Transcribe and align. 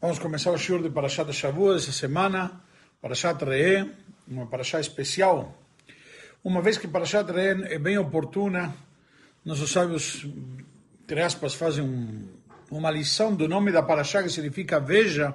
Vamos 0.00 0.18
começar 0.18 0.50
o 0.50 0.56
shiur 0.56 0.80
de 0.82 0.88
Parashat 0.88 1.30
Shavuot 1.30 1.76
essa 1.76 1.92
semana, 1.92 2.62
Parashat 3.02 3.44
Re'eh, 3.44 3.86
uma 4.26 4.46
Parashat 4.46 4.80
especial. 4.80 5.54
Uma 6.42 6.62
vez 6.62 6.78
que 6.78 6.88
Parashat 6.88 7.30
Re'eh 7.30 7.74
é 7.74 7.78
bem 7.78 7.98
oportuna, 7.98 8.74
nossos 9.44 9.70
sábios, 9.70 10.26
entre 11.02 11.20
aspas, 11.20 11.52
fazem 11.52 11.84
um, 11.84 12.26
uma 12.70 12.90
lição 12.90 13.34
do 13.34 13.46
nome 13.46 13.70
da 13.70 13.82
Parashat 13.82 14.24
que 14.24 14.30
significa 14.30 14.80
veja. 14.80 15.34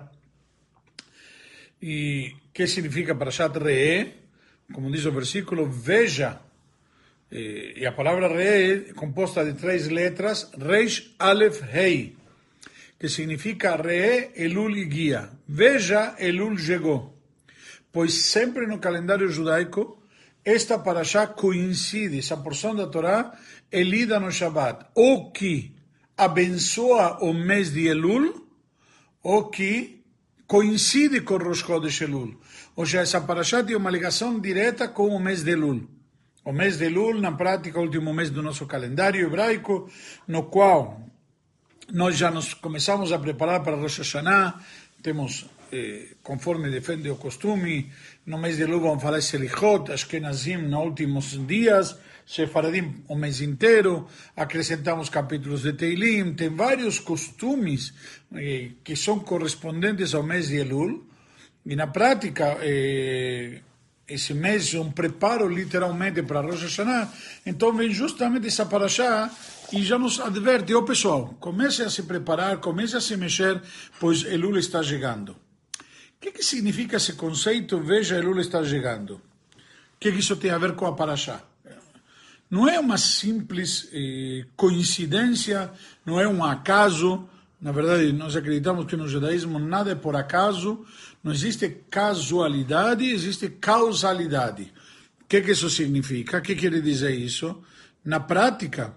E 1.79 2.33
que 2.51 2.65
significa 2.65 3.13
Parashat 3.13 3.55
Re'eh? 3.59 4.15
Como 4.73 4.89
diz 4.89 5.05
o 5.05 5.11
versículo, 5.11 5.69
veja. 5.69 6.39
E 7.29 7.85
a 7.85 7.91
palavra 7.91 8.27
Re'eh 8.27 8.89
é 8.89 8.93
composta 8.93 9.45
de 9.45 9.53
três 9.53 9.87
letras, 9.89 10.49
Reish, 10.57 11.13
Aleph, 11.19 11.61
Hei 11.71 12.24
que 12.99 13.09
significa 13.09 13.75
Re 13.75 14.31
Elul 14.35 14.77
e 14.77 14.85
guia. 14.85 15.29
Veja, 15.47 16.15
Elul 16.19 16.57
chegou. 16.57 17.17
Pois 17.91 18.13
sempre 18.13 18.67
no 18.67 18.79
calendário 18.79 19.29
judaico, 19.29 20.01
esta 20.43 20.77
paraxá 20.77 21.27
coincide, 21.27 22.19
essa 22.19 22.37
porção 22.37 22.75
da 22.75 22.87
Torá 22.87 23.37
é 23.71 23.81
lida 23.81 24.19
no 24.19 24.31
Shabbat, 24.31 24.85
ou 24.93 25.31
que 25.31 25.75
abençoa 26.17 27.23
o 27.23 27.33
mês 27.33 27.71
de 27.71 27.87
Elul, 27.87 28.47
ou 29.23 29.49
que 29.49 30.03
coincide 30.47 31.21
com 31.21 31.35
o 31.35 31.37
Rosh 31.37 31.59
Chodesh 31.59 32.01
Elul. 32.01 32.39
Ou 32.75 32.85
seja, 32.85 33.01
essa 33.01 33.21
paraxá 33.21 33.63
tem 33.63 33.75
uma 33.75 33.89
ligação 33.89 34.39
direta 34.39 34.87
com 34.87 35.07
o 35.07 35.19
mês 35.19 35.43
de 35.43 35.51
Elul. 35.51 35.89
O 36.43 36.51
mês 36.51 36.77
de 36.77 36.85
Elul, 36.85 37.19
na 37.19 37.31
prática, 37.31 37.79
o 37.79 37.83
último 37.83 38.13
mês 38.13 38.29
do 38.29 38.43
nosso 38.43 38.67
calendário 38.67 39.25
hebraico, 39.25 39.89
no 40.27 40.43
qual 40.43 41.01
nós 41.91 42.17
já 42.17 42.31
nos 42.31 42.53
começamos 42.53 43.11
a 43.11 43.19
preparar 43.19 43.61
para 43.63 43.75
Rosh 43.75 43.99
Hashanah, 43.99 44.59
temos, 45.01 45.45
eh, 45.71 46.15
conforme 46.23 46.69
defende 46.69 47.09
o 47.09 47.15
costume, 47.15 47.91
no 48.25 48.37
mês 48.37 48.57
de 48.57 48.65
Lu 48.65 48.79
vamos 48.79 49.03
falar 49.03 49.21
Selichot, 49.21 49.91
Ashkenazim 49.91 50.57
nos 50.57 50.83
últimos 50.83 51.47
dias, 51.47 51.95
Sefaradim 52.25 53.03
o 53.07 53.15
mês 53.15 53.39
inteiro, 53.39 54.07
acrescentamos 54.35 55.09
capítulos 55.09 55.61
de 55.61 55.73
Teilim, 55.73 56.33
tem 56.33 56.49
vários 56.49 56.99
costumes 56.99 57.93
eh, 58.33 58.71
que 58.83 58.95
são 58.95 59.19
correspondentes 59.19 60.15
ao 60.15 60.23
mês 60.23 60.47
de 60.47 60.57
Elul, 60.57 61.05
e 61.63 61.75
na 61.75 61.87
prática, 61.87 62.57
eh, 62.61 63.61
esse 64.07 64.33
mês 64.33 64.73
é 64.73 64.79
um 64.79 64.91
preparo 64.91 65.47
literalmente 65.47 66.23
para 66.23 66.41
Rosh 66.41 66.63
Hashanah, 66.63 67.11
então 67.45 67.71
vem 67.73 67.91
justamente 67.91 68.47
essa 68.47 68.65
paraxá 68.65 69.31
e 69.71 69.83
já 69.83 69.97
nos 69.97 70.19
adverte, 70.19 70.73
ó 70.73 70.79
oh, 70.79 70.83
pessoal, 70.83 71.35
comece 71.39 71.81
a 71.83 71.89
se 71.89 72.03
preparar, 72.03 72.57
comece 72.57 72.95
a 72.95 73.01
se 73.01 73.15
mexer, 73.17 73.61
pois 73.99 74.23
Elul 74.23 74.57
está 74.57 74.81
chegando. 74.83 75.31
O 75.31 75.37
que, 76.19 76.31
que 76.31 76.43
significa 76.43 76.97
esse 76.97 77.13
conceito, 77.13 77.79
veja, 77.79 78.17
Elul 78.17 78.39
está 78.39 78.63
chegando? 78.63 79.15
O 79.15 79.21
que, 79.99 80.11
que 80.11 80.19
isso 80.19 80.35
tem 80.35 80.51
a 80.51 80.57
ver 80.57 80.75
com 80.75 80.85
a 80.85 80.93
Paraxá? 80.93 81.41
Não 82.49 82.67
é 82.67 82.79
uma 82.79 82.97
simples 82.97 83.89
eh, 83.91 84.45
coincidência, 84.55 85.71
não 86.05 86.19
é 86.19 86.27
um 86.27 86.43
acaso, 86.43 87.27
na 87.59 87.71
verdade, 87.71 88.13
nós 88.13 88.35
acreditamos 88.35 88.85
que 88.85 88.95
no 88.95 89.07
judaísmo 89.07 89.57
nada 89.57 89.91
é 89.91 89.95
por 89.95 90.15
acaso, 90.15 90.85
não 91.23 91.33
existe 91.33 91.67
casualidade, 91.89 93.09
existe 93.09 93.49
causalidade. 93.49 94.71
O 95.21 95.25
que, 95.27 95.41
que 95.41 95.51
isso 95.51 95.69
significa? 95.71 96.37
O 96.37 96.41
que 96.41 96.55
quer 96.55 96.79
dizer 96.81 97.15
isso? 97.15 97.63
Na 98.03 98.19
prática, 98.19 98.95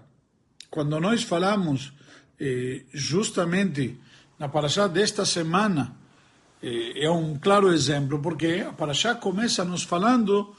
quando 0.69 0.99
nós 0.99 1.23
falamos 1.23 1.93
eh, 2.39 2.83
justamente 2.93 3.99
na 4.37 4.47
Paraxá 4.47 4.87
desta 4.87 5.25
semana, 5.25 5.95
eh, 6.61 7.05
é 7.05 7.09
um 7.09 7.37
claro 7.37 7.71
exemplo, 7.71 8.19
porque 8.19 8.65
a 8.67 8.73
Paraxá 8.73 9.15
começa 9.15 9.65
nos 9.65 9.83
falando 9.83 10.55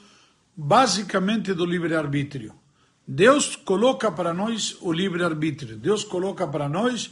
basicamente 0.57 1.55
do 1.55 1.65
livre-arbítrio. 1.65 2.55
Deus 3.07 3.57
coloca 3.57 4.11
para 4.13 4.35
nós 4.35 4.77
o 4.81 4.93
livre-arbítrio. 4.93 5.77
Deus 5.77 6.05
coloca 6.05 6.47
para 6.47 6.69
nós 6.69 7.11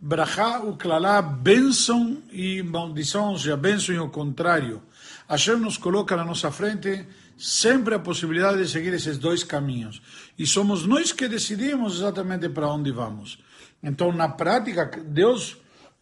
brachá, 0.00 0.60
o 0.60 0.76
klalá, 0.76 1.20
bênção 1.22 2.22
e 2.30 2.62
maldição, 2.62 3.30
ou 3.30 3.38
seja, 3.38 3.56
bênção 3.56 3.94
e 3.94 3.98
o 3.98 4.08
contrário. 4.08 4.82
Hashem 5.28 5.56
nos 5.56 5.76
coloca 5.76 6.16
na 6.16 6.24
nossa 6.24 6.50
frente 6.50 7.06
sempre 7.36 7.94
a 7.94 7.98
possibilidade 7.98 8.62
de 8.62 8.68
seguir 8.68 8.92
esses 8.92 9.18
dois 9.18 9.42
caminhos. 9.42 10.00
E 10.38 10.46
somos 10.46 10.86
nós 10.86 11.12
que 11.12 11.28
decidimos 11.28 11.96
exatamente 11.96 12.48
para 12.48 12.68
onde 12.68 12.90
vamos. 12.90 13.38
Então, 13.82 14.12
na 14.12 14.28
prática, 14.28 14.90
Deus, 15.06 15.56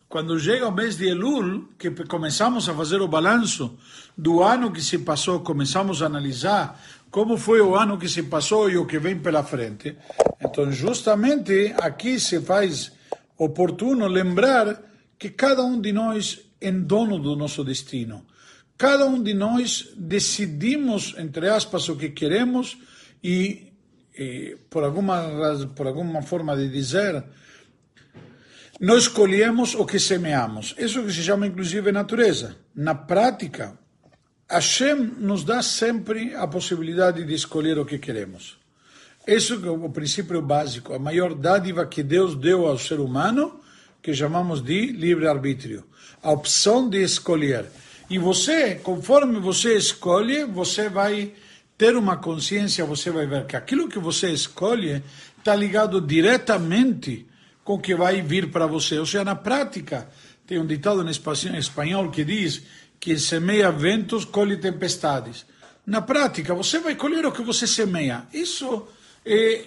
quando 0.08 0.38
chega 0.38 0.68
o 0.68 0.72
mês 0.72 0.96
de 0.96 1.08
Elul, 1.08 1.68
que 1.78 1.90
começamos 2.06 2.68
a 2.68 2.74
fazer 2.74 3.00
o 3.00 3.08
balanço 3.08 3.76
do 4.16 4.42
ano 4.42 4.72
que 4.72 4.80
se 4.80 4.98
passou, 4.98 5.40
começamos 5.40 6.02
a 6.02 6.06
analisar 6.06 6.80
como 7.10 7.36
foi 7.36 7.60
o 7.60 7.74
ano 7.74 7.98
que 7.98 8.08
se 8.08 8.22
passou 8.22 8.70
e 8.70 8.78
o 8.78 8.86
que 8.86 8.98
vem 8.98 9.18
pela 9.18 9.42
frente. 9.42 9.96
Então, 10.40 10.72
justamente 10.72 11.74
aqui 11.76 12.18
se 12.18 12.40
faz 12.40 12.92
oportuno 13.36 14.06
lembrar 14.06 14.80
que 15.18 15.28
cada 15.28 15.62
um 15.62 15.80
de 15.80 15.92
nós 15.92 16.40
é 16.60 16.70
dono 16.70 17.18
do 17.18 17.36
nosso 17.36 17.62
destino. 17.62 18.24
Cada 18.78 19.06
um 19.06 19.22
de 19.22 19.34
nós 19.34 19.92
decidimos, 19.96 21.14
entre 21.18 21.48
aspas, 21.48 21.88
o 21.88 21.96
que 21.96 22.10
queremos 22.10 22.78
e, 23.22 23.71
por, 24.68 24.84
alguma, 24.84 25.68
por 25.74 25.86
alguma 25.86 26.22
forma 26.22 26.56
de 26.56 26.68
dizer, 26.68 27.24
nós 28.80 29.04
escolhemos 29.04 29.74
o 29.74 29.86
que 29.86 29.98
semeamos. 29.98 30.74
Isso 30.78 31.02
que 31.02 31.12
se 31.12 31.22
chama, 31.22 31.46
inclusive, 31.46 31.92
natureza. 31.92 32.56
Na 32.74 32.94
prática, 32.94 33.78
Hashem 34.48 35.14
nos 35.18 35.44
dá 35.44 35.62
sempre 35.62 36.34
a 36.34 36.46
possibilidade 36.46 37.24
de 37.24 37.34
escolher 37.34 37.78
o 37.78 37.86
que 37.86 37.98
queremos. 37.98 38.58
Esse 39.26 39.52
é 39.52 39.70
o 39.70 39.88
princípio 39.88 40.42
básico, 40.42 40.92
a 40.92 40.98
maior 40.98 41.34
dádiva 41.34 41.86
que 41.86 42.02
Deus 42.02 42.34
deu 42.34 42.66
ao 42.66 42.76
ser 42.76 42.98
humano, 42.98 43.60
que 44.02 44.12
chamamos 44.12 44.60
de 44.60 44.86
livre-arbítrio. 44.86 45.84
A 46.22 46.32
opção 46.32 46.90
de 46.90 47.02
escolher. 47.02 47.66
E 48.10 48.18
você, 48.18 48.74
conforme 48.74 49.38
você 49.38 49.76
escolhe, 49.76 50.44
você 50.44 50.88
vai 50.88 51.32
ter 51.82 51.96
uma 51.96 52.16
consciência, 52.16 52.84
você 52.84 53.10
vai 53.10 53.26
ver 53.26 53.44
que 53.44 53.56
aquilo 53.56 53.88
que 53.88 53.98
você 53.98 54.30
escolhe 54.30 55.02
está 55.36 55.52
ligado 55.52 56.00
diretamente 56.00 57.26
com 57.64 57.74
o 57.74 57.78
que 57.80 57.92
vai 57.92 58.22
vir 58.22 58.52
para 58.52 58.68
você. 58.68 59.00
Ou 59.00 59.04
seja, 59.04 59.24
na 59.24 59.34
prática, 59.34 60.08
tem 60.46 60.60
um 60.60 60.64
ditado 60.64 61.04
em 61.04 61.58
espanhol 61.58 62.08
que 62.08 62.24
diz 62.24 62.62
que 63.00 63.18
semeia 63.18 63.72
ventos, 63.72 64.24
colhe 64.24 64.56
tempestades. 64.58 65.44
Na 65.84 66.00
prática, 66.00 66.54
você 66.54 66.78
vai 66.78 66.94
colher 66.94 67.26
o 67.26 67.32
que 67.32 67.42
você 67.42 67.66
semeia. 67.66 68.28
Isso 68.32 68.86
é 69.26 69.64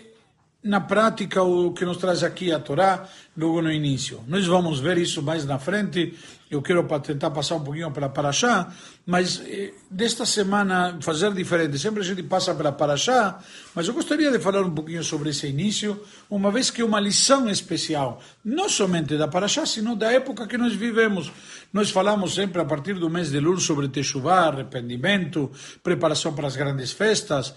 na 0.65 0.81
prática 0.81 1.43
o 1.43 1.71
que 1.73 1.85
nos 1.85 1.97
traz 1.97 2.23
aqui 2.23 2.51
a 2.51 2.59
Torá 2.59 3.07
logo 3.37 3.61
no 3.61 3.71
início. 3.71 4.23
Nós 4.27 4.47
vamos 4.47 4.79
ver 4.79 4.97
isso 4.97 5.21
mais 5.21 5.45
na 5.45 5.59
frente. 5.59 6.17
Eu 6.49 6.59
quero 6.61 6.83
tentar 7.01 7.29
passar 7.29 7.55
um 7.55 7.63
pouquinho 7.63 7.91
pela 7.91 8.09
Paraxá, 8.09 8.71
mas 9.05 9.41
eh, 9.45 9.73
desta 9.91 10.25
semana 10.25 10.97
fazer 11.01 11.31
diferente. 11.33 11.77
Sempre 11.77 12.01
a 12.01 12.03
gente 12.03 12.23
passa 12.23 12.55
pela 12.55 12.71
Paraxá, 12.71 13.39
mas 13.75 13.87
eu 13.87 13.93
gostaria 13.93 14.31
de 14.31 14.39
falar 14.39 14.61
um 14.63 14.71
pouquinho 14.71 15.03
sobre 15.03 15.29
esse 15.29 15.47
início, 15.47 16.01
uma 16.29 16.51
vez 16.51 16.71
que 16.71 16.81
é 16.81 16.85
uma 16.85 16.99
lição 16.99 17.47
especial, 17.49 18.21
não 18.43 18.67
somente 18.67 19.17
da 19.17 19.27
Paraxá, 19.27 19.65
sino 19.65 19.95
da 19.95 20.11
época 20.11 20.47
que 20.47 20.57
nós 20.57 20.73
vivemos. 20.73 21.31
Nós 21.71 21.91
falamos 21.91 22.33
sempre 22.33 22.61
a 22.61 22.65
partir 22.65 22.93
do 22.93 23.09
mês 23.09 23.29
de 23.29 23.39
Lul 23.39 23.59
sobre 23.59 23.87
Teshuvah, 23.87 24.47
arrependimento, 24.47 25.51
preparação 25.83 26.33
para 26.33 26.47
as 26.47 26.55
grandes 26.55 26.91
festas, 26.91 27.53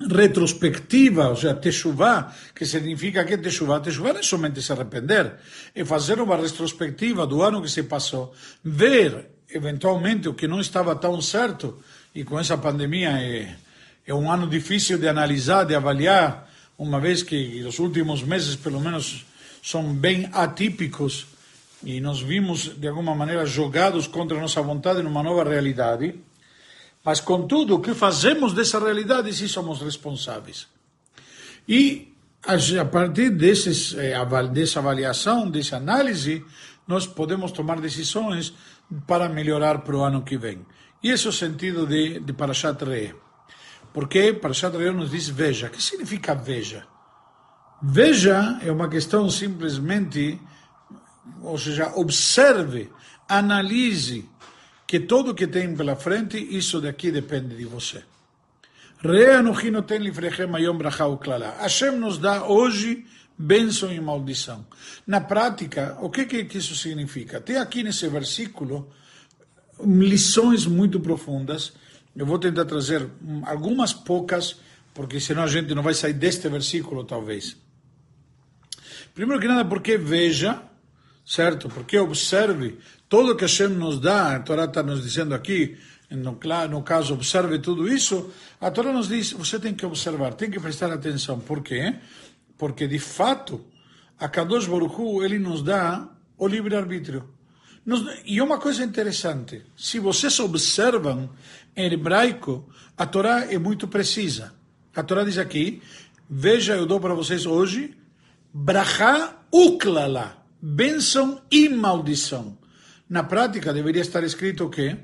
retrospectiva, 0.00 1.28
ou 1.28 1.36
seja, 1.36 1.54
techuvá, 1.54 2.32
que 2.54 2.64
significa 2.64 3.24
que 3.24 3.36
techuvá? 3.36 3.80
Techuvá 3.80 4.12
não 4.12 4.20
é 4.20 4.22
somente 4.22 4.62
se 4.62 4.72
arrepender, 4.72 5.34
é 5.74 5.84
fazer 5.84 6.20
uma 6.20 6.36
retrospectiva 6.36 7.26
do 7.26 7.42
ano 7.42 7.60
que 7.60 7.70
se 7.70 7.82
passou, 7.82 8.32
ver 8.62 9.30
eventualmente 9.50 10.28
o 10.28 10.34
que 10.34 10.46
não 10.46 10.60
estava 10.60 10.94
tão 10.94 11.20
certo, 11.20 11.82
e 12.14 12.22
com 12.22 12.38
essa 12.38 12.56
pandemia 12.56 13.10
é, 13.20 13.56
é 14.06 14.14
um 14.14 14.30
ano 14.30 14.46
difícil 14.46 14.98
de 14.98 15.08
analisar, 15.08 15.64
de 15.64 15.74
avaliar, 15.74 16.48
uma 16.76 17.00
vez 17.00 17.22
que 17.22 17.62
os 17.64 17.78
últimos 17.80 18.22
meses, 18.22 18.54
pelo 18.54 18.80
menos, 18.80 19.26
são 19.62 19.92
bem 19.92 20.28
atípicos, 20.32 21.26
e 21.84 22.00
nos 22.00 22.20
vimos, 22.20 22.72
de 22.76 22.88
alguma 22.88 23.14
maneira, 23.14 23.46
jogados 23.46 24.06
contra 24.06 24.36
a 24.36 24.40
nossa 24.40 24.60
vontade 24.60 25.02
numa 25.02 25.22
nova 25.22 25.48
realidade. 25.48 26.14
Mas, 27.08 27.20
contudo, 27.20 27.76
o 27.76 27.80
que 27.80 27.94
fazemos 27.94 28.52
dessa 28.52 28.78
realidade 28.78 29.32
se 29.32 29.48
somos 29.48 29.80
responsáveis? 29.80 30.68
E, 31.66 32.12
a 32.46 32.84
partir 32.84 33.30
desses, 33.30 33.94
eh, 33.94 34.12
dessa 34.52 34.80
avaliação, 34.80 35.50
dessa 35.50 35.78
análise, 35.78 36.44
nós 36.86 37.06
podemos 37.06 37.50
tomar 37.50 37.80
decisões 37.80 38.52
para 39.06 39.26
melhorar 39.26 39.78
para 39.78 39.96
o 39.96 40.04
ano 40.04 40.20
que 40.20 40.36
vem. 40.36 40.66
E 41.02 41.08
esse 41.08 41.24
é 41.24 41.30
o 41.30 41.32
sentido 41.32 41.86
de, 41.86 42.20
de 42.20 42.32
Parashat. 42.34 42.84
Porque 43.90 44.34
Parashat 44.34 44.76
Re 44.76 44.90
nos 44.90 45.10
diz 45.10 45.30
veja. 45.30 45.68
O 45.68 45.70
que 45.70 45.82
significa 45.82 46.34
veja? 46.34 46.86
Veja 47.82 48.58
é 48.60 48.70
uma 48.70 48.90
questão 48.90 49.30
simplesmente 49.30 50.38
ou 51.42 51.56
seja, 51.56 51.90
observe, 51.96 52.90
analise 53.26 54.28
que 54.88 55.00
tudo 55.00 55.34
que 55.34 55.46
tem 55.46 55.76
pela 55.76 55.94
frente, 55.94 56.38
isso 56.38 56.80
daqui 56.80 57.12
depende 57.12 57.54
de 57.54 57.66
você. 57.66 58.02
Hashem 61.60 61.92
nos 61.98 62.16
dá 62.16 62.46
hoje 62.46 63.04
bênção 63.36 63.92
e 63.92 64.00
maldição. 64.00 64.66
Na 65.06 65.20
prática, 65.20 65.98
o 66.00 66.08
que, 66.08 66.24
que 66.24 66.56
isso 66.56 66.74
significa? 66.74 67.38
Tem 67.38 67.58
aqui 67.58 67.82
nesse 67.82 68.08
versículo 68.08 68.90
lições 69.84 70.64
muito 70.64 70.98
profundas. 70.98 71.74
Eu 72.16 72.24
vou 72.24 72.38
tentar 72.38 72.64
trazer 72.64 73.06
algumas 73.44 73.92
poucas, 73.92 74.56
porque 74.94 75.20
senão 75.20 75.42
a 75.42 75.46
gente 75.46 75.74
não 75.74 75.82
vai 75.82 75.92
sair 75.92 76.14
deste 76.14 76.48
versículo, 76.48 77.04
talvez. 77.04 77.58
Primeiro 79.14 79.38
que 79.38 79.48
nada, 79.48 79.66
porque 79.66 79.98
veja, 79.98 80.62
certo? 81.28 81.68
Porque 81.68 81.98
observe 81.98 82.78
tudo 83.06 83.36
que 83.36 83.44
Hashem 83.44 83.68
nos 83.68 84.00
dá, 84.00 84.36
a 84.36 84.40
Torá 84.40 84.64
está 84.64 84.82
nos 84.82 85.02
dizendo 85.02 85.34
aqui, 85.34 85.76
no, 86.10 86.38
no 86.70 86.82
caso, 86.82 87.12
observe 87.12 87.58
tudo 87.58 87.86
isso, 87.86 88.32
a 88.58 88.70
Torá 88.70 88.90
nos 88.90 89.08
diz, 89.08 89.32
você 89.32 89.60
tem 89.60 89.74
que 89.74 89.84
observar, 89.84 90.32
tem 90.32 90.50
que 90.50 90.58
prestar 90.58 90.90
atenção. 90.90 91.38
Por 91.38 91.62
quê? 91.62 91.96
Porque, 92.56 92.88
de 92.88 92.98
fato, 92.98 93.62
a 94.18 94.26
Kadosh 94.26 94.66
Baruch 94.66 94.98
Hu, 94.98 95.22
ele 95.22 95.38
nos 95.38 95.62
dá 95.62 96.08
o 96.38 96.48
livre-arbítrio. 96.48 97.28
E 98.24 98.40
uma 98.40 98.58
coisa 98.58 98.82
interessante, 98.82 99.62
se 99.76 99.98
vocês 99.98 100.40
observam 100.40 101.28
em 101.76 101.92
hebraico, 101.92 102.66
a 102.96 103.04
Torá 103.04 103.52
é 103.52 103.58
muito 103.58 103.86
precisa. 103.86 104.54
A 104.96 105.02
Torá 105.02 105.24
diz 105.24 105.36
aqui, 105.36 105.82
veja, 106.28 106.74
eu 106.74 106.86
dou 106.86 106.98
para 106.98 107.14
vocês 107.14 107.44
hoje, 107.44 107.94
brachá 108.52 109.36
uklala, 109.52 110.38
bênção 110.60 111.40
e 111.50 111.68
maldição. 111.68 112.58
Na 113.08 113.22
prática, 113.22 113.72
deveria 113.72 114.02
estar 114.02 114.22
escrito 114.22 114.64
o 114.64 114.70
quê? 114.70 114.96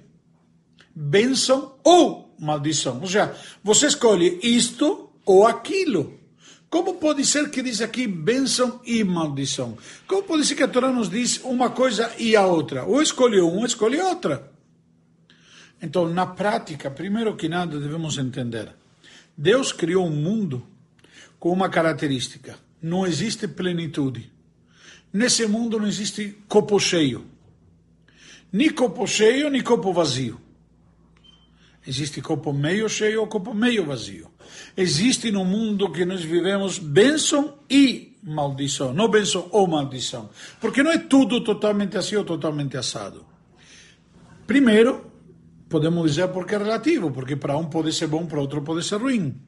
bênção 0.94 1.74
ou 1.82 2.34
maldição. 2.38 3.00
Ou 3.00 3.06
seja, 3.06 3.34
você 3.62 3.86
escolhe 3.86 4.38
isto 4.42 5.10
ou 5.24 5.46
aquilo. 5.46 6.20
Como 6.70 6.94
pode 6.94 7.24
ser 7.24 7.50
que 7.50 7.62
diz 7.62 7.80
aqui 7.80 8.06
bênção 8.06 8.80
e 8.84 9.02
maldição? 9.04 9.76
Como 10.06 10.22
pode 10.22 10.44
ser 10.44 10.54
que 10.54 10.62
a 10.62 10.68
Torá 10.68 10.90
nos 10.90 11.08
diz 11.08 11.40
uma 11.44 11.70
coisa 11.70 12.12
e 12.18 12.36
a 12.36 12.46
outra? 12.46 12.84
Ou 12.84 13.02
escolhe 13.02 13.40
um, 13.40 13.58
ou 13.58 13.66
escolhe 13.66 14.00
outra. 14.00 14.52
Então, 15.80 16.08
na 16.08 16.26
prática, 16.26 16.90
primeiro 16.90 17.36
que 17.36 17.48
nada, 17.48 17.78
devemos 17.78 18.18
entender: 18.18 18.74
Deus 19.36 19.72
criou 19.72 20.06
um 20.06 20.10
mundo 20.10 20.66
com 21.38 21.52
uma 21.52 21.68
característica: 21.68 22.56
não 22.82 23.06
existe 23.06 23.46
plenitude. 23.46 24.32
Nesse 25.14 25.46
mundo 25.46 25.78
não 25.78 25.86
existe 25.86 26.36
copo 26.48 26.76
cheio. 26.80 27.24
Nem 28.52 28.68
copo 28.68 29.06
cheio, 29.06 29.48
nem 29.48 29.62
copo 29.62 29.92
vazio. 29.92 30.40
Existe 31.86 32.20
copo 32.20 32.52
meio 32.52 32.88
cheio 32.88 33.20
ou 33.20 33.28
copo 33.28 33.54
meio 33.54 33.84
vazio. 33.84 34.28
Existe 34.76 35.30
no 35.30 35.44
mundo 35.44 35.92
que 35.92 36.04
nós 36.04 36.24
vivemos 36.24 36.80
bênção 36.80 37.54
e 37.70 38.16
maldição, 38.24 38.92
não 38.92 39.06
bênção 39.06 39.46
ou 39.52 39.68
maldição. 39.68 40.30
Porque 40.60 40.82
não 40.82 40.90
é 40.90 40.98
tudo 40.98 41.44
totalmente 41.44 41.96
assim 41.96 42.16
ou 42.16 42.24
totalmente 42.24 42.76
assado. 42.76 43.24
Primeiro, 44.48 45.12
podemos 45.68 46.10
dizer 46.10 46.26
porque 46.28 46.56
é 46.56 46.58
relativo, 46.58 47.12
porque 47.12 47.36
para 47.36 47.56
um 47.56 47.66
pode 47.66 47.92
ser 47.92 48.08
bom, 48.08 48.26
para 48.26 48.40
outro 48.40 48.62
pode 48.62 48.84
ser 48.84 48.96
ruim. 48.96 49.40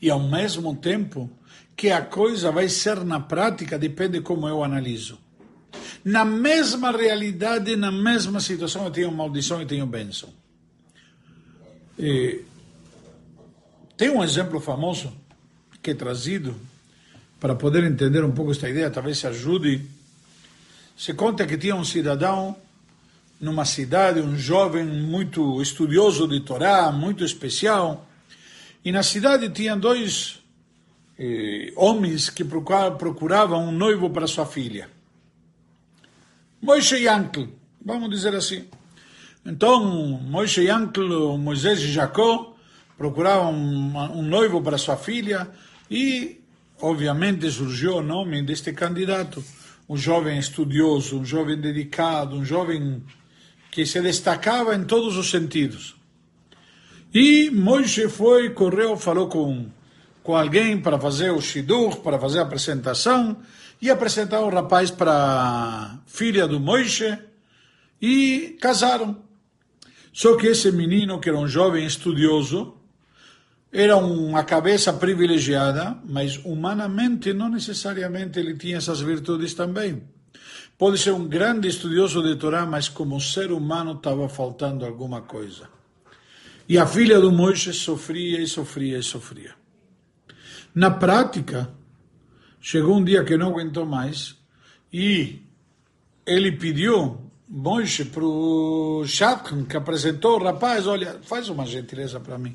E 0.00 0.08
ao 0.08 0.20
mesmo 0.20 0.76
tempo 0.76 1.30
que 1.76 1.90
a 1.90 2.00
coisa 2.00 2.50
vai 2.50 2.68
ser 2.68 3.04
na 3.04 3.20
prática, 3.20 3.78
depende 3.78 4.20
como 4.22 4.48
eu 4.48 4.64
analiso. 4.64 5.18
Na 6.02 6.24
mesma 6.24 6.90
realidade, 6.90 7.76
na 7.76 7.92
mesma 7.92 8.40
situação, 8.40 8.84
eu 8.84 8.90
tenho 8.90 9.12
maldição 9.12 9.60
e 9.60 9.66
tenho 9.66 9.86
bênção. 9.86 10.30
E 11.98 12.42
tem 13.96 14.08
um 14.08 14.24
exemplo 14.24 14.58
famoso 14.60 15.12
que 15.82 15.90
é 15.90 15.94
trazido 15.94 16.56
para 17.38 17.54
poder 17.54 17.84
entender 17.84 18.24
um 18.24 18.32
pouco 18.32 18.52
esta 18.52 18.68
ideia, 18.68 18.90
talvez 18.90 19.18
se 19.18 19.26
ajude. 19.26 19.84
Se 20.96 21.12
conta 21.12 21.46
que 21.46 21.58
tinha 21.58 21.76
um 21.76 21.84
cidadão 21.84 22.56
numa 23.38 23.66
cidade, 23.66 24.20
um 24.20 24.36
jovem 24.36 24.84
muito 24.84 25.60
estudioso 25.60 26.26
de 26.26 26.40
Torá, 26.40 26.90
muito 26.90 27.22
especial, 27.22 28.08
e 28.82 28.90
na 28.90 29.02
cidade 29.02 29.50
tinha 29.50 29.76
dois 29.76 30.40
eh, 31.18 31.72
homens 31.76 32.28
que 32.28 32.44
procuravam 32.44 33.68
um 33.68 33.72
noivo 33.72 34.10
para 34.10 34.26
sua 34.26 34.46
filha. 34.46 34.88
Moisés 36.60 37.00
e 37.00 37.04
Yankl, 37.04 37.44
vamos 37.84 38.10
dizer 38.10 38.34
assim. 38.34 38.66
Então, 39.44 39.80
Moisés 40.22 40.66
Yankl, 40.66 41.36
Moisés 41.38 41.80
e 41.80 41.92
Jacó 41.92 42.56
procuravam 42.98 43.54
um 43.54 44.22
noivo 44.22 44.60
para 44.60 44.76
sua 44.76 44.96
filha 44.96 45.48
e, 45.90 46.40
obviamente, 46.80 47.48
surgiu 47.50 47.96
o 47.96 48.02
nome 48.02 48.42
deste 48.42 48.72
candidato. 48.72 49.44
Um 49.88 49.96
jovem 49.96 50.38
estudioso, 50.38 51.20
um 51.20 51.24
jovem 51.24 51.60
dedicado, 51.60 52.36
um 52.36 52.44
jovem 52.44 53.02
que 53.70 53.86
se 53.86 54.00
destacava 54.00 54.74
em 54.74 54.84
todos 54.84 55.16
os 55.16 55.30
sentidos. 55.30 55.94
E 57.14 57.50
Moisés 57.50 58.12
foi, 58.12 58.50
correu, 58.50 58.96
falou 58.96 59.28
com, 59.28 59.66
com 60.26 60.36
alguém 60.36 60.76
para 60.76 60.98
fazer 60.98 61.30
o 61.30 61.40
shidur, 61.40 61.98
para 62.00 62.18
fazer 62.18 62.40
a 62.40 62.42
apresentação, 62.42 63.38
e 63.80 63.88
apresentar 63.88 64.40
o 64.40 64.50
rapaz 64.50 64.90
para 64.90 65.12
a 65.12 65.98
filha 66.04 66.48
do 66.48 66.58
Moisés, 66.58 67.16
e 68.02 68.58
casaram. 68.60 69.16
Só 70.12 70.36
que 70.36 70.48
esse 70.48 70.72
menino, 70.72 71.20
que 71.20 71.28
era 71.28 71.38
um 71.38 71.46
jovem 71.46 71.86
estudioso, 71.86 72.74
era 73.72 73.96
uma 73.96 74.42
cabeça 74.42 74.92
privilegiada, 74.92 75.96
mas 76.08 76.40
humanamente 76.44 77.32
não 77.32 77.48
necessariamente 77.48 78.40
ele 78.40 78.56
tinha 78.56 78.78
essas 78.78 79.00
virtudes 79.00 79.54
também. 79.54 80.02
Pode 80.76 80.98
ser 80.98 81.12
um 81.12 81.28
grande 81.28 81.68
estudioso 81.68 82.22
de 82.22 82.34
Torá, 82.34 82.66
mas 82.66 82.88
como 82.88 83.20
ser 83.20 83.52
humano 83.52 83.92
estava 83.92 84.28
faltando 84.28 84.84
alguma 84.84 85.22
coisa. 85.22 85.68
E 86.68 86.76
a 86.78 86.86
filha 86.86 87.20
do 87.20 87.30
Moisés 87.30 87.76
sofria 87.76 88.40
e 88.40 88.46
sofria 88.46 88.98
e 88.98 89.02
sofria. 89.02 89.65
Na 90.76 90.90
prática, 90.90 91.70
chegou 92.60 92.98
um 92.98 93.02
dia 93.02 93.24
que 93.24 93.34
não 93.34 93.48
aguentou 93.48 93.86
mais 93.86 94.36
e 94.92 95.40
ele 96.26 96.52
pediu 96.52 97.18
Moishe 97.48 98.04
para 98.04 98.22
o 98.22 99.02
Shatkan, 99.06 99.64
que 99.64 99.74
apresentou 99.74 100.38
o 100.38 100.44
rapaz, 100.44 100.86
olha, 100.86 101.18
faz 101.22 101.48
uma 101.48 101.64
gentileza 101.64 102.20
para 102.20 102.36
mim. 102.36 102.54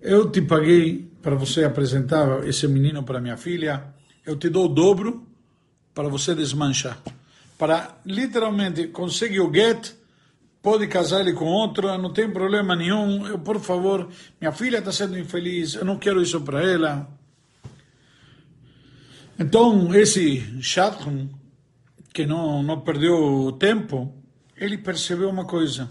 Eu 0.00 0.32
te 0.32 0.42
paguei 0.42 1.08
para 1.22 1.36
você 1.36 1.62
apresentar 1.62 2.44
esse 2.48 2.66
menino 2.66 3.04
para 3.04 3.20
minha 3.20 3.36
filha, 3.36 3.84
eu 4.26 4.34
te 4.34 4.48
dou 4.48 4.64
o 4.64 4.68
dobro 4.68 5.24
para 5.94 6.08
você 6.08 6.34
desmanchar. 6.34 7.00
Para 7.56 8.00
literalmente 8.04 8.88
conseguir 8.88 9.40
o 9.40 9.54
get, 9.54 9.92
pode 10.62 10.86
casar 10.86 11.20
ele 11.20 11.32
com 11.32 11.46
outro, 11.46 11.96
não 11.98 12.12
tem 12.12 12.30
problema 12.30 12.76
nenhum. 12.76 13.26
Eu, 13.26 13.38
por 13.38 13.60
favor, 13.60 14.08
minha 14.40 14.52
filha 14.52 14.78
está 14.78 14.92
sendo 14.92 15.18
infeliz, 15.18 15.74
eu 15.74 15.84
não 15.84 15.98
quero 15.98 16.22
isso 16.22 16.40
para 16.40 16.62
ela. 16.62 17.08
Então, 19.38 19.94
esse 19.94 20.60
Shatkan 20.60 21.28
que 22.12 22.26
não, 22.26 22.62
não 22.62 22.80
perdeu 22.80 23.56
tempo, 23.58 24.12
ele 24.56 24.76
percebeu 24.76 25.30
uma 25.30 25.44
coisa. 25.44 25.88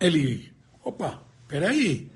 Ele, 0.00 0.50
opa, 0.84 1.20
peraí, 1.46 2.10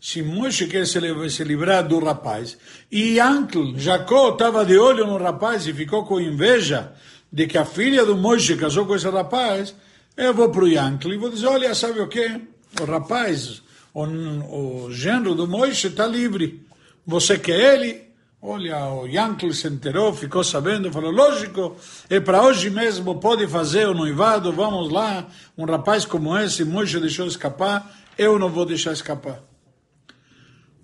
se 0.00 0.22
Moisés 0.22 0.70
quer 0.70 0.86
se, 0.86 1.30
se 1.30 1.44
livrar 1.44 1.86
do 1.86 1.98
rapaz, 1.98 2.56
e 2.90 3.20
Ancl, 3.20 3.76
Jacó, 3.76 4.30
estava 4.30 4.64
de 4.64 4.78
olho 4.78 5.06
no 5.06 5.18
rapaz 5.18 5.66
e 5.66 5.74
ficou 5.74 6.04
com 6.04 6.20
inveja 6.20 6.92
de 7.30 7.46
que 7.46 7.58
a 7.58 7.64
filha 7.64 8.04
do 8.04 8.16
Moisés 8.16 8.58
casou 8.58 8.86
com 8.86 8.96
esse 8.96 9.08
rapaz, 9.08 9.74
eu 10.16 10.32
vou 10.32 10.48
para 10.50 10.64
o 10.64 10.68
Yankl 10.68 11.12
e 11.12 11.18
vou 11.18 11.30
dizer, 11.30 11.46
olha, 11.46 11.74
sabe 11.74 12.00
o 12.00 12.08
quê? 12.08 12.40
O 12.80 12.84
rapaz, 12.84 13.62
o, 13.92 14.04
o 14.04 14.92
genro 14.92 15.34
do 15.34 15.46
Moisés 15.46 15.84
está 15.84 16.06
livre. 16.06 16.64
Você 17.06 17.38
quer 17.38 17.74
ele? 17.74 18.06
Olha, 18.40 18.86
o 18.86 19.06
Yankee 19.06 19.52
se 19.52 19.66
enterou, 19.66 20.12
ficou 20.12 20.44
sabendo, 20.44 20.92
falou, 20.92 21.10
lógico, 21.10 21.76
é 22.08 22.20
para 22.20 22.42
hoje 22.42 22.70
mesmo, 22.70 23.18
pode 23.18 23.46
fazer 23.46 23.88
o 23.88 23.94
noivado, 23.94 24.52
vamos 24.52 24.92
lá, 24.92 25.26
um 25.56 25.64
rapaz 25.64 26.04
como 26.04 26.36
esse, 26.38 26.64
Moisés 26.64 27.00
deixou 27.00 27.26
escapar, 27.26 27.90
eu 28.16 28.38
não 28.38 28.48
vou 28.48 28.64
deixar 28.64 28.92
escapar. 28.92 29.42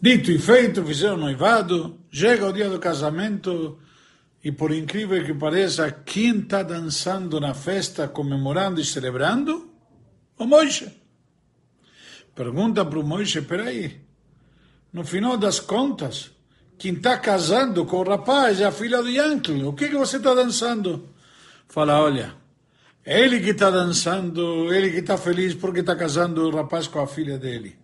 Dito 0.00 0.32
e 0.32 0.38
feito, 0.38 0.84
fizeram 0.84 1.14
o 1.14 1.20
noivado, 1.20 1.96
chega 2.10 2.48
o 2.48 2.52
dia 2.52 2.68
do 2.68 2.80
casamento, 2.80 3.78
e 4.44 4.50
por 4.50 4.72
incrível 4.72 5.24
que 5.24 5.34
pareça, 5.34 5.90
quem 5.90 6.40
está 6.40 6.62
dançando 6.62 7.40
na 7.40 7.54
festa, 7.54 8.08
comemorando 8.08 8.80
e 8.80 8.84
celebrando? 8.84 9.70
O 10.36 10.46
Moisés. 10.46 10.90
Pergunta 12.34 12.84
para 12.84 12.98
o 12.98 13.04
Moisés, 13.04 13.44
peraí, 13.46 14.00
no 14.92 15.04
final 15.04 15.36
das 15.36 15.60
contas, 15.60 16.32
quem 16.76 16.94
está 16.94 17.16
casando 17.18 17.86
com 17.86 17.98
o 17.98 18.02
rapaz 18.02 18.60
é 18.60 18.64
a 18.64 18.72
filha 18.72 19.00
do 19.00 19.08
Yankee. 19.08 19.62
O 19.62 19.72
que, 19.72 19.88
que 19.88 19.96
você 19.96 20.16
está 20.16 20.34
dançando? 20.34 21.08
Fala, 21.68 22.02
olha, 22.02 22.34
ele 23.06 23.38
que 23.40 23.50
está 23.50 23.70
dançando, 23.70 24.72
ele 24.74 24.90
que 24.90 24.98
está 24.98 25.16
feliz 25.16 25.54
porque 25.54 25.80
está 25.80 25.94
casando 25.94 26.48
o 26.48 26.50
rapaz 26.50 26.88
com 26.88 27.00
a 27.00 27.06
filha 27.06 27.38
dele. 27.38 27.76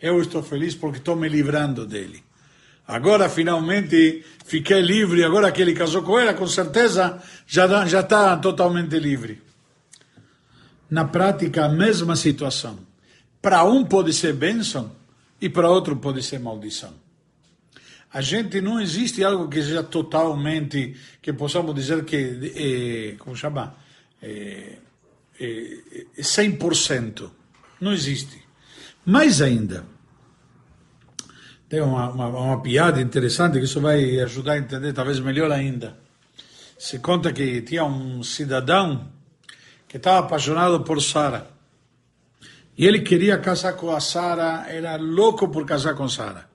Eu 0.00 0.20
estou 0.22 0.42
feliz 0.42 0.74
porque 0.74 0.98
estou 0.98 1.16
me 1.16 1.28
livrando 1.28 1.86
dele. 1.86 2.22
Agora, 2.88 3.28
finalmente, 3.28 4.24
fiquei 4.46 4.80
livre. 4.80 5.22
Agora 5.22 5.52
que 5.52 5.60
ele 5.60 5.74
casou 5.74 6.02
com 6.02 6.18
ela, 6.18 6.32
com 6.32 6.46
certeza, 6.46 7.22
já, 7.46 7.84
já 7.84 8.00
está 8.00 8.34
totalmente 8.38 8.98
livre. 8.98 9.42
Na 10.90 11.04
prática, 11.04 11.66
a 11.66 11.68
mesma 11.68 12.16
situação. 12.16 12.78
Para 13.42 13.62
um 13.62 13.84
pode 13.84 14.14
ser 14.14 14.32
bênção 14.32 14.96
e 15.38 15.50
para 15.50 15.68
outro 15.68 15.96
pode 15.96 16.22
ser 16.22 16.40
maldição. 16.40 16.94
A 18.10 18.22
gente 18.22 18.58
não 18.62 18.80
existe 18.80 19.22
algo 19.22 19.48
que 19.48 19.62
seja 19.62 19.82
totalmente, 19.82 20.96
que 21.20 21.30
possamos 21.34 21.74
dizer 21.74 22.06
que, 22.06 22.16
é, 22.56 23.16
como 23.18 23.36
chama, 23.36 23.76
é, 24.22 24.78
é, 25.38 25.76
100%. 26.18 27.30
Não 27.82 27.92
existe. 27.92 28.42
Mais 29.04 29.42
ainda, 29.42 29.84
tem 31.68 31.82
uma, 31.82 32.08
uma, 32.10 32.28
uma, 32.28 32.62
piada 32.62 33.00
interessante 33.00 33.58
que 33.58 33.64
isso 33.64 33.80
vai 33.80 34.18
ajudar 34.20 34.52
a 34.52 34.58
entender 34.58 34.92
talvez 34.92 35.20
melhor 35.20 35.52
ainda. 35.52 35.96
Se 36.78 36.98
conta 36.98 37.32
que 37.32 37.60
tinha 37.62 37.84
um 37.84 38.22
cidadão 38.22 39.08
que 39.86 39.98
estava 39.98 40.26
apaixonado 40.26 40.80
por 40.80 41.02
Sara. 41.02 41.50
E 42.76 42.86
ele 42.86 43.00
queria 43.00 43.36
casar 43.38 43.74
com 43.74 43.90
a 43.90 44.00
Sara, 44.00 44.66
era 44.68 44.96
louco 44.96 45.48
por 45.48 45.66
casar 45.66 45.94
com 45.94 46.08
Sara. 46.08 46.48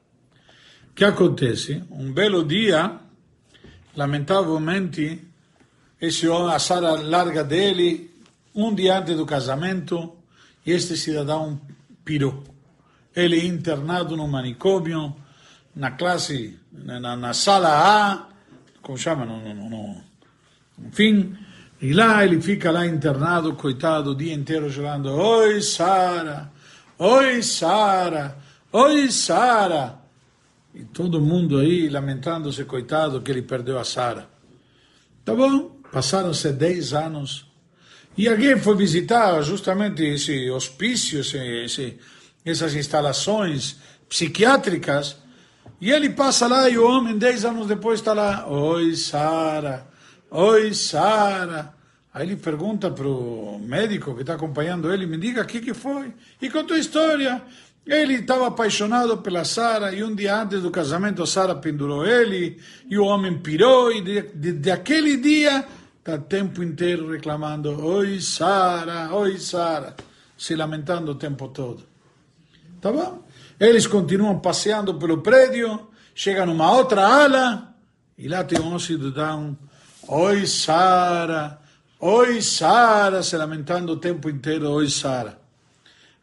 O 0.90 0.94
que 0.96 1.04
acontece? 1.04 1.84
Um 1.92 2.12
belo 2.12 2.44
dia, 2.44 3.00
lamentavelmente, 3.96 5.22
esse 6.02 6.28
homem, 6.28 6.56
a 6.56 6.60
Sara 6.60 6.92
larga 6.92 7.44
dele 7.44 8.12
um 8.56 8.74
dia 8.74 9.00
antes 9.00 9.16
do 9.16 9.26
casamento 9.26 10.16
e 10.66 10.72
este 10.72 10.96
cidadão 10.96 11.60
pirou. 12.06 12.53
Ele 13.16 13.40
é 13.40 13.46
internado 13.46 14.18
no 14.18 14.28
manicômio, 14.28 15.16
na 15.76 15.92
classe, 15.92 16.60
na, 16.72 17.16
na 17.16 17.34
sala 17.34 17.70
A, 17.70 18.28
como 18.82 18.98
chama? 18.98 19.26
No, 19.26 19.54
no, 19.54 19.70
no, 19.70 20.02
enfim, 20.88 21.36
e 21.82 21.94
lá 21.94 22.24
ele 22.24 22.42
fica 22.42 22.72
lá 22.72 22.86
internado, 22.86 23.54
coitado, 23.56 24.12
o 24.12 24.16
dia 24.16 24.34
inteiro 24.34 24.72
chorando. 24.72 25.10
Oi, 25.10 25.62
Sara! 25.62 26.52
Oi, 26.98 27.44
Sara! 27.44 28.38
Oi, 28.72 29.12
Sara! 29.12 30.00
E 30.74 30.84
todo 30.86 31.22
mundo 31.22 31.60
aí 31.60 31.90
lamentando-se, 31.90 32.64
coitado, 32.66 33.22
que 33.22 33.30
ele 33.30 33.42
perdeu 33.42 33.78
a 33.78 33.84
Sara. 33.84 34.28
Tá 35.24 35.36
bom, 35.36 35.78
passaram-se 35.92 36.52
10 36.52 36.94
anos. 36.94 37.46
E 38.18 38.28
alguém 38.28 38.58
foi 38.58 38.76
visitar 38.76 39.42
justamente 39.42 40.04
esse 40.04 40.50
hospício, 40.50 41.20
esse, 41.20 41.38
esse, 41.38 42.00
essas 42.52 42.76
instalações 42.76 43.78
psiquiátricas, 44.10 45.18
e 45.80 45.92
ele 45.92 46.10
passa 46.10 46.48
lá 46.48 46.70
e 46.70 46.78
o 46.78 46.88
homem, 46.88 47.18
10 47.18 47.46
anos 47.46 47.68
depois, 47.68 48.00
está 48.00 48.14
lá. 48.14 48.48
Oi, 48.48 48.96
Sara. 48.96 49.86
Oi, 50.32 50.74
Sara. 50.74 51.74
Aí 52.14 52.28
ele 52.28 52.36
pergunta 52.36 52.92
para 52.92 53.08
o 53.08 53.60
médico 53.60 54.14
que 54.14 54.22
está 54.22 54.36
acompanhando 54.36 54.94
ele, 54.94 55.06
me 55.06 55.18
diga 55.18 55.42
o 55.42 55.46
que, 55.46 55.60
que 55.60 55.74
foi. 55.74 56.14
E 56.42 56.50
contou 56.50 56.78
a 56.78 56.80
história. 56.80 57.42
Ele 57.86 58.14
estava 58.14 58.48
apaixonado 58.48 59.18
pela 59.18 59.44
Sara 59.44 59.94
e 59.94 60.04
um 60.04 60.16
dia 60.16 60.42
antes 60.42 60.62
do 60.62 60.72
casamento 60.72 61.28
Sara 61.28 61.54
pendurou 61.54 62.06
ele 62.06 62.62
e 62.90 62.98
o 62.98 63.04
homem 63.04 63.40
pirou 63.40 63.92
e 63.92 64.02
de, 64.02 64.22
de, 64.22 64.52
de 64.54 64.72
aquele 64.72 65.18
dia 65.18 65.66
está 66.00 66.16
o 66.16 66.20
tempo 66.20 66.64
inteiro 66.64 67.12
reclamando 67.12 67.86
Oi 67.86 68.22
Sara, 68.22 69.14
oi 69.14 69.38
Sara, 69.38 69.96
se 70.38 70.56
lamentando 70.56 71.12
o 71.12 71.16
tempo 71.16 71.50
todo. 71.50 71.93
Tá 72.84 72.92
bom? 72.92 73.24
Eles 73.58 73.88
continuam 73.88 74.38
passeando 74.40 74.96
pelo 74.96 75.20
prédio, 75.22 75.88
chegam 76.14 76.48
numa 76.48 76.70
outra 76.70 77.08
ala 77.08 77.74
e 78.18 78.28
lá 78.28 78.44
tem 78.44 78.60
um 78.60 78.78
cidadão 78.78 79.58
Oi 80.06 80.46
Sara, 80.46 81.62
oi 81.98 82.42
Sara, 82.42 83.24
se 83.24 83.38
lamentando 83.38 83.94
o 83.94 83.96
tempo 83.96 84.30
inteiro 84.30 84.70
Oi 84.70 84.90
Sara. 84.90 85.40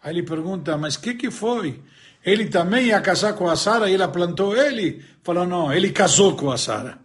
Aí 0.05 0.13
ele 0.13 0.23
pergunta, 0.23 0.77
mas 0.77 0.97
o 0.97 1.01
que, 1.01 1.15
que 1.15 1.31
foi? 1.31 1.81
Ele 2.23 2.47
também 2.51 2.89
ia 2.89 3.01
casar 3.01 3.33
com 3.33 3.49
a 3.49 3.57
Sara 3.57 3.89
e 3.89 3.95
ela 3.95 4.09
plantou 4.09 4.55
ele? 4.55 5.03
Falou, 5.23 5.47
não, 5.47 5.73
ele 5.73 5.91
casou 5.93 6.37
com 6.37 6.51
a 6.51 6.59
Sara. 6.59 6.99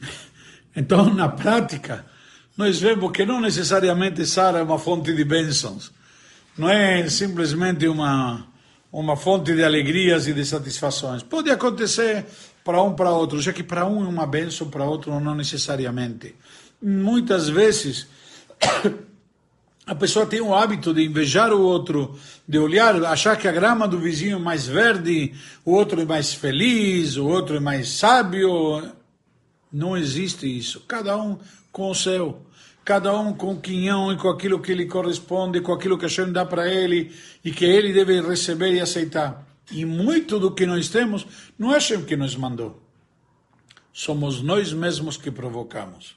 Então, 0.76 1.12
na 1.12 1.28
prática, 1.28 2.06
nós 2.56 2.78
vemos 2.78 3.10
que 3.10 3.26
não 3.26 3.40
necessariamente 3.40 4.24
Sara 4.24 4.60
é 4.60 4.62
uma 4.62 4.78
fonte 4.78 5.12
de 5.12 5.24
bênçãos. 5.24 5.92
Não 6.56 6.68
é 6.68 7.08
simplesmente 7.08 7.88
uma, 7.88 8.46
uma 8.92 9.16
fonte 9.16 9.52
de 9.54 9.64
alegrias 9.64 10.28
e 10.28 10.32
de 10.32 10.44
satisfações. 10.44 11.22
Pode 11.22 11.50
acontecer 11.50 12.24
para 12.64 12.80
um 12.80 12.94
para 12.94 13.10
outro, 13.10 13.40
já 13.40 13.52
que 13.52 13.62
para 13.62 13.84
um 13.86 14.04
é 14.04 14.08
uma 14.08 14.26
bênção, 14.26 14.70
para 14.70 14.84
outro 14.84 15.18
não 15.18 15.34
necessariamente. 15.34 16.34
Muitas 16.80 17.48
vezes 17.48 18.06
a 19.84 19.94
pessoa 19.96 20.26
tem 20.26 20.40
o 20.40 20.54
hábito 20.54 20.94
de 20.94 21.04
invejar 21.04 21.52
o 21.52 21.60
outro, 21.60 22.16
de 22.46 22.58
olhar, 22.58 23.04
achar 23.04 23.36
que 23.36 23.48
a 23.48 23.52
grama 23.52 23.88
do 23.88 23.98
vizinho 23.98 24.36
é 24.36 24.40
mais 24.40 24.66
verde, 24.66 25.34
o 25.64 25.72
outro 25.72 26.00
é 26.00 26.04
mais 26.04 26.32
feliz, 26.32 27.16
o 27.16 27.26
outro 27.26 27.56
é 27.56 27.60
mais 27.60 27.88
sábio. 27.88 28.92
Não 29.72 29.96
existe 29.96 30.46
isso. 30.46 30.84
Cada 30.86 31.16
um 31.16 31.36
com 31.72 31.90
o 31.90 31.94
seu. 31.94 32.40
Cada 32.84 33.18
um 33.18 33.32
com 33.32 33.52
o 33.52 33.60
quinhão 33.60 34.12
e 34.12 34.16
com 34.16 34.28
aquilo 34.28 34.60
que 34.60 34.74
lhe 34.74 34.86
corresponde, 34.86 35.60
com 35.60 35.72
aquilo 35.72 35.96
que 35.96 36.06
gente 36.06 36.32
dá 36.32 36.44
para 36.44 36.68
ele 36.68 37.14
e 37.42 37.50
que 37.50 37.64
ele 37.64 37.92
deve 37.92 38.20
receber 38.20 38.74
e 38.74 38.80
aceitar. 38.80 39.46
E 39.70 39.84
muito 39.84 40.38
do 40.38 40.50
que 40.50 40.66
nós 40.66 40.88
temos 40.88 41.26
não 41.58 41.70
é 41.70 41.74
Hashem 41.74 42.04
que 42.04 42.16
nos 42.16 42.36
mandou. 42.36 42.82
Somos 43.92 44.42
nós 44.42 44.72
mesmos 44.72 45.16
que 45.16 45.30
provocamos. 45.30 46.16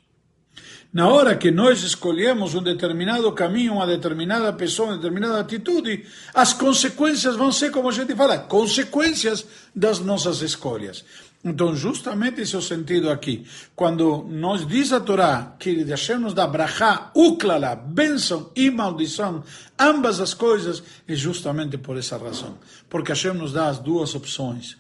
Na 0.91 1.07
hora 1.09 1.36
que 1.36 1.51
nós 1.51 1.83
escolhemos 1.83 2.55
um 2.55 2.63
determinado 2.63 3.31
caminho, 3.33 3.74
uma 3.74 3.86
determinada 3.86 4.51
pessoa, 4.53 4.89
uma 4.89 4.95
determinada 4.95 5.39
atitude, 5.39 6.05
as 6.33 6.53
consequências 6.53 7.36
vão 7.36 7.51
ser, 7.51 7.71
como 7.71 7.89
a 7.89 7.91
gente 7.91 8.15
fala, 8.15 8.39
consequências 8.39 9.45
das 9.75 10.00
nossas 10.00 10.41
escolhas. 10.41 11.03
Então, 11.44 11.75
justamente 11.75 12.41
esse 12.41 12.56
é 12.56 12.58
o 12.58 12.62
sentido 12.62 13.10
aqui. 13.10 13.46
Quando 13.75 14.24
nos 14.24 14.67
diz 14.67 14.91
a 14.91 15.00
Torá 15.00 15.56
que 15.60 15.84
Hashem 15.84 16.17
nos 16.17 16.34
dá 16.34 16.46
brachá, 16.46 17.12
uklala, 17.15 17.75
bênção 17.75 18.51
e 18.56 18.70
maldição, 18.70 19.44
ambas 19.79 20.20
as 20.20 20.34
coisas, 20.34 20.84
é 21.08 21.15
justamente 21.15 21.77
por 21.77 21.98
essa 21.98 22.17
razão. 22.17 22.58
Porque 22.89 23.12
Hashem 23.12 23.34
nos 23.34 23.53
dá 23.53 23.70
as 23.70 23.79
duas 23.79 24.13
opções. 24.15 24.77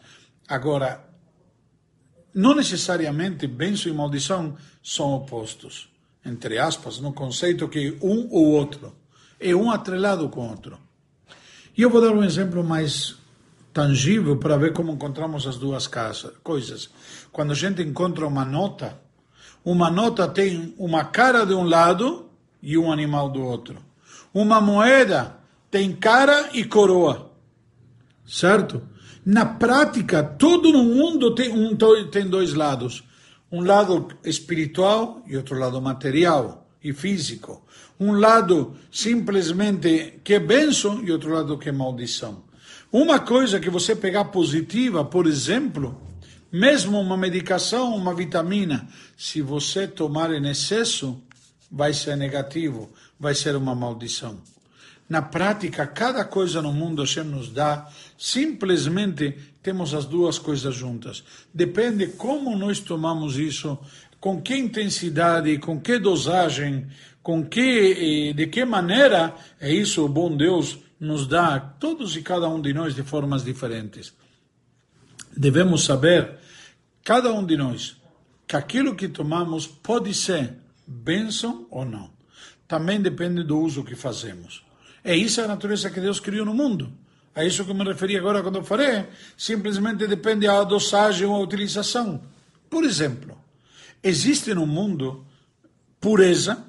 Agora, 0.47 1.05
não 2.33 2.55
necessariamente 2.55 3.47
bênção 3.47 3.91
e 3.91 3.95
maldição 3.95 4.57
são 4.83 5.13
opostos 5.13 5.89
entre 6.27 6.59
aspas, 6.59 6.99
no 6.99 7.13
conceito 7.13 7.67
que 7.69 7.97
um 8.01 8.27
ou 8.29 8.47
outro. 8.47 8.93
É 9.39 9.55
um 9.55 9.71
atrelado 9.71 10.27
com 10.29 10.41
o 10.41 10.49
outro. 10.49 10.77
E 11.75 11.81
eu 11.81 11.89
vou 11.89 12.01
dar 12.01 12.11
um 12.11 12.23
exemplo 12.23 12.63
mais 12.63 13.16
tangível 13.77 14.35
para 14.37 14.57
ver 14.57 14.73
como 14.73 14.91
encontramos 14.91 15.45
as 15.45 15.55
duas 15.55 15.85
casas, 15.85 16.31
coisas. 16.41 16.89
Quando 17.31 17.51
a 17.51 17.53
gente 17.53 17.79
encontra 17.83 18.25
uma 18.25 18.43
nota, 18.43 18.99
uma 19.63 19.91
nota 19.91 20.27
tem 20.27 20.73
uma 20.79 21.05
cara 21.05 21.45
de 21.45 21.53
um 21.53 21.61
lado 21.61 22.27
e 22.59 22.75
um 22.75 22.91
animal 22.91 23.29
do 23.29 23.43
outro. 23.43 23.77
Uma 24.33 24.59
moeda 24.59 25.37
tem 25.69 25.93
cara 25.93 26.49
e 26.53 26.63
coroa. 26.63 27.31
Certo? 28.25 28.81
Na 29.23 29.45
prática, 29.45 30.23
todo 30.23 30.71
no 30.71 30.83
mundo 30.83 31.35
tem, 31.35 31.53
um, 31.53 31.77
tem 32.09 32.27
dois 32.27 32.55
lados 32.55 33.03
um 33.51 33.63
lado 33.63 34.07
espiritual 34.25 35.23
e 35.27 35.37
outro 35.37 35.57
lado 35.57 35.79
material 35.79 36.67
e 36.83 36.91
físico. 36.93 37.63
Um 37.99 38.13
lado 38.13 38.75
simplesmente 38.91 40.19
que 40.23 40.33
é 40.33 40.39
bênção 40.39 41.03
e 41.03 41.11
outro 41.11 41.31
lado 41.31 41.59
que 41.59 41.69
é 41.69 41.71
maldição. 41.71 42.46
Uma 42.99 43.19
coisa 43.19 43.59
que 43.59 43.69
você 43.69 43.95
pegar 43.95 44.25
positiva, 44.25 45.05
por 45.05 45.27
exemplo, 45.27 46.01
mesmo 46.51 46.99
uma 46.99 47.15
medicação, 47.15 47.95
uma 47.95 48.11
vitamina, 48.11 48.87
se 49.15 49.39
você 49.39 49.87
tomar 49.87 50.33
em 50.33 50.49
excesso, 50.49 51.21
vai 51.71 51.93
ser 51.93 52.17
negativo, 52.17 52.91
vai 53.19 53.35
ser 53.35 53.55
uma 53.55 53.75
maldição. 53.75 54.39
Na 55.07 55.21
prática, 55.21 55.85
cada 55.85 56.25
coisa 56.25 56.59
no 56.59 56.73
mundo 56.73 57.03
Hashem 57.03 57.25
nos 57.25 57.51
dá, 57.51 57.87
simplesmente 58.17 59.37
temos 59.61 59.93
as 59.93 60.05
duas 60.05 60.39
coisas 60.39 60.73
juntas. 60.73 61.23
Depende 61.53 62.07
como 62.07 62.57
nós 62.57 62.79
tomamos 62.79 63.37
isso, 63.37 63.77
com 64.19 64.41
que 64.41 64.57
intensidade, 64.57 65.55
com 65.59 65.79
que 65.79 65.99
dosagem, 65.99 66.87
com 67.21 67.45
que, 67.45 68.33
de 68.33 68.47
que 68.47 68.65
maneira 68.65 69.35
é 69.61 69.71
isso 69.71 70.03
o 70.03 70.09
bom 70.09 70.35
Deus 70.35 70.79
nos 70.99 71.27
dá, 71.27 71.59
todos 71.59 72.15
e 72.15 72.21
cada 72.21 72.47
um 72.49 72.61
de 72.61 72.73
nós, 72.73 72.95
de 72.95 73.03
formas 73.03 73.43
diferentes. 73.43 74.13
devemos 75.35 75.83
saber, 75.85 76.39
cada 77.03 77.31
um 77.31 77.45
de 77.45 77.55
nós, 77.55 77.95
que 78.47 78.55
aquilo 78.55 78.95
que 78.95 79.07
tomamos 79.07 79.67
pode 79.67 80.13
ser 80.13 80.55
bênção 80.87 81.67
ou 81.69 81.85
não. 81.85 82.09
Também 82.67 83.01
depende 83.01 83.43
do 83.43 83.59
uso 83.59 83.83
que 83.83 83.95
fazemos. 83.95 84.65
É 85.03 85.15
isso 85.15 85.41
a 85.41 85.47
natureza 85.47 85.89
que 85.89 86.01
Deus 86.01 86.19
criou 86.19 86.45
no 86.45 86.53
mundo. 86.53 86.91
A 87.35 87.45
isso 87.45 87.63
que 87.63 87.73
me 87.73 87.83
referi 87.83 88.17
agora 88.17 88.41
quando 88.41 88.63
falei. 88.63 89.05
Simplesmente 89.37 90.07
depende 90.07 90.47
da 90.47 90.63
dosagem 90.63 91.27
ou 91.27 91.35
a 91.35 91.39
utilização. 91.39 92.21
Por 92.69 92.83
exemplo, 92.83 93.37
existe 94.01 94.53
no 94.53 94.65
mundo 94.65 95.25
pureza, 96.01 96.65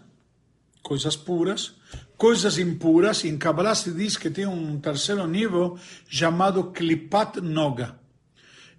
coisas 0.83 1.17
puras, 1.17 1.75
coisas 2.17 2.59
impuras. 2.59 3.25
Em 3.25 3.39
Kabbalah 3.39 3.75
se 3.75 3.93
diz 3.93 4.17
que 4.17 4.29
tem 4.29 4.47
um 4.47 4.79
terceiro 4.79 5.27
nível 5.27 5.79
chamado 6.09 6.65
Klipat 6.65 7.41
Noga. 7.41 7.97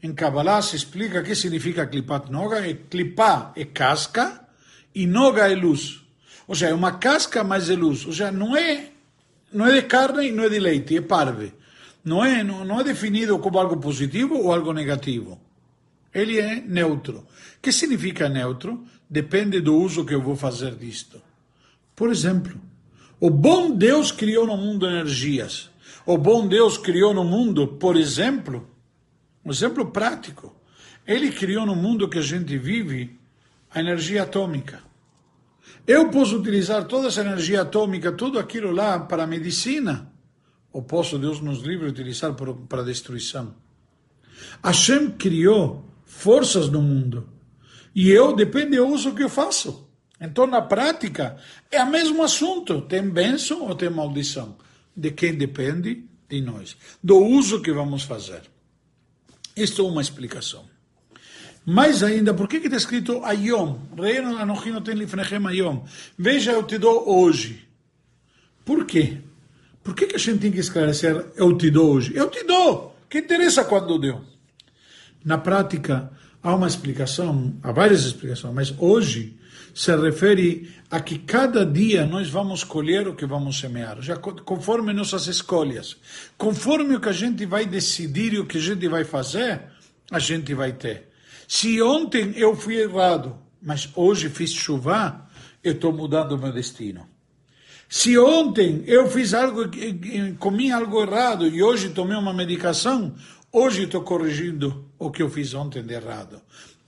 Em 0.01 0.13
Kabbalah 0.13 0.61
se 0.61 0.75
explica 0.75 1.21
o 1.21 1.23
que 1.23 1.35
significa 1.35 1.87
Klipat 1.87 2.31
Noga. 2.31 2.67
É 2.67 2.73
Klipá 2.73 3.53
é 3.55 3.65
casca 3.65 4.47
e 4.93 5.07
Noga 5.07 5.49
é 5.51 5.55
luz. 5.55 6.01
Ou 6.47 6.55
seja, 6.55 6.71
é 6.71 6.73
uma 6.73 6.93
casca, 6.93 7.43
mas 7.43 7.69
é 7.69 7.75
luz. 7.75 8.05
Ou 8.05 8.11
seja, 8.11 8.31
não 8.31 8.55
é, 8.55 8.91
não 9.53 9.67
é 9.67 9.73
de 9.73 9.81
carne 9.83 10.27
e 10.27 10.31
não 10.31 10.43
é 10.43 10.49
de 10.49 10.59
leite, 10.59 10.97
é 10.97 11.01
parve. 11.01 11.53
Não 12.03 12.23
é, 12.23 12.43
não, 12.43 12.65
não 12.65 12.79
é 12.79 12.83
definido 12.83 13.37
como 13.39 13.59
algo 13.59 13.77
positivo 13.77 14.35
ou 14.35 14.51
algo 14.51 14.73
negativo. 14.73 15.39
Ele 16.13 16.39
é 16.39 16.59
neutro. 16.61 17.19
O 17.19 17.61
que 17.61 17.71
significa 17.71 18.27
neutro? 18.27 18.83
Depende 19.09 19.61
do 19.61 19.75
uso 19.75 20.05
que 20.05 20.15
eu 20.15 20.21
vou 20.21 20.35
fazer 20.35 20.75
disto. 20.75 21.21
Por 21.95 22.09
exemplo, 22.09 22.59
o 23.19 23.29
bom 23.29 23.71
Deus 23.71 24.11
criou 24.11 24.47
no 24.47 24.55
mundo 24.55 24.87
energias. 24.87 25.69
O 26.05 26.17
bom 26.17 26.47
Deus 26.47 26.77
criou 26.77 27.13
no 27.13 27.23
mundo, 27.23 27.67
por 27.67 27.95
exemplo, 27.95 28.67
um 29.43 29.51
exemplo 29.51 29.91
prático. 29.91 30.55
Ele 31.05 31.31
criou 31.31 31.65
no 31.65 31.75
mundo 31.75 32.07
que 32.07 32.17
a 32.17 32.21
gente 32.21 32.57
vive 32.57 33.19
a 33.69 33.79
energia 33.79 34.23
atômica. 34.23 34.81
Eu 35.85 36.09
posso 36.09 36.37
utilizar 36.37 36.85
toda 36.85 37.07
essa 37.07 37.21
energia 37.21 37.61
atômica, 37.61 38.11
tudo 38.11 38.39
aquilo 38.39 38.71
lá 38.71 38.99
para 38.99 39.23
a 39.23 39.27
medicina, 39.27 40.11
ou 40.71 40.81
posso, 40.81 41.17
Deus 41.17 41.41
nos 41.41 41.61
livre, 41.61 41.89
utilizar 41.89 42.33
para 42.33 42.81
a 42.81 42.85
destruição. 42.85 43.55
Hashem 44.63 45.11
criou 45.11 45.83
forças 46.05 46.69
no 46.69 46.81
mundo. 46.81 47.27
E 47.93 48.09
eu, 48.09 48.35
depende 48.35 48.77
do 48.77 48.87
uso 48.87 49.13
que 49.13 49.23
eu 49.23 49.29
faço. 49.29 49.88
Então, 50.19 50.45
na 50.45 50.61
prática, 50.61 51.37
é 51.71 51.81
o 51.81 51.89
mesmo 51.89 52.23
assunto. 52.23 52.81
Tem 52.81 53.07
bênção 53.07 53.63
ou 53.63 53.75
tem 53.75 53.89
maldição? 53.89 54.57
De 54.95 55.11
quem 55.11 55.33
depende? 55.33 56.03
De 56.27 56.41
nós. 56.41 56.75
Do 57.01 57.17
uso 57.17 57.61
que 57.61 57.71
vamos 57.71 58.03
fazer. 58.03 58.41
Isto 59.55 59.85
é 59.85 59.89
uma 59.89 60.01
explicação. 60.01 60.65
Mais 61.65 62.03
ainda, 62.03 62.33
por 62.33 62.47
que 62.47 62.57
está 62.57 62.77
escrito 62.77 63.23
Ayom? 63.23 63.77
Reino 63.97 64.81
tem 64.81 64.95
Ayom. 65.47 65.83
Veja, 66.17 66.51
eu 66.51 66.63
te 66.63 66.77
dou 66.77 67.07
hoje. 67.07 67.67
Por 68.65 68.85
quê? 68.85 69.19
Por 69.83 69.95
que, 69.95 70.07
que 70.07 70.15
a 70.15 70.19
gente 70.19 70.39
tem 70.39 70.51
que 70.51 70.59
esclarecer 70.59 71.25
eu 71.35 71.57
te 71.57 71.69
dou 71.69 71.93
hoje? 71.93 72.13
Eu 72.15 72.29
te 72.29 72.43
dou. 72.43 72.95
Que 73.09 73.19
interessa 73.19 73.63
quando 73.63 73.97
deu? 73.97 74.21
Na 75.23 75.37
prática, 75.37 76.11
há 76.43 76.53
uma 76.53 76.67
explicação, 76.67 77.55
há 77.63 77.71
várias 77.71 78.05
explicações, 78.05 78.53
mas 78.53 78.73
hoje 78.77 79.38
se 79.79 79.95
refere 79.95 80.69
a 80.91 80.99
que 80.99 81.19
cada 81.19 81.65
dia 81.65 82.05
nós 82.05 82.29
vamos 82.29 82.65
colher 82.65 83.07
o 83.07 83.15
que 83.15 83.25
vamos 83.25 83.57
semear, 83.57 84.01
já 84.01 84.17
conforme 84.17 84.91
nossas 84.91 85.27
escolhas, 85.27 85.95
conforme 86.37 86.95
o 86.95 86.99
que 86.99 87.07
a 87.07 87.13
gente 87.13 87.45
vai 87.45 87.65
decidir 87.65 88.33
e 88.33 88.39
o 88.39 88.45
que 88.45 88.57
a 88.57 88.61
gente 88.61 88.89
vai 88.89 89.05
fazer, 89.05 89.61
a 90.11 90.19
gente 90.19 90.53
vai 90.53 90.73
ter. 90.73 91.07
Se 91.47 91.81
ontem 91.81 92.33
eu 92.35 92.57
fui 92.57 92.75
errado, 92.75 93.37
mas 93.61 93.87
hoje 93.95 94.27
fiz 94.27 94.51
chuva, 94.51 95.25
eu 95.63 95.71
estou 95.71 95.93
mudando 95.93 96.37
meu 96.37 96.51
destino. 96.51 97.07
Se 97.87 98.17
ontem 98.17 98.83
eu 98.85 99.09
fiz 99.09 99.33
algo, 99.33 99.61
comi 100.39 100.73
algo 100.73 101.01
errado 101.01 101.47
e 101.47 101.63
hoje 101.63 101.91
tomei 101.91 102.17
uma 102.17 102.33
medicação, 102.33 103.15
hoje 103.49 103.83
estou 103.83 104.01
corrigindo 104.01 104.89
o 104.99 105.09
que 105.09 105.23
eu 105.23 105.29
fiz 105.29 105.53
ontem 105.53 105.81
de 105.81 105.93
errado. 105.93 106.41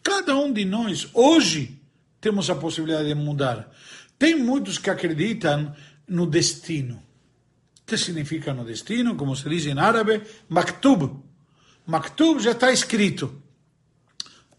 Cada 0.04 0.36
um 0.36 0.52
de 0.52 0.66
nós, 0.66 1.08
hoje, 1.14 1.81
temos 2.22 2.50
a 2.50 2.56
possibilidade 2.56 3.08
de 3.08 3.16
mudar. 3.16 3.70
Tem 4.18 4.36
muitos 4.36 4.78
que 4.78 4.92
acreditam 4.92 5.76
no 6.08 6.28
destino. 6.28 7.02
O 7.82 7.86
que 7.88 7.98
significa 7.98 8.54
no 8.54 8.64
destino? 8.64 9.16
Como 9.16 9.36
se 9.36 9.50
diz 9.50 9.66
em 9.66 9.78
árabe, 9.78 10.22
maktub. 10.48 11.20
Maktub 11.86 12.40
já 12.40 12.52
está 12.52 12.72
escrito. 12.72 13.42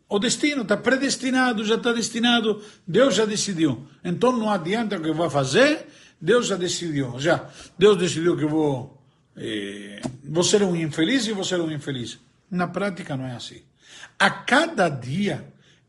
O 0.08 0.18
destino 0.18 0.62
está 0.62 0.76
predestinado, 0.76 1.64
já 1.64 1.76
está 1.76 1.92
destinado, 1.92 2.62
Deus 2.86 3.14
já 3.14 3.24
decidiu. 3.24 3.86
Então 4.04 4.36
não 4.36 4.50
adianta 4.50 4.98
o 4.98 5.00
que 5.00 5.12
vou 5.12 5.30
fazer, 5.30 5.86
Deus 6.20 6.48
já 6.48 6.56
decidiu. 6.56 7.18
Já, 7.18 7.48
Deus 7.78 7.96
decidiu 7.96 8.36
que 8.36 8.44
vou, 8.44 9.02
eh, 9.36 10.02
vou 10.24 10.44
ser 10.44 10.62
um 10.64 10.76
infeliz 10.76 11.26
e 11.26 11.32
vou 11.32 11.44
ser 11.44 11.60
um 11.60 11.70
infeliz. 11.70 12.18
Na 12.50 12.66
prática 12.66 13.16
não 13.16 13.26
é 13.26 13.34
assim. 13.34 13.62
A 14.18 14.28
cada 14.28 14.90
dia 14.90 15.46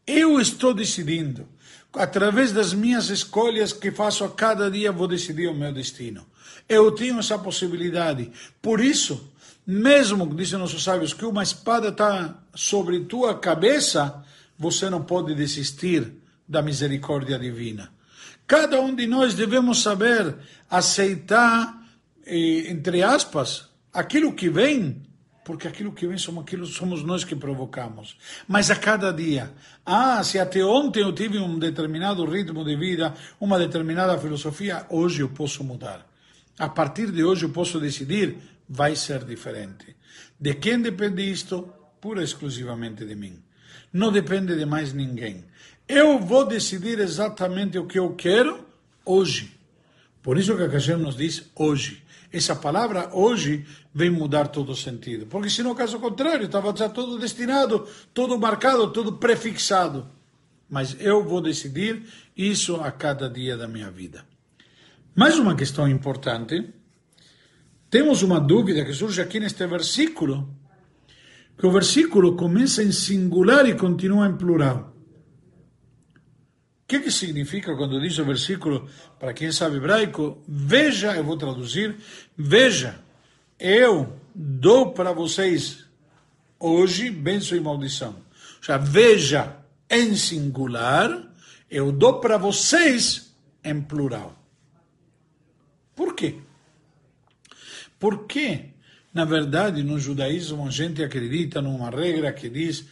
eu 0.07 0.39
estou 0.39 0.73
decidindo 0.73 1.47
através 1.93 2.51
das 2.51 2.73
minhas 2.73 3.09
escolhas 3.09 3.71
que 3.71 3.91
faço 3.91 4.23
a 4.23 4.29
cada 4.29 4.69
dia, 4.69 4.91
vou 4.91 5.07
decidir 5.07 5.47
o 5.47 5.53
meu 5.53 5.71
destino. 5.71 6.25
Eu 6.67 6.91
tenho 6.91 7.19
essa 7.19 7.37
possibilidade. 7.37 8.31
Por 8.61 8.79
isso, 8.81 9.31
mesmo, 9.65 10.33
dizem 10.35 10.59
nossos 10.59 10.83
sábios, 10.83 11.13
que 11.13 11.25
uma 11.25 11.43
espada 11.43 11.89
está 11.89 12.37
sobre 12.55 13.01
tua 13.01 13.37
cabeça, 13.37 14.23
você 14.57 14.89
não 14.89 15.03
pode 15.03 15.35
desistir 15.35 16.11
da 16.47 16.61
misericórdia 16.61 17.37
divina. 17.37 17.91
Cada 18.45 18.79
um 18.81 18.93
de 18.93 19.07
nós 19.07 19.33
devemos 19.33 19.81
saber 19.81 20.35
aceitar, 20.69 21.81
eh, 22.25 22.69
entre 22.69 23.01
aspas, 23.01 23.69
aquilo 23.93 24.33
que 24.33 24.49
vem 24.49 25.01
porque 25.43 25.67
aquilo 25.67 25.91
que 25.91 26.07
vem 26.07 26.17
somos, 26.17 26.43
aquilo, 26.43 26.65
somos 26.65 27.03
nós 27.03 27.23
que 27.23 27.35
provocamos. 27.35 28.17
Mas 28.47 28.71
a 28.71 28.75
cada 28.75 29.11
dia, 29.11 29.51
ah, 29.85 30.23
se 30.23 30.39
até 30.39 30.63
ontem 30.63 31.01
eu 31.01 31.13
tive 31.13 31.37
um 31.37 31.59
determinado 31.59 32.25
ritmo 32.25 32.63
de 32.63 32.75
vida, 32.75 33.13
uma 33.39 33.59
determinada 33.59 34.17
filosofia, 34.17 34.85
hoje 34.89 35.21
eu 35.21 35.29
posso 35.29 35.63
mudar. 35.63 36.07
A 36.57 36.69
partir 36.69 37.11
de 37.11 37.23
hoje 37.23 37.45
eu 37.45 37.49
posso 37.49 37.79
decidir, 37.79 38.37
vai 38.69 38.95
ser 38.95 39.23
diferente. 39.25 39.95
De 40.39 40.53
quem 40.55 40.81
depende 40.81 41.29
isto? 41.29 41.73
Pura 41.99 42.21
e 42.21 42.23
exclusivamente 42.23 43.05
de 43.05 43.15
mim. 43.15 43.41
Não 43.91 44.11
depende 44.11 44.55
de 44.55 44.65
mais 44.65 44.93
ninguém. 44.93 45.45
Eu 45.87 46.19
vou 46.19 46.45
decidir 46.45 46.99
exatamente 46.99 47.77
o 47.77 47.85
que 47.85 47.99
eu 47.99 48.15
quero 48.15 48.65
hoje. 49.05 49.57
Por 50.21 50.37
isso 50.37 50.55
que 50.55 50.63
a 50.63 50.67
Hashem 50.67 50.97
nos 50.97 51.17
diz 51.17 51.51
hoje. 51.55 52.01
Essa 52.31 52.55
palavra 52.55 53.09
hoje 53.13 53.65
vem 53.93 54.09
mudar 54.09 54.47
todo 54.47 54.71
o 54.71 54.75
sentido. 54.75 55.27
Porque 55.27 55.49
se 55.49 55.61
no 55.61 55.75
caso 55.75 55.99
contrário, 55.99 56.45
estava 56.45 56.75
já 56.75 56.89
todo 56.89 57.19
destinado, 57.19 57.87
todo 58.13 58.39
marcado, 58.39 58.91
todo 58.91 59.13
prefixado. 59.13 60.07
Mas 60.69 60.97
eu 60.99 61.23
vou 61.23 61.39
decidir 61.39 62.03
isso 62.35 62.77
a 62.77 62.91
cada 62.91 63.29
dia 63.29 63.55
da 63.55 63.67
minha 63.67 63.91
vida. 63.91 64.25
Mais 65.15 65.37
uma 65.37 65.55
questão 65.55 65.87
importante. 65.87 66.73
Temos 67.89 68.23
uma 68.23 68.39
dúvida 68.39 68.83
que 68.83 68.93
surge 68.93 69.21
aqui 69.21 69.39
neste 69.39 69.67
versículo, 69.67 70.49
que 71.55 71.67
o 71.67 71.71
versículo 71.71 72.35
começa 72.35 72.81
em 72.81 72.91
singular 72.91 73.67
e 73.67 73.75
continua 73.75 74.27
em 74.27 74.35
plural. 74.35 74.91
O 76.83 76.87
que, 76.87 76.99
que 76.99 77.11
significa 77.11 77.75
quando 77.75 78.01
diz 78.01 78.17
o 78.17 78.25
versículo, 78.25 78.89
para 79.19 79.33
quem 79.33 79.51
sabe 79.51 79.77
hebraico, 79.77 80.43
veja, 80.47 81.15
eu 81.15 81.23
vou 81.23 81.37
traduzir, 81.37 81.95
veja, 82.35 82.99
eu 83.59 84.13
dou 84.33 84.91
para 84.91 85.11
vocês 85.11 85.85
hoje 86.59 87.09
bênção 87.09 87.57
e 87.57 87.61
maldição. 87.61 88.15
Seja, 88.61 88.77
veja 88.77 89.57
em 89.89 90.15
singular, 90.15 91.31
eu 91.69 91.91
dou 91.91 92.19
para 92.19 92.37
vocês 92.37 93.33
em 93.63 93.81
plural. 93.81 94.35
Por 95.95 96.15
quê? 96.15 96.37
Porque, 97.99 98.69
na 99.13 99.25
verdade, 99.25 99.83
no 99.83 99.99
judaísmo 99.99 100.65
a 100.67 100.71
gente 100.71 101.03
acredita 101.03 101.61
numa 101.61 101.89
regra 101.89 102.33
que 102.33 102.49
diz 102.49 102.85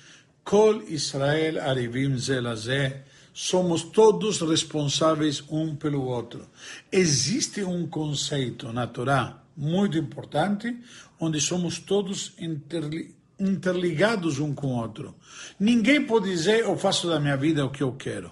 Kol 0.43 0.81
Israel 0.83 1.61
Arivim 1.61 2.17
Zelazeh 2.17 3.03
somos 3.33 3.83
todos 3.83 4.41
responsáveis 4.41 5.43
um 5.49 5.75
pelo 5.75 6.03
outro. 6.03 6.47
Existe 6.91 7.63
um 7.63 7.87
conceito 7.87 8.71
na 8.73 8.85
Torá 8.87 9.40
muito 9.55 9.97
importante, 9.97 10.77
onde 11.19 11.39
somos 11.39 11.79
todos 11.79 12.35
interligados 13.39 14.39
um 14.39 14.53
com 14.53 14.67
o 14.67 14.81
outro. 14.81 15.15
Ninguém 15.59 16.05
pode 16.05 16.29
dizer 16.29 16.59
eu 16.61 16.77
faço 16.77 17.07
da 17.07 17.19
minha 17.19 17.37
vida 17.37 17.65
o 17.65 17.69
que 17.69 17.83
eu 17.83 17.93
quero. 17.93 18.31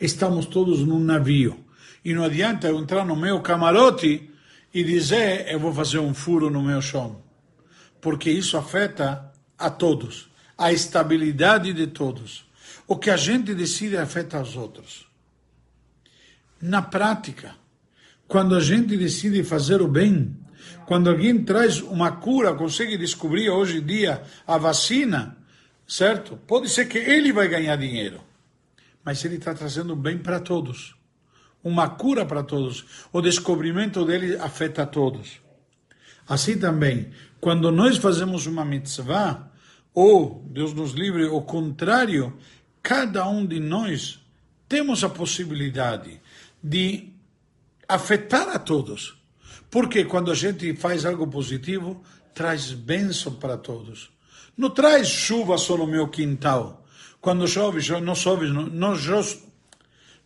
Estamos 0.00 0.46
todos 0.46 0.80
num 0.80 1.00
navio. 1.00 1.64
E 2.04 2.14
não 2.14 2.24
adianta 2.24 2.68
eu 2.68 2.78
entrar 2.78 3.04
no 3.04 3.14
meu 3.14 3.40
camarote 3.40 4.30
e 4.72 4.84
dizer 4.84 5.46
eu 5.50 5.60
vou 5.60 5.72
fazer 5.72 5.98
um 5.98 6.14
furo 6.14 6.48
no 6.48 6.62
meu 6.62 6.80
chão. 6.80 7.22
Porque 8.00 8.30
isso 8.30 8.56
afeta 8.56 9.32
a 9.58 9.68
todos. 9.68 10.30
a 10.60 10.70
estabilidade 10.70 11.72
de 11.72 11.86
todos. 11.86 12.44
O 12.86 12.96
que 12.96 13.08
a 13.08 13.16
gente 13.16 13.54
decide 13.54 13.96
afeta 13.96 14.42
os 14.42 14.56
outros. 14.56 15.06
Na 16.60 16.82
prática, 16.82 17.56
quando 18.30 18.54
a 18.54 18.60
gente 18.60 18.96
decide 18.96 19.42
fazer 19.42 19.82
o 19.82 19.88
bem, 19.88 20.36
quando 20.86 21.10
alguém 21.10 21.42
traz 21.42 21.80
uma 21.80 22.12
cura, 22.12 22.54
consegue 22.54 22.96
descobrir 22.96 23.50
hoje 23.50 23.78
em 23.78 23.84
dia 23.84 24.22
a 24.46 24.56
vacina, 24.56 25.36
certo? 25.84 26.36
Pode 26.46 26.68
ser 26.68 26.86
que 26.86 26.96
ele 26.96 27.32
vai 27.32 27.48
ganhar 27.48 27.74
dinheiro, 27.74 28.20
mas 29.04 29.24
ele 29.24 29.34
está 29.34 29.52
trazendo 29.52 29.96
bem 29.96 30.16
para 30.16 30.38
todos, 30.38 30.94
uma 31.64 31.88
cura 31.88 32.24
para 32.24 32.44
todos. 32.44 33.08
O 33.12 33.20
descobrimento 33.20 34.04
dele 34.04 34.36
afeta 34.36 34.84
a 34.84 34.86
todos. 34.86 35.40
Assim 36.28 36.56
também, 36.56 37.10
quando 37.40 37.72
nós 37.72 37.96
fazemos 37.96 38.46
uma 38.46 38.64
mitzvah, 38.64 39.50
ou, 39.92 40.46
Deus 40.48 40.72
nos 40.72 40.92
livre, 40.92 41.24
o 41.24 41.42
contrário, 41.42 42.38
cada 42.80 43.28
um 43.28 43.44
de 43.44 43.58
nós 43.58 44.24
temos 44.68 45.02
a 45.02 45.08
possibilidade 45.08 46.20
de 46.62 47.09
afetar 47.94 48.48
a 48.48 48.58
todos. 48.58 49.16
Porque 49.70 50.04
quando 50.04 50.30
a 50.30 50.34
gente 50.34 50.74
faz 50.74 51.04
algo 51.04 51.26
positivo, 51.26 52.02
traz 52.34 52.72
bênção 52.72 53.34
para 53.34 53.56
todos. 53.56 54.10
Não 54.56 54.70
traz 54.70 55.08
chuva 55.08 55.56
só 55.58 55.76
no 55.76 55.86
meu 55.86 56.08
quintal. 56.08 56.84
Quando 57.20 57.46
chove, 57.46 57.80
não 58.00 58.14
chove, 58.14 58.48
não, 58.48 58.66
não, 58.66 58.94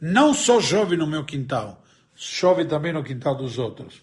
não 0.00 0.34
só 0.34 0.60
chove 0.60 0.96
no 0.96 1.06
meu 1.06 1.24
quintal, 1.24 1.82
chove 2.14 2.64
também 2.64 2.92
no 2.92 3.02
quintal 3.02 3.34
dos 3.34 3.58
outros. 3.58 4.02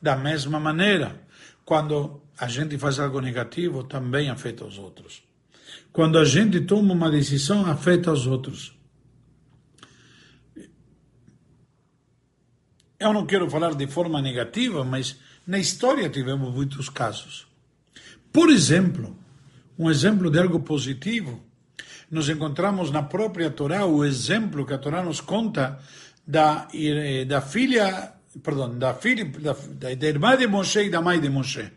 Da 0.00 0.16
mesma 0.16 0.60
maneira, 0.60 1.20
quando 1.64 2.20
a 2.38 2.46
gente 2.46 2.76
faz 2.76 2.98
algo 2.98 3.20
negativo, 3.20 3.82
também 3.82 4.28
afeta 4.28 4.64
os 4.64 4.78
outros. 4.78 5.22
Quando 5.92 6.18
a 6.18 6.24
gente 6.24 6.60
toma 6.60 6.92
uma 6.92 7.10
decisão, 7.10 7.64
afeta 7.64 8.12
os 8.12 8.26
outros. 8.26 8.75
Eu 12.98 13.12
não 13.12 13.26
quero 13.26 13.48
falar 13.50 13.74
de 13.74 13.86
forma 13.86 14.22
negativa, 14.22 14.82
mas 14.84 15.16
na 15.46 15.58
história 15.58 16.08
tivemos 16.08 16.52
muitos 16.54 16.88
casos. 16.88 17.46
Por 18.32 18.50
exemplo, 18.50 19.16
um 19.78 19.90
exemplo 19.90 20.30
de 20.30 20.38
algo 20.38 20.60
positivo, 20.60 21.42
nós 22.10 22.28
encontramos 22.28 22.90
na 22.90 23.02
própria 23.02 23.50
Torá 23.50 23.84
o 23.84 24.04
exemplo 24.04 24.64
que 24.64 24.72
a 24.72 24.78
Torá 24.78 25.02
nos 25.02 25.20
conta 25.20 25.78
da, 26.26 26.68
eh, 26.72 27.24
da 27.24 27.40
filha, 27.40 28.12
perdão, 28.42 28.78
da 28.78 28.94
filha, 28.94 29.24
da, 29.24 29.54
da 29.94 30.06
irmã 30.06 30.36
de 30.36 30.46
Moshe 30.46 30.84
e 30.84 30.90
da 30.90 31.02
mãe 31.02 31.20
de 31.20 31.28
Moshe. 31.28 31.70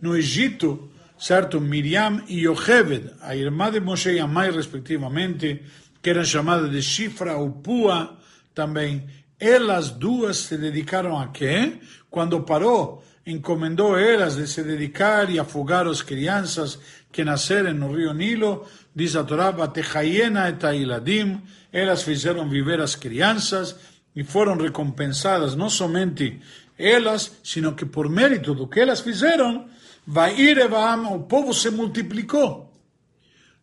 No 0.00 0.16
Egito, 0.16 0.90
certo, 1.18 1.60
Miriam 1.60 2.22
e 2.28 2.46
Yocheved, 2.46 3.12
a 3.20 3.36
irmã 3.36 3.70
de 3.70 3.80
Moshe 3.80 4.10
e 4.10 4.20
a 4.20 4.26
mãe, 4.26 4.50
respectivamente, 4.50 5.62
que 6.02 6.10
eram 6.10 6.24
chamadas 6.24 6.70
de 6.70 6.82
Shifra 6.82 7.36
ou 7.36 7.50
Pua, 7.50 8.16
também, 8.54 9.04
elas 9.38 9.90
duas 9.90 10.38
se 10.38 10.56
dedicaram 10.56 11.18
a 11.18 11.28
quê? 11.28 11.74
Quando 12.10 12.42
parou, 12.42 13.04
encomendou 13.26 13.98
elas 13.98 14.36
de 14.36 14.46
se 14.46 14.62
dedicar 14.62 15.28
e 15.30 15.38
afogar 15.38 15.86
as 15.86 16.02
crianças 16.02 16.78
que 17.12 17.24
nasceram 17.24 17.74
no 17.74 17.94
rio 17.94 18.12
Nilo, 18.12 18.66
diz 18.94 19.16
a 19.16 19.24
Torá, 19.24 19.52
Batechayena 19.52 20.48
et 20.48 20.64
Ailadim, 20.64 21.42
elas 21.72 22.02
fizeram 22.02 22.48
viver 22.48 22.80
as 22.80 22.94
crianças 22.94 23.76
e 24.14 24.22
foram 24.22 24.56
recompensadas 24.56 25.54
não 25.54 25.68
somente 25.68 26.40
elas, 26.78 27.32
sino 27.42 27.74
que 27.74 27.84
por 27.84 28.08
mérito 28.08 28.54
do 28.54 28.66
que 28.66 28.80
elas 28.80 29.00
fizeram, 29.00 29.66
vai 30.06 30.38
ir 30.38 30.58
o 30.58 31.20
povo 31.20 31.52
se 31.52 31.70
multiplicou, 31.70 32.72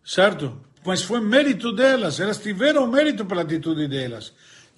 certo? 0.03 0.61
Mas 0.85 1.01
foi 1.01 1.21
mérito 1.21 1.71
delas, 1.71 2.19
elas 2.19 2.37
tiveram 2.37 2.87
mérito 2.87 3.25
pela 3.25 3.43
atitude 3.43 3.87
delas. 3.87 4.33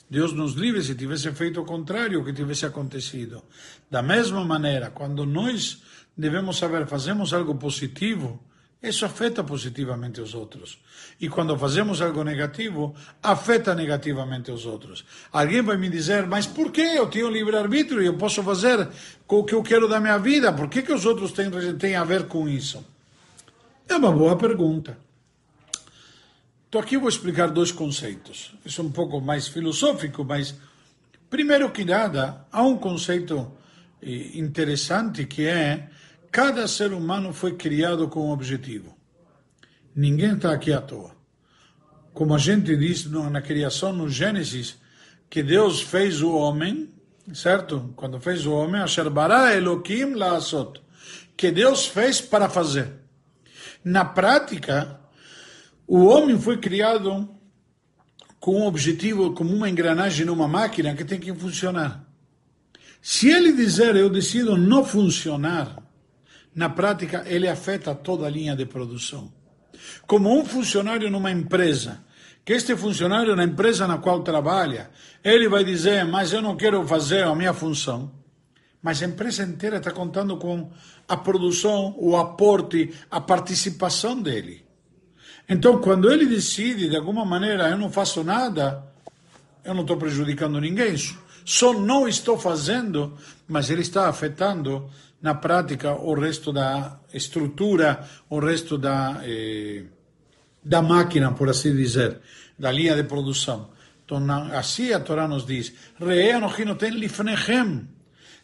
Deus 0.09 0.33
nos 0.33 0.53
livre 0.53 0.81
se 0.83 0.95
tivesse 0.95 1.31
feito 1.31 1.61
o 1.61 1.65
contrário, 1.65 2.23
que 2.23 2.31
tivesse 2.31 2.65
acontecido. 2.65 3.43
Da 3.89 4.01
mesma 4.01 4.43
maneira, 4.45 4.91
quando 4.91 5.25
nós 5.25 5.81
devemos 6.15 6.57
saber, 6.57 6.85
fazemos 6.87 7.33
algo 7.33 7.55
positivo, 7.55 8.39
isso 8.81 9.03
afeta 9.03 9.43
positivamente 9.43 10.21
os 10.21 10.35
outros. 10.35 10.79
E 11.19 11.27
quando 11.27 11.57
fazemos 11.57 12.01
algo 12.01 12.23
negativo, 12.23 12.93
afeta 13.21 13.73
negativamente 13.73 14.51
os 14.51 14.65
outros. 14.67 15.03
Alguém 15.31 15.63
vai 15.63 15.75
me 15.75 15.89
dizer, 15.89 16.27
mas 16.27 16.45
por 16.45 16.71
que 16.71 16.81
eu 16.81 17.07
tenho 17.07 17.29
livre-arbítrio 17.29 18.01
e 18.01 18.05
eu 18.05 18.15
posso 18.15 18.43
fazer 18.43 18.87
o 19.27 19.43
que 19.43 19.55
eu 19.55 19.63
quero 19.63 19.87
da 19.87 19.99
minha 19.99 20.19
vida? 20.19 20.53
Por 20.53 20.69
que, 20.69 20.83
que 20.83 20.93
os 20.93 21.03
outros 21.03 21.31
têm, 21.31 21.49
têm 21.77 21.95
a 21.95 22.03
ver 22.03 22.27
com 22.27 22.47
isso? 22.47 22.85
É 23.89 23.95
uma 23.95 24.11
boa 24.11 24.37
pergunta. 24.37 25.04
Então 26.75 26.83
aqui 26.83 26.97
eu 26.97 26.99
vou 26.99 27.07
explicar 27.07 27.47
dois 27.51 27.71
conceitos. 27.71 28.53
Isso 28.65 28.81
é 28.81 28.83
um 28.83 28.91
pouco 28.91 29.21
mais 29.21 29.47
filosófico, 29.47 30.25
mas 30.25 30.53
primeiro 31.29 31.71
que 31.71 31.85
nada, 31.85 32.45
há 32.51 32.63
um 32.63 32.77
conceito 32.77 33.49
eh, 34.03 34.37
interessante 34.37 35.25
que 35.25 35.47
é 35.47 35.87
cada 36.29 36.67
ser 36.67 36.91
humano 36.91 37.31
foi 37.31 37.55
criado 37.55 38.09
com 38.09 38.27
um 38.27 38.31
objetivo. 38.31 38.93
Ninguém 39.95 40.33
está 40.33 40.51
aqui 40.51 40.73
à 40.73 40.81
toa. 40.81 41.15
Como 42.13 42.35
a 42.35 42.37
gente 42.37 42.75
diz 42.75 43.05
na 43.05 43.41
criação, 43.41 43.93
no 43.93 44.09
Gênesis, 44.09 44.75
que 45.29 45.41
Deus 45.41 45.79
fez 45.79 46.21
o 46.21 46.33
homem, 46.33 46.89
certo? 47.33 47.93
Quando 47.95 48.19
fez 48.19 48.45
o 48.45 48.51
homem, 48.51 48.81
Asher 48.81 49.09
bara 49.09 49.55
Elohim 49.55 50.13
la'asot, 50.13 50.81
que 51.37 51.51
Deus 51.51 51.85
fez 51.85 52.19
para 52.19 52.49
fazer. 52.49 52.91
Na 53.81 54.03
prática, 54.03 55.04
o 55.87 56.05
homem 56.05 56.39
foi 56.39 56.57
criado 56.57 57.29
com 58.39 58.61
um 58.61 58.65
objetivo, 58.65 59.33
como 59.33 59.53
uma 59.53 59.69
engrenagem 59.69 60.25
numa 60.25 60.47
máquina 60.47 60.95
que 60.95 61.05
tem 61.05 61.19
que 61.19 61.33
funcionar. 61.33 62.05
Se 63.01 63.29
ele 63.29 63.53
dizer 63.53 63.95
eu 63.95 64.09
decido 64.09 64.57
não 64.57 64.83
funcionar, 64.83 65.77
na 66.53 66.69
prática 66.69 67.23
ele 67.27 67.47
afeta 67.47 67.93
toda 67.93 68.25
a 68.25 68.29
linha 68.29 68.55
de 68.55 68.65
produção. 68.65 69.31
Como 70.07 70.35
um 70.35 70.43
funcionário 70.43 71.09
numa 71.11 71.31
empresa, 71.31 72.03
que 72.43 72.53
este 72.53 72.75
funcionário 72.75 73.35
na 73.35 73.43
empresa 73.43 73.87
na 73.87 73.99
qual 73.99 74.23
trabalha, 74.23 74.89
ele 75.23 75.47
vai 75.47 75.63
dizer, 75.63 76.05
mas 76.05 76.33
eu 76.33 76.41
não 76.41 76.55
quero 76.55 76.85
fazer 76.87 77.23
a 77.23 77.35
minha 77.35 77.53
função. 77.53 78.11
Mas 78.81 79.01
a 79.01 79.05
empresa 79.05 79.43
inteira 79.43 79.77
está 79.77 79.91
contando 79.91 80.37
com 80.37 80.71
a 81.07 81.17
produção, 81.17 81.95
o 81.97 82.15
aporte, 82.15 82.93
a 83.09 83.19
participação 83.19 84.21
dele. 84.21 84.64
Então, 85.47 85.79
quando 85.79 86.11
ele 86.11 86.25
decide, 86.25 86.89
de 86.89 86.95
alguma 86.95 87.23
maneira, 87.23 87.69
eu 87.69 87.77
não 87.77 87.91
faço 87.91 88.23
nada, 88.23 88.83
eu 89.63 89.73
não 89.73 89.81
estou 89.81 89.97
prejudicando 89.97 90.59
ninguém. 90.59 90.95
Só 91.43 91.73
não 91.73 92.07
estou 92.07 92.37
fazendo, 92.37 93.15
mas 93.47 93.69
ele 93.69 93.81
está 93.81 94.09
afetando 94.09 94.89
na 95.21 95.35
prática 95.35 95.93
o 95.93 96.13
resto 96.13 96.51
da 96.51 96.99
estrutura, 97.13 98.07
o 98.29 98.39
resto 98.39 98.77
da, 98.77 99.21
eh, 99.23 99.83
da 100.63 100.81
máquina, 100.81 101.31
por 101.31 101.49
assim 101.49 101.75
dizer, 101.75 102.19
da 102.57 102.71
linha 102.71 102.95
de 102.95 103.03
produção. 103.03 103.69
Então, 104.03 104.23
assim 104.53 104.91
a 104.93 104.99
Torá 104.99 105.27
nos 105.27 105.45
diz: 105.45 105.73
lifnechem. 105.99 107.87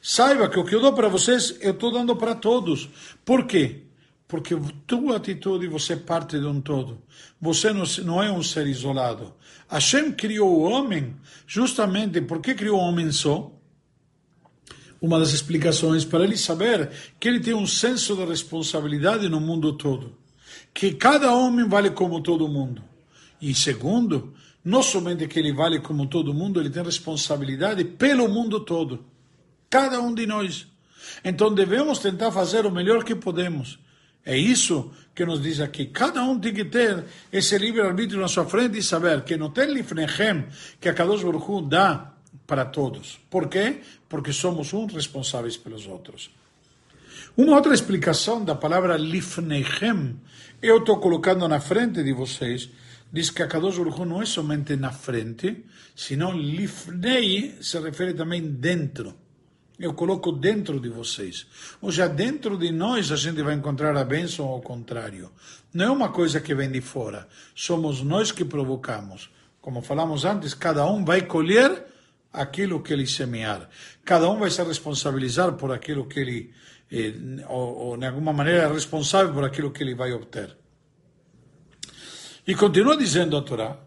Saiba 0.02 0.50
que 0.50 0.60
o 0.60 0.66
que 0.66 0.74
eu 0.74 0.82
dou 0.82 0.94
para 0.94 1.08
vocês, 1.08 1.56
eu 1.62 1.72
estou 1.72 1.92
dando 1.92 2.16
para 2.16 2.34
todos. 2.34 2.90
Por 3.24 3.46
quê? 3.46 3.84
Porque 4.32 4.56
tua 4.88 5.18
atitude 5.18 5.68
você 5.68 5.98
parte 5.98 6.40
de 6.40 6.46
um 6.46 6.62
todo. 6.62 7.02
Você 7.42 7.74
não 7.74 8.24
é 8.24 8.32
um 8.32 8.42
ser 8.42 8.66
isolado. 8.66 9.34
Hashem 9.68 10.14
criou 10.14 10.58
o 10.58 10.62
homem 10.62 11.18
justamente 11.46 12.22
porque 12.22 12.56
criou 12.56 12.80
o 12.80 12.82
homem 12.82 13.12
só. 13.12 13.52
Uma 15.02 15.20
das 15.20 15.34
explicações 15.34 16.06
para 16.06 16.24
ele 16.24 16.38
saber 16.38 16.92
que 17.20 17.28
ele 17.28 17.42
tem 17.42 17.54
um 17.54 17.68
senso 17.68 18.16
de 18.16 18.24
responsabilidade 18.24 19.28
no 19.28 19.42
mundo 19.42 19.74
todo. 19.74 20.16
Que 20.74 20.94
cada 20.94 21.36
homem 21.36 21.68
vale 21.68 21.90
como 21.90 22.22
todo 22.22 22.48
mundo. 22.48 22.82
E 23.42 23.54
segundo, 23.54 24.34
não 24.64 24.82
somente 24.82 25.28
que 25.28 25.40
ele 25.40 25.52
vale 25.52 25.82
como 25.82 26.08
todo 26.08 26.34
mundo, 26.34 26.58
ele 26.58 26.70
tem 26.70 26.84
responsabilidade 26.84 27.84
pelo 27.84 28.30
mundo 28.30 28.62
todo. 28.62 29.04
Cada 29.70 30.00
um 30.00 30.14
de 30.14 30.26
nós. 30.26 30.68
Então 31.22 31.54
devemos 31.54 32.00
tentar 32.00 32.32
fazer 32.32 32.66
o 32.66 32.72
melhor 32.72 33.04
que 33.04 33.14
podemos 33.14 33.78
é 34.26 34.38
isso 34.38 34.92
que 35.16 35.26
nos 35.26 35.42
diz 35.42 35.60
aqui. 35.60 35.88
Cada 35.88 36.24
um 36.24 36.40
tem 36.40 36.54
que 36.54 36.66
ter 36.66 37.04
esse 37.32 37.58
livre-arbítrio 37.58 38.22
na 38.22 38.28
sua 38.28 38.46
frente 38.46 38.78
e 38.78 38.84
saber 38.84 39.24
que 39.24 39.36
não 39.36 39.50
tem 39.50 39.74
lifnechem, 39.74 40.46
que 40.80 40.90
a 40.90 40.94
Kadosh 40.94 41.24
Baruch 41.24 41.68
dá 41.68 42.14
para 42.46 42.66
todos. 42.66 43.20
Por 43.30 43.48
quê? 43.48 43.82
Porque 44.08 44.32
somos 44.32 44.74
uns 44.74 44.94
responsáveis 44.94 45.58
pelos 45.58 45.88
outros. 45.88 46.30
Uma 47.36 47.56
outra 47.56 47.74
explicação 47.74 48.44
da 48.44 48.56
palavra 48.56 48.98
lifnechem, 48.98 50.20
eu 50.62 50.78
estou 50.78 50.98
colocando 51.00 51.48
na 51.48 51.60
frente 51.60 52.04
de 52.04 52.14
vocês, 52.14 52.70
diz 53.12 53.30
que 53.30 53.42
a 53.42 53.48
Kadosh 53.48 53.78
Baruch 53.78 54.06
não 54.06 54.22
é 54.22 54.26
somente 54.26 54.76
na 54.76 54.92
frente, 54.92 55.66
senão 55.96 56.38
lifnei 56.38 57.58
se 57.62 57.80
refere 57.80 58.14
também 58.14 58.42
dentro. 58.42 59.16
Eu 59.82 59.94
coloco 59.94 60.32
dentro 60.32 60.80
de 60.80 60.90
vocês. 60.90 61.48
Ou 61.82 61.92
seja, 61.92 62.08
dentro 62.08 62.58
de 62.58 62.72
nós 62.72 63.12
a 63.12 63.16
gente 63.16 63.42
vai 63.42 63.56
encontrar 63.56 63.98
a 63.98 64.04
bênção 64.04 64.48
ao 64.48 64.62
contrário. 64.62 65.32
Não 65.74 65.86
é 65.86 65.90
uma 65.90 66.10
coisa 66.10 66.40
que 66.40 66.54
vem 66.54 66.72
de 66.72 66.82
fora. 66.82 67.28
Somos 67.56 68.02
nós 68.02 68.32
que 68.32 68.46
provocamos. 68.46 69.30
Como 69.60 69.82
falamos 69.82 70.24
antes, 70.26 70.54
cada 70.54 70.86
um 70.86 71.04
vai 71.04 71.22
colher 71.22 71.86
aquilo 72.32 72.82
que 72.82 72.94
ele 72.94 73.08
semear. 73.08 73.70
Cada 74.06 74.30
um 74.30 74.40
vai 74.40 74.50
se 74.50 74.64
responsabilizar 74.64 75.54
por 75.54 75.72
aquilo 75.72 76.06
que 76.06 76.20
ele, 76.20 76.54
eh, 76.92 77.14
ou, 77.50 77.78
ou 77.78 77.98
de 77.98 78.06
alguma 78.06 78.32
maneira 78.32 78.64
é 78.64 78.72
responsável 78.72 79.34
por 79.34 79.44
aquilo 79.44 79.72
que 79.72 79.84
ele 79.84 79.96
vai 79.96 80.14
obter. 80.14 80.56
E 82.48 82.56
continua 82.56 82.98
dizendo 82.98 83.38
a 83.38 83.42
Torá, 83.42 83.78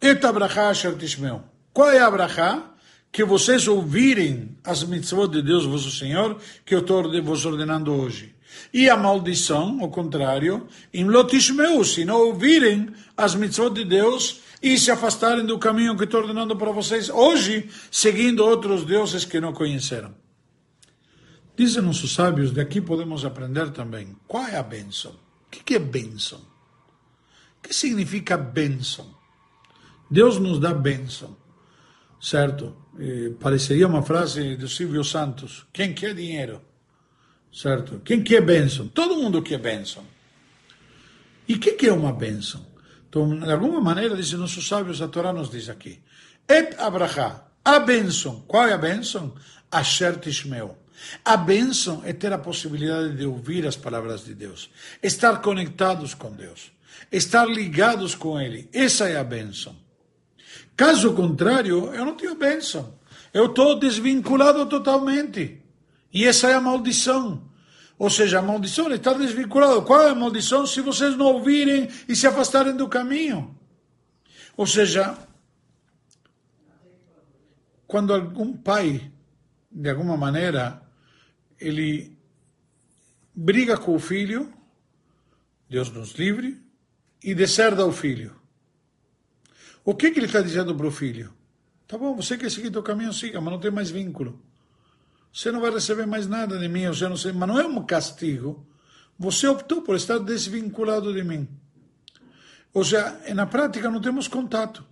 Et 0.00 0.24
abrahá 0.24 0.68
asher 0.68 0.94
tishmeu. 0.96 1.42
Qual 1.72 1.90
é 1.90 1.98
a 1.98 2.06
abrahá? 2.06 2.75
Que 3.16 3.24
vocês 3.24 3.66
ouvirem 3.66 4.58
as 4.62 4.84
mitzvot 4.84 5.28
de 5.28 5.40
Deus, 5.40 5.64
vosso 5.64 5.90
Senhor, 5.90 6.38
que 6.66 6.74
eu 6.74 6.80
estou 6.80 7.02
vos 7.22 7.46
ordenando 7.46 7.90
hoje. 7.90 8.34
E 8.74 8.90
a 8.90 8.94
maldição, 8.94 9.78
ao 9.80 9.88
contrário, 9.88 10.68
im 10.92 11.04
lotishmeu, 11.04 11.82
se 11.82 12.04
não 12.04 12.16
ouvirem 12.26 12.90
as 13.16 13.34
mitzvot 13.34 13.70
de 13.70 13.86
Deus 13.86 14.42
e 14.62 14.78
se 14.78 14.90
afastarem 14.90 15.46
do 15.46 15.58
caminho 15.58 15.96
que 15.96 16.04
estou 16.04 16.20
ordenando 16.20 16.54
para 16.56 16.70
vocês 16.72 17.08
hoje, 17.08 17.70
seguindo 17.90 18.44
outros 18.44 18.84
deuses 18.84 19.24
que 19.24 19.40
não 19.40 19.54
conheceram. 19.54 20.14
Dizem 21.56 21.80
nossos 21.80 22.12
sábios, 22.12 22.52
daqui 22.52 22.82
podemos 22.82 23.24
aprender 23.24 23.70
também 23.70 24.14
qual 24.28 24.44
é 24.44 24.58
a 24.58 24.62
bênção. 24.62 25.12
O 25.46 25.50
que 25.50 25.74
é 25.74 25.78
bênção? 25.78 26.40
O 26.40 27.62
que 27.66 27.74
significa 27.74 28.36
bênção? 28.36 29.10
Deus 30.10 30.38
nos 30.38 30.60
dá 30.60 30.74
bênção, 30.74 31.34
certo? 32.20 32.76
Pareceria 33.40 33.86
uma 33.86 34.02
frase 34.02 34.56
do 34.56 34.68
Silvio 34.68 35.04
Santos: 35.04 35.66
quem 35.72 35.92
quer 35.92 36.14
dinheiro? 36.14 36.62
Certo? 37.52 38.00
Quem 38.04 38.22
quer 38.22 38.42
bênção? 38.42 38.88
Todo 38.88 39.16
mundo 39.16 39.42
quer 39.42 39.58
bênção. 39.58 40.04
E 41.48 41.54
o 41.54 41.60
que, 41.60 41.72
que 41.72 41.86
é 41.86 41.92
uma 41.92 42.12
bênção? 42.12 42.66
Então, 43.08 43.38
de 43.38 43.50
alguma 43.50 43.80
maneira, 43.80 44.16
dizem 44.16 44.38
nossos 44.38 44.66
sábios, 44.66 45.00
a 45.00 45.08
Torá 45.08 45.32
nos 45.32 45.50
diz 45.50 45.68
aqui: 45.68 46.00
Et 46.48 46.74
abraha, 46.78 47.44
a 47.64 47.78
bênção. 47.78 48.44
Qual 48.46 48.66
é 48.66 48.72
a 48.72 48.78
bênção? 48.78 49.34
Asher 49.70 50.18
tishmeu. 50.18 50.76
A 51.24 51.36
bênção 51.36 52.02
é 52.04 52.12
ter 52.12 52.32
a 52.32 52.38
possibilidade 52.38 53.16
de 53.16 53.26
ouvir 53.26 53.66
as 53.66 53.76
palavras 53.76 54.24
de 54.24 54.34
Deus, 54.34 54.70
estar 55.02 55.40
conectados 55.40 56.14
com 56.14 56.32
Deus, 56.32 56.72
estar 57.12 57.46
ligados 57.46 58.14
com 58.14 58.40
Ele. 58.40 58.68
Essa 58.72 59.08
é 59.08 59.16
a 59.16 59.24
bênção. 59.24 59.76
Caso 60.76 61.14
contrário, 61.14 61.94
eu 61.94 62.04
não 62.04 62.14
tenho 62.14 62.34
bênção. 62.34 62.98
Eu 63.32 63.46
estou 63.46 63.78
desvinculado 63.78 64.66
totalmente. 64.66 65.62
E 66.12 66.24
essa 66.24 66.48
é 66.48 66.54
a 66.54 66.60
maldição. 66.60 67.50
Ou 67.98 68.10
seja, 68.10 68.38
a 68.38 68.42
maldição 68.42 68.92
estar 68.92 69.14
desvinculado. 69.14 69.82
Qual 69.82 70.02
é 70.02 70.10
a 70.10 70.14
maldição? 70.14 70.66
Se 70.66 70.80
vocês 70.80 71.16
não 71.16 71.26
ouvirem 71.26 71.88
e 72.08 72.14
se 72.14 72.26
afastarem 72.26 72.76
do 72.76 72.88
caminho. 72.88 73.56
Ou 74.56 74.66
seja, 74.66 75.16
quando 77.86 78.12
algum 78.12 78.56
pai, 78.56 79.10
de 79.70 79.90
alguma 79.90 80.16
maneira, 80.16 80.82
ele 81.58 82.16
briga 83.34 83.76
com 83.76 83.94
o 83.94 83.98
filho, 83.98 84.52
Deus 85.68 85.90
nos 85.90 86.12
livre, 86.12 86.60
e 87.22 87.34
deserda 87.34 87.84
o 87.84 87.92
filho. 87.92 88.34
O 89.86 89.94
que, 89.94 90.10
que 90.10 90.18
ele 90.18 90.26
está 90.26 90.42
dizendo 90.42 90.74
para 90.74 90.88
o 90.88 90.90
filho? 90.90 91.32
Tá 91.86 91.96
bom, 91.96 92.16
você 92.16 92.36
quer 92.36 92.50
seguir 92.50 92.72
teu 92.72 92.82
caminho, 92.82 93.12
siga, 93.12 93.40
mas 93.40 93.52
não 93.52 93.60
tem 93.60 93.70
mais 93.70 93.88
vínculo. 93.88 94.42
Você 95.32 95.52
não 95.52 95.60
vai 95.60 95.70
receber 95.70 96.06
mais 96.06 96.26
nada 96.26 96.58
de 96.58 96.66
mim, 96.66 96.88
você 96.88 97.08
não 97.08 97.16
sei, 97.16 97.30
mas 97.30 97.48
não 97.48 97.60
é 97.60 97.64
um 97.64 97.86
castigo. 97.86 98.66
Você 99.16 99.46
optou 99.46 99.82
por 99.82 99.94
estar 99.94 100.18
desvinculado 100.18 101.14
de 101.14 101.22
mim. 101.22 101.48
Ou 102.74 102.82
seja, 102.82 103.16
na 103.32 103.46
prática 103.46 103.88
não 103.88 104.00
temos 104.00 104.26
contato. 104.26 104.84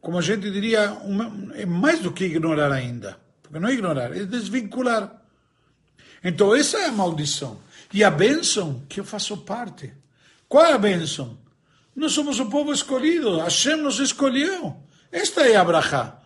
Como 0.00 0.16
a 0.16 0.22
gente 0.22 0.48
diria, 0.52 0.92
uma, 0.92 1.56
é 1.56 1.66
mais 1.66 1.98
do 1.98 2.12
que 2.12 2.24
ignorar 2.24 2.70
ainda. 2.70 3.18
Porque 3.42 3.58
não 3.58 3.68
é 3.68 3.72
ignorar, 3.72 4.16
é 4.16 4.24
desvincular. 4.24 5.20
Então 6.22 6.54
essa 6.54 6.78
é 6.78 6.86
a 6.86 6.92
maldição. 6.92 7.58
E 7.92 8.04
a 8.04 8.12
bênção, 8.12 8.80
que 8.88 9.00
eu 9.00 9.04
faço 9.04 9.38
parte. 9.38 9.92
Qual 10.48 10.64
é 10.64 10.72
a 10.72 10.78
bênção? 10.78 11.36
Nós 11.98 12.12
somos 12.12 12.38
o 12.38 12.46
povo 12.46 12.72
escolhido. 12.72 13.40
Hashem 13.40 13.76
nos 13.78 13.98
escolheu. 13.98 14.76
Esta 15.10 15.48
é 15.48 15.56
a 15.56 15.62
Abraha. 15.62 16.22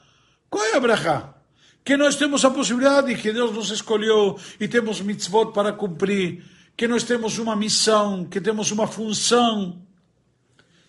Qual 0.51 0.63
é 0.63 0.75
a 0.75 0.77
Abraha? 0.77 1.35
Que 1.83 1.97
nós 1.97 2.15
temos 2.15 2.45
a 2.45 2.51
possibilidade, 2.51 3.15
que 3.15 3.33
Deus 3.33 3.53
nos 3.53 3.71
escolheu 3.71 4.39
e 4.61 4.69
temos 4.69 5.01
mitzvot 5.01 5.51
para 5.53 5.73
cumprir, 5.73 6.45
que 6.77 6.87
nós 6.87 7.05
temos 7.05 7.39
uma 7.39 7.57
missão, 7.57 8.27
que 8.27 8.39
temos 8.39 8.71
uma 8.71 8.87
função. 8.87 9.81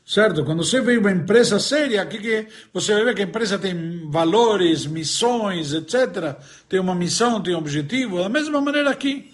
Certo? 0.06 0.44
Quando 0.44 0.66
você 0.66 0.82
vê 0.82 0.98
uma 0.98 1.14
empresa 1.14 1.62
séria, 1.62 2.02
aqui 2.02 2.20
que 2.20 2.48
você 2.74 2.94
ver 3.06 3.16
que 3.16 3.22
a 3.22 3.26
empresa 3.26 3.58
tem 3.58 4.12
valores, 4.12 4.86
missões, 4.86 5.72
etc. 5.72 6.36
Tem 6.68 6.82
uma 6.82 6.94
missão, 6.94 7.42
tem 7.42 7.56
um 7.56 7.60
objetivo. 7.60 8.20
Da 8.20 8.28
mesma 8.28 8.60
maneira 8.60 8.90
aqui. 8.90 9.32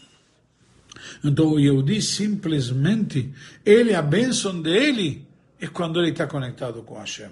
Então 1.23 1.53
o 1.53 1.59
Yehudi 1.59 2.03
simplesmente, 2.03 3.33
ele, 3.65 3.95
a 3.95 4.01
bênção 4.03 4.61
dele, 4.61 5.27
é 5.59 5.67
quando 5.67 5.99
ele 5.99 6.11
está 6.11 6.27
conectado 6.27 6.83
com 6.83 6.97
Hashem. 6.97 7.31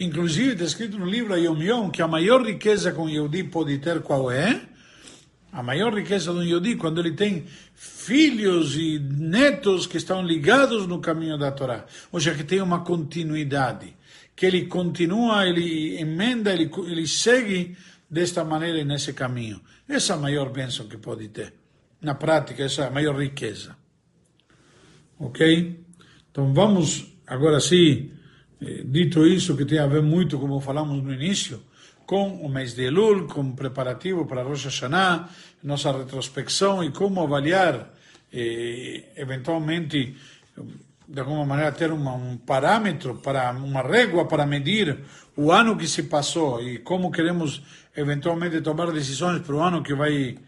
Inclusive, 0.00 0.52
está 0.52 0.64
escrito 0.64 0.98
no 0.98 1.06
livro 1.06 1.36
Yom 1.36 1.60
Yom 1.60 1.90
que 1.90 2.00
a 2.00 2.06
maior 2.06 2.44
riqueza 2.44 2.92
que 2.92 3.00
um 3.00 3.08
Yehudi 3.08 3.44
pode 3.44 3.78
ter 3.78 4.00
qual 4.00 4.30
é? 4.30 4.60
A 5.50 5.62
maior 5.62 5.92
riqueza 5.92 6.30
um 6.30 6.42
Yehudi 6.42 6.76
quando 6.76 7.00
ele 7.00 7.12
tem 7.12 7.46
filhos 7.74 8.76
e 8.76 8.98
netos 8.98 9.86
que 9.86 9.96
estão 9.96 10.22
ligados 10.22 10.86
no 10.86 11.00
caminho 11.00 11.36
da 11.36 11.50
Torá. 11.50 11.84
Ou 12.12 12.20
seja, 12.20 12.36
que 12.36 12.44
tem 12.44 12.60
uma 12.60 12.84
continuidade. 12.84 13.96
Que 14.36 14.46
ele 14.46 14.66
continua, 14.66 15.46
ele 15.46 15.98
emenda, 16.00 16.52
ele, 16.52 16.70
ele 16.86 17.08
segue 17.08 17.76
desta 18.08 18.44
maneira 18.44 18.84
nesse 18.84 19.12
caminho. 19.12 19.60
Essa 19.88 20.12
é 20.12 20.16
a 20.16 20.18
maior 20.18 20.50
bênção 20.50 20.86
que 20.86 20.96
pode 20.96 21.28
ter. 21.28 21.54
Na 22.00 22.14
prática, 22.14 22.62
essa 22.62 22.82
é 22.82 22.86
a 22.86 22.90
maior 22.90 23.20
riqueza. 23.20 23.76
Ok? 25.18 25.80
Então 26.30 26.54
vamos 26.54 27.07
Agora 27.28 27.60
sim, 27.60 28.10
eh, 28.60 28.82
dito 28.84 29.26
isso, 29.26 29.54
que 29.54 29.66
tem 29.66 29.78
a 29.78 29.86
ver 29.86 30.02
muito, 30.02 30.38
como 30.38 30.60
falamos 30.60 31.02
no 31.02 31.12
início, 31.12 31.62
com 32.06 32.40
o 32.40 32.48
mês 32.48 32.74
de 32.74 32.84
Elul, 32.84 33.26
com 33.26 33.52
preparativo 33.54 34.24
para 34.24 34.42
Rosh 34.42 34.64
Hashanah, 34.64 35.28
nossa 35.62 35.92
retrospecção 35.92 36.82
e 36.82 36.90
como 36.90 37.22
avaliar, 37.22 37.92
eh, 38.32 39.12
eventualmente, 39.14 40.16
de 41.06 41.20
alguma 41.20 41.44
maneira, 41.44 41.70
ter 41.72 41.92
uma, 41.92 42.14
um 42.14 42.38
parâmetro, 42.38 43.16
para 43.16 43.50
uma 43.52 43.82
régua 43.82 44.26
para 44.26 44.46
medir 44.46 45.00
o 45.36 45.52
ano 45.52 45.76
que 45.76 45.86
se 45.86 46.04
passou 46.04 46.62
e 46.62 46.78
como 46.78 47.12
queremos, 47.12 47.62
eventualmente, 47.94 48.62
tomar 48.62 48.90
decisões 48.90 49.42
para 49.42 49.54
o 49.54 49.62
ano 49.62 49.82
que 49.82 49.94
vai 49.94 50.38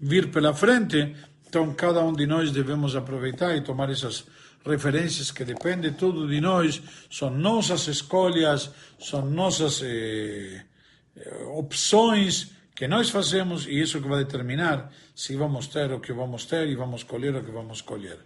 vir 0.00 0.30
pela 0.30 0.54
frente. 0.54 1.14
Então, 1.46 1.74
cada 1.74 2.02
um 2.02 2.14
de 2.14 2.26
nós 2.26 2.50
devemos 2.50 2.96
aproveitar 2.96 3.54
e 3.54 3.60
tomar 3.60 3.90
essas 3.90 4.24
referências 4.64 5.30
que 5.30 5.44
depende 5.44 5.92
tudo 5.92 6.28
de 6.28 6.40
nós, 6.40 6.82
são 7.10 7.30
nossas 7.30 7.86
escolhas, 7.88 8.70
são 8.98 9.24
nossas 9.24 9.82
eh, 9.82 10.62
eh, 11.16 11.44
opções 11.56 12.52
que 12.74 12.86
nós 12.86 13.10
fazemos 13.10 13.66
e 13.66 13.80
isso 13.80 14.00
que 14.00 14.08
vai 14.08 14.24
determinar 14.24 14.90
se 15.14 15.36
vamos 15.36 15.66
ter 15.66 15.92
o 15.92 16.00
que 16.00 16.12
vamos 16.12 16.44
ter 16.46 16.68
e 16.68 16.74
vamos 16.74 17.04
colher 17.04 17.34
o 17.36 17.44
que 17.44 17.50
vamos 17.50 17.80
colher. 17.82 18.18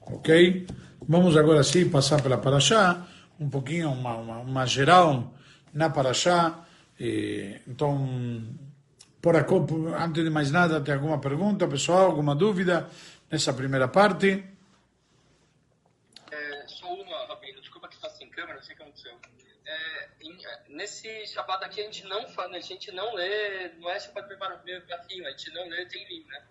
Ok? 0.00 0.66
Vamos 1.06 1.36
agora 1.36 1.62
sim 1.62 1.88
passar 1.88 2.22
pela 2.22 2.38
Paraxá, 2.38 3.06
um 3.38 3.48
pouquinho, 3.48 3.92
uma, 3.92 4.16
uma, 4.16 4.38
uma 4.38 4.66
geral 4.66 5.34
na 5.72 5.90
Paraxá. 5.90 6.64
Eh, 6.98 7.60
então, 7.68 8.42
por 9.20 9.36
antes 9.36 10.24
de 10.24 10.30
mais 10.30 10.50
nada, 10.50 10.80
tem 10.80 10.94
alguma 10.94 11.18
pergunta, 11.18 11.68
pessoal, 11.68 12.06
alguma 12.06 12.34
dúvida 12.34 12.88
nessa 13.30 13.52
primeira 13.52 13.88
parte? 13.88 14.57
Nesse 20.68 21.26
Shabbat 21.26 21.64
aqui 21.64 21.80
a 21.80 21.84
gente 21.84 22.04
não 22.04 22.26
fala, 22.28 22.56
a 22.56 22.60
gente 22.60 22.90
não 22.92 23.14
lê, 23.14 23.68
não 23.74 23.90
é 23.90 23.98
Shabbat 23.98 24.28
Bebarafim, 24.28 25.24
a 25.24 25.30
gente 25.30 25.50
não 25.52 25.68
lê 25.68 25.84
Teilim, 25.86 26.24
né? 26.26 26.42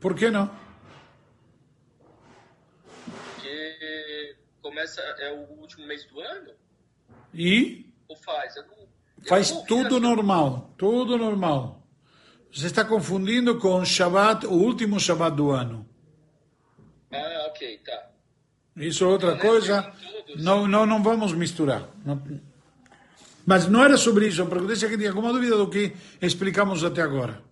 Por 0.00 0.14
que 0.14 0.30
não? 0.30 0.50
Porque 3.04 4.36
começa, 4.62 5.00
é 5.00 5.32
o 5.32 5.60
último 5.60 5.86
mês 5.86 6.04
do 6.04 6.20
ano? 6.20 6.52
E? 7.32 7.86
Ou 8.08 8.16
faz? 8.16 8.56
Eu 8.56 8.66
não, 8.66 8.88
faz 9.26 9.50
eu 9.50 9.62
tudo 9.62 10.00
normal, 10.00 10.72
tudo 10.78 11.18
normal. 11.18 11.82
Você 12.52 12.66
está 12.66 12.84
confundindo 12.84 13.58
com 13.58 13.84
Shabbat, 13.84 14.46
o 14.46 14.52
último 14.52 15.00
Shabbat 15.00 15.36
do 15.36 15.50
ano. 15.50 15.88
Ah, 17.10 17.46
ok, 17.48 17.78
tá. 17.78 18.10
Isso 18.76 19.04
é 19.04 19.06
outra 19.06 19.36
coisa. 19.36 19.92
Não, 20.38 20.66
não, 20.66 20.86
não 20.86 21.02
vamos 21.02 21.32
misturar. 21.32 21.88
Não... 22.04 22.22
Mas 23.46 23.68
não 23.68 23.84
era 23.84 23.96
sobre 23.96 24.28
isso, 24.28 24.40
eu 24.40 24.46
perguntei 24.46 24.76
se 24.76 24.96
tinha 24.96 25.08
alguma 25.08 25.32
dúvida 25.32 25.56
do 25.56 25.68
que 25.68 25.92
explicamos 26.20 26.82
até 26.82 27.02
agora. 27.02 27.42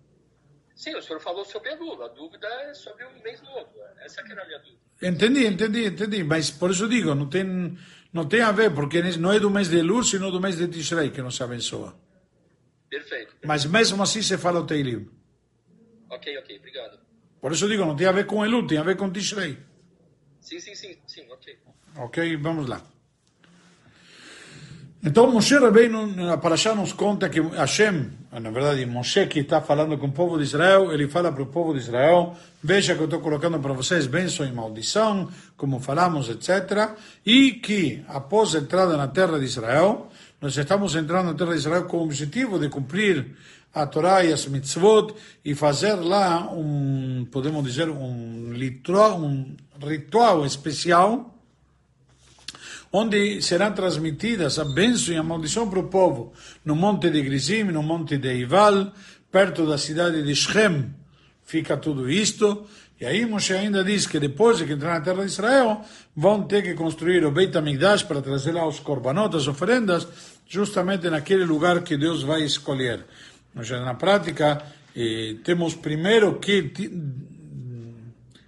Sim, 0.75 0.97
o 0.97 1.03
senhor 1.03 1.21
falou 1.21 1.45
sobre 1.45 1.71
a 1.71 1.77
dúvida. 1.77 2.07
A 2.07 2.09
dúvida 2.09 2.47
é 2.47 2.75
sobre 2.75 3.05
o 3.05 3.23
mês 3.23 3.41
novo. 3.43 3.69
Essa 4.05 4.23
que 4.23 4.33
era 4.33 4.43
a 4.43 4.47
minha 4.47 4.59
dúvida. 4.59 4.79
Entendi, 5.03 5.47
entendi, 5.47 5.87
entendi. 5.87 6.25
Mas 6.25 6.51
por 6.51 6.71
isso 6.71 6.89
digo, 6.89 7.15
não 7.15 7.29
tem, 7.29 7.77
não 8.13 8.27
tem 8.27 8.41
a 8.41 8.53
ver, 8.53 8.73
porque 8.75 9.01
não 9.19 9.33
é 9.33 9.39
do 9.39 9.51
mês 9.51 9.69
de 9.69 9.81
Lur, 9.83 10.05
sino 10.05 10.31
do 10.31 10.41
mês 10.41 10.57
de 10.57 10.67
Tishrei 10.69 11.11
que 11.11 11.23
nos 11.23 11.41
abençoa. 11.41 11.95
Perfeito. 12.89 13.35
Mas 13.45 13.65
mesmo 13.65 14.03
assim 14.03 14.23
se 14.23 14.37
fala 14.39 14.61
o 14.61 14.67
Teilim. 14.67 15.09
Ok, 16.11 16.37
ok, 16.39 16.59
obrigado. 16.59 16.99
Por 17.41 17.53
isso 17.53 17.69
digo, 17.69 17.85
não 17.85 17.97
tem 17.97 18.07
a 18.07 18.13
ver 18.13 18.27
com 18.27 18.45
Elul, 18.45 18.67
tem 18.67 18.79
a 18.79 18.83
ver 18.83 18.97
com 18.97 19.11
Tishrei. 19.11 19.59
Sim, 20.41 20.59
sim, 20.61 20.75
sim, 20.75 20.99
sim, 21.07 21.27
ok. 21.97 22.37
Vamos 22.37 22.69
lá. 22.69 22.83
Então 25.05 25.29
Moshe 25.33 25.59
Rabbeinu, 25.59 26.07
na 26.07 26.37
Parashá, 26.37 26.77
nos 26.77 26.93
conta 26.93 27.29
que 27.29 27.41
Hashem, 27.41 28.09
na 28.31 28.51
verdade 28.53 28.87
Moshe 28.87 29.27
que 29.27 29.41
está 29.41 29.61
falando 29.61 29.99
com 29.99 30.07
o 30.07 30.13
povo 30.13 30.39
de 30.39 30.45
Israel, 30.45 30.93
ele 30.93 31.09
fala 31.09 31.33
para 31.33 31.43
o 31.43 31.47
povo 31.47 31.73
de 31.73 31.81
Israel, 31.81 32.37
veja 32.63 32.95
que 32.95 33.01
eu 33.01 33.07
estou 33.07 33.19
colocando 33.19 33.59
para 33.59 33.73
vocês 33.73 34.07
bênção 34.07 34.47
e 34.47 34.53
maldição, 34.53 35.29
como 35.57 35.81
falamos, 35.81 36.29
etc. 36.29 36.93
E 37.27 37.55
que, 37.55 38.05
após 38.07 38.55
a 38.55 38.61
entrada 38.61 38.97
na 38.97 39.09
terra 39.09 39.41
de 39.41 39.45
Israel, 39.45 40.09
nós 40.41 40.57
estamos 40.57 40.95
entrando 40.95 41.27
na 41.27 41.35
terra 41.35 41.51
de 41.51 41.59
Israel 41.59 41.83
com 41.87 41.97
o 41.97 42.05
objetivo 42.05 42.57
de 42.61 42.69
cumprir 42.69 43.27
a 43.75 43.85
Torá 43.85 44.23
e 44.23 44.33
as 44.33 44.47
mitzvot 44.47 45.17
e 45.45 45.53
fazer 45.57 45.95
lá 45.95 46.49
um, 46.53 47.27
podemos 47.29 47.65
dizer, 47.65 47.89
um 47.89 48.53
ritual, 48.55 49.21
um 49.21 49.57
ritual 49.81 50.47
especial 50.47 51.32
onde 52.93 53.41
serão 53.41 53.73
transmitidas 53.73 54.59
a 54.59 54.65
bênção 54.65 55.15
e 55.15 55.17
a 55.17 55.23
maldição 55.23 55.69
para 55.69 55.79
o 55.79 55.89
povo, 55.89 56.33
no 56.65 56.77
monte 56.77 57.09
de 57.09 57.23
Grizim, 57.23 57.65
no 57.65 57.83
monte 57.83 58.19
de 58.19 58.35
Ival, 58.35 58.93
perto 59.31 59.67
da 59.67 59.79
cidade 59.79 60.23
de 60.23 60.35
Shem. 60.37 60.95
Fica 61.43 61.77
tudo 61.79 62.11
isto. 62.11 62.67
E 63.01 63.07
aí 63.07 63.25
Moshe 63.27 63.55
ainda 63.55 63.83
diz 63.83 64.07
que 64.07 64.21
depois 64.21 64.59
de 64.59 64.67
que 64.67 64.75
entrar 64.75 64.95
na 64.95 65.01
terra 65.01 65.25
de 65.25 65.33
Israel, 65.33 65.81
vão 66.15 66.45
ter 66.45 66.63
que 66.63 66.75
construir 66.75 67.25
o 67.25 67.33
Beit 67.33 67.57
HaMikdash 67.57 68.05
para 68.05 68.23
trazer 68.23 68.53
lá 68.53 68.69
os 68.69 68.79
korbanot, 68.79 69.35
as 69.35 69.49
oferendas, 69.49 70.07
justamente 70.47 71.11
naquele 71.11 71.45
lugar 71.45 71.83
que 71.83 71.97
Deus 71.97 72.23
vai 72.23 72.43
escolher. 72.43 73.05
Ou 73.57 73.81
na 73.81 73.95
prática, 73.95 74.63
eh, 74.95 75.37
temos 75.43 75.75
primeiro 75.75 76.39
que 76.39 76.71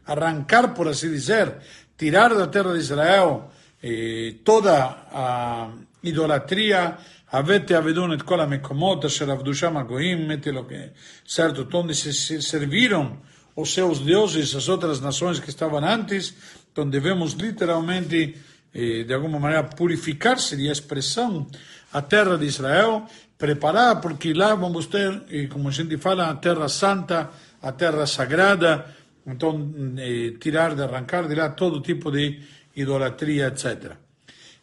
arrancar, 0.07 0.75
por 0.75 0.87
assim 0.87 1.11
dizer, 1.11 1.57
tirar 1.97 2.35
da 2.35 2.47
terra 2.47 2.75
de 2.75 2.79
Israel 2.79 3.51
eh, 3.85 4.37
toda 4.43 5.05
a 5.13 5.69
idolatria, 6.03 6.97
avete 7.37 7.75
avedun 7.77 8.15
et 8.15 8.23
kol 8.25 8.41
amecomot 8.41 9.05
asher 9.05 9.29
avdusham 9.31 9.77
que 9.87 10.91
certo, 11.27 11.69
onde 11.75 11.95
se 11.95 12.41
serviram 12.41 13.19
os 13.55 13.75
seus 13.75 13.99
deuses, 14.01 14.55
as 14.55 14.69
outras 14.69 15.01
nações 15.01 15.39
que 15.39 15.51
estavam 15.51 15.85
antes, 15.85 16.35
então 16.73 16.89
devemos 16.89 17.35
literalmente, 17.35 18.37
eh, 18.73 19.05
de 19.05 19.13
alguma 19.13 19.39
maneira, 19.39 19.65
purificar-se 19.65 20.57
de 20.57 20.69
expressão, 20.69 21.47
a 21.93 22.01
terra 22.03 22.39
de 22.39 22.47
Israel, 22.47 23.07
preparar, 23.39 24.01
porque 24.01 24.33
lá 24.33 24.55
vamos 24.55 24.87
ter, 24.87 25.23
eh, 25.31 25.47
como 25.47 25.69
a 25.69 25.71
gente 25.71 25.99
fala, 25.99 26.31
a 26.31 26.35
terra 26.35 26.69
santa, 26.69 27.31
a 27.63 27.71
terra 27.71 28.07
sagrada, 28.07 28.87
então 29.27 29.73
eh, 29.99 30.35
tirar, 30.41 30.75
de 30.75 30.83
arrancar 30.83 31.29
de 31.29 31.35
lá 31.35 31.51
todo 31.51 31.81
tipo 31.81 32.11
de 32.11 32.41
idolatria, 32.77 33.49
etc. 33.49 33.93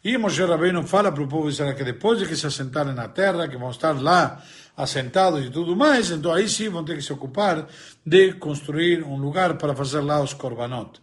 E 0.04 0.18
Moshe 0.18 0.44
Rabbeinu 0.44 0.82
fala 0.84 1.12
para 1.12 1.22
o 1.22 1.28
povo 1.28 1.46
de 1.46 1.54
Israel 1.54 1.76
que 1.76 1.84
depois 1.84 2.18
de 2.18 2.26
que 2.26 2.36
se 2.36 2.46
assentarem 2.46 2.94
na 2.94 3.08
terra, 3.08 3.46
que 3.46 3.56
vão 3.56 3.70
estar 3.70 3.92
lá 3.92 4.42
assentados 4.76 5.44
e 5.44 5.50
tudo 5.50 5.76
mais, 5.76 6.10
então 6.10 6.32
aí 6.32 6.48
sim 6.48 6.68
vão 6.68 6.84
ter 6.84 6.96
que 6.96 7.02
se 7.02 7.12
ocupar 7.12 7.68
de 8.04 8.32
construir 8.32 9.04
um 9.04 9.16
lugar 9.16 9.54
para 9.58 9.74
fazer 9.74 10.00
lá 10.00 10.20
os 10.20 10.34
korbanot. 10.34 11.00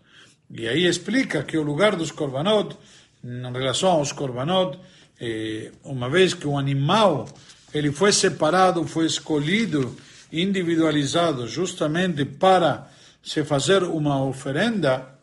E 0.52 0.68
aí 0.68 0.86
explica 0.86 1.44
que 1.44 1.58
o 1.58 1.64
lugar 1.64 1.96
dos 1.96 2.12
korbanot, 2.12 2.76
em 3.24 3.54
relação 3.54 3.92
aos 3.92 4.12
korbanot, 4.12 4.78
eh, 5.22 5.72
uma 5.84 6.10
vez 6.10 6.34
que 6.34 6.48
o 6.48 6.58
animal 6.58 7.28
ele 7.74 7.92
foi 7.92 8.12
separado, 8.12 8.86
foi 8.86 9.06
escolhido, 9.06 9.96
individualizado, 10.32 11.48
justamente 11.48 12.26
para 12.26 12.90
se 13.24 13.44
fazer 13.44 13.84
uma 13.84 14.24
oferenda, 14.24 15.19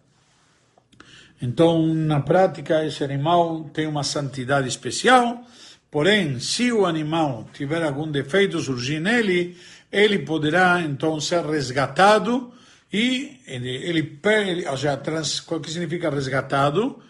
então, 1.41 1.87
na 1.95 2.21
prática, 2.21 2.85
esse 2.85 3.05
animal 3.05 3.65
tem 3.73 3.87
uma 3.87 4.03
santidade 4.03 4.69
especial, 4.69 5.45
porém, 5.91 6.41
se 6.41 6.73
o 6.73 6.87
animal 6.87 7.47
tiver 7.53 7.83
algum 7.83 8.11
defeito 8.11 8.59
surgir 8.61 9.01
nele, 9.01 9.57
ele 9.93 10.21
poderá 10.21 10.81
então 10.81 11.21
ser 11.21 11.45
resgatado 11.45 12.53
e 12.93 13.41
ele, 13.47 13.69
ele, 13.69 14.19
ele 14.25 14.69
ou 14.69 14.77
seja, 14.77 14.97
trans, 14.97 15.47
o 15.47 15.61
que 15.61 15.71
significa 15.71 16.11
resgatado? 16.11 17.03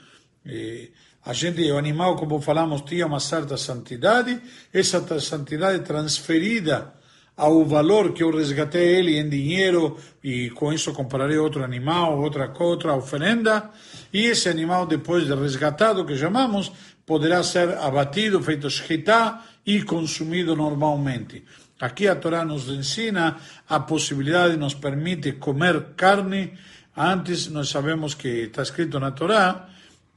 E, 0.44 0.90
a 1.24 1.32
gente, 1.32 1.60
o 1.70 1.78
animal, 1.78 2.16
como 2.16 2.40
falamos, 2.40 2.82
tinha 2.82 3.06
uma 3.06 3.20
certa 3.20 3.56
santidade, 3.56 4.40
essa 4.72 5.20
santidade 5.20 5.84
transferida 5.84 6.95
ao 7.36 7.64
valor 7.66 8.12
que 8.12 8.22
eu 8.22 8.30
resgatei 8.30 8.96
ele 8.96 9.18
em 9.18 9.28
dinheiro 9.28 9.98
e 10.24 10.48
com 10.50 10.72
isso 10.72 10.92
comprarei 10.92 11.36
outro 11.36 11.62
animal, 11.62 12.18
outra 12.18 12.50
outra 12.58 12.94
oferenda, 12.94 13.70
e 14.12 14.24
esse 14.24 14.48
animal 14.48 14.86
depois 14.86 15.26
de 15.26 15.34
resgatado, 15.34 16.06
que 16.06 16.16
chamamos, 16.16 16.72
poderá 17.04 17.42
ser 17.42 17.76
abatido, 17.76 18.42
feito 18.42 18.70
shkita 18.70 19.40
e 19.66 19.82
consumido 19.82 20.56
normalmente. 20.56 21.44
Aqui 21.78 22.08
a 22.08 22.16
Torá 22.16 22.42
nos 22.42 22.68
ensina 22.68 23.36
a 23.68 23.80
possibilidade, 23.80 24.56
nos 24.56 24.74
permite 24.74 25.32
comer 25.32 25.88
carne. 25.94 26.54
Antes 26.96 27.48
nós 27.48 27.68
sabemos 27.68 28.14
que 28.14 28.46
está 28.48 28.62
escrito 28.62 28.98
na 28.98 29.10
Torá 29.10 29.68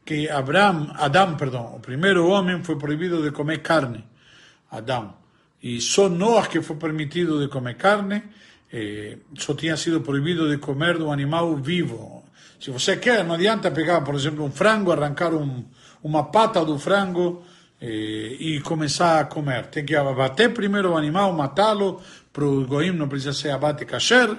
que 0.06 0.30
Abraham, 0.30 0.94
Adão, 0.96 1.36
perdão, 1.36 1.76
o 1.76 1.80
primeiro 1.82 2.28
homem 2.28 2.64
foi 2.64 2.78
proibido 2.78 3.22
de 3.22 3.32
comer 3.32 3.60
carne. 3.60 4.04
Adão. 4.72 5.14
E 5.62 5.82
só 5.82 6.08
Noah 6.08 6.48
que 6.48 6.62
foi 6.62 6.76
permitido 6.78 7.40
de 7.40 7.48
comer 7.48 7.76
carne, 7.76 8.24
eh, 8.72 9.18
só 9.38 9.54
tinha 9.54 9.76
sido 9.76 10.02
proibido 10.02 10.50
de 10.50 10.58
comer 10.58 10.98
do 10.98 11.12
animal 11.12 11.56
vivo. 11.58 12.24
Se 12.60 12.72
você 12.72 12.98
quer, 12.98 13.24
não 13.24 13.36
adianta 13.36 13.72
pegar, 13.72 14.02
por 14.02 14.16
exemplo, 14.16 14.44
um 14.44 14.52
frango, 14.52 14.92
arrancar 14.92 15.34
um, 15.34 15.66
uma 16.04 16.26
pata 16.26 16.64
do 16.64 16.78
frango 16.78 17.44
eh, 17.82 18.38
e 18.40 18.62
começar 18.62 19.20
a 19.20 19.26
comer. 19.26 19.68
Tem 19.68 19.86
que 19.86 19.96
abater 19.96 20.54
primeiro 20.54 20.92
o 20.92 20.98
animal, 20.98 21.34
matá-lo, 21.34 22.02
para 22.32 22.46
o 22.46 22.66
goim 22.66 22.92
não 22.92 23.08
precisa 23.08 23.34
ser 23.34 23.50
abate 23.52 23.86
kasher, 23.86 24.38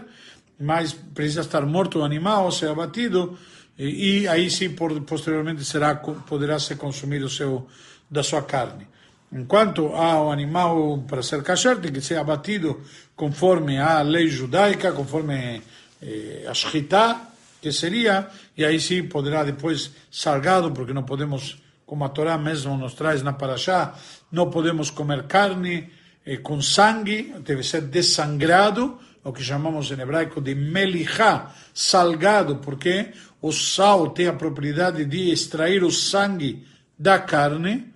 mas 0.58 0.92
precisa 0.92 1.40
estar 1.40 1.64
morto 1.66 2.00
o 2.00 2.04
animal, 2.04 2.52
ser 2.52 2.68
abatido, 2.68 3.38
e, 3.78 4.22
e 4.22 4.28
aí 4.28 4.50
sim, 4.50 4.70
por, 4.70 5.00
posteriormente, 5.02 5.64
será, 5.64 5.94
poderá 5.94 6.58
ser 6.58 6.76
consumido 6.76 7.28
seu, 7.28 7.66
da 8.10 8.22
sua 8.22 8.42
carne. 8.42 8.86
Enquanto 9.32 9.94
há 9.94 10.20
o 10.20 10.30
animal 10.30 11.04
para 11.06 11.22
ser 11.22 11.42
kasher, 11.42 11.78
tem 11.78 11.92
que 11.92 12.00
ser 12.00 12.16
abatido 12.16 12.80
conforme 13.14 13.78
a 13.78 14.02
lei 14.02 14.28
judaica, 14.28 14.92
conforme 14.92 15.62
eh, 16.02 16.46
a 16.48 16.52
shkita, 16.52 17.20
que 17.62 17.70
seria, 17.72 18.28
e 18.56 18.64
aí 18.64 18.80
sim 18.80 19.04
poderá 19.04 19.44
depois 19.44 19.92
salgado, 20.10 20.72
porque 20.72 20.92
não 20.92 21.04
podemos, 21.04 21.62
como 21.86 22.04
a 22.04 22.08
Torá 22.08 22.36
mesmo 22.38 22.76
nos 22.76 22.94
traz 22.94 23.22
na 23.22 23.32
Parashá, 23.32 23.94
não 24.32 24.50
podemos 24.50 24.90
comer 24.90 25.24
carne 25.24 25.90
eh, 26.26 26.38
com 26.38 26.60
sangue, 26.60 27.34
deve 27.44 27.62
ser 27.62 27.82
desangrado, 27.82 28.98
o 29.22 29.32
que 29.32 29.42
chamamos 29.42 29.90
em 29.90 30.00
hebraico 30.00 30.40
de 30.40 30.54
melihá, 30.54 31.54
salgado, 31.74 32.56
porque 32.56 33.12
o 33.40 33.52
sal 33.52 34.10
tem 34.10 34.26
a 34.26 34.32
propriedade 34.32 35.04
de 35.04 35.30
extrair 35.30 35.84
o 35.84 35.90
sangue 35.90 36.66
da 36.98 37.18
carne, 37.18 37.89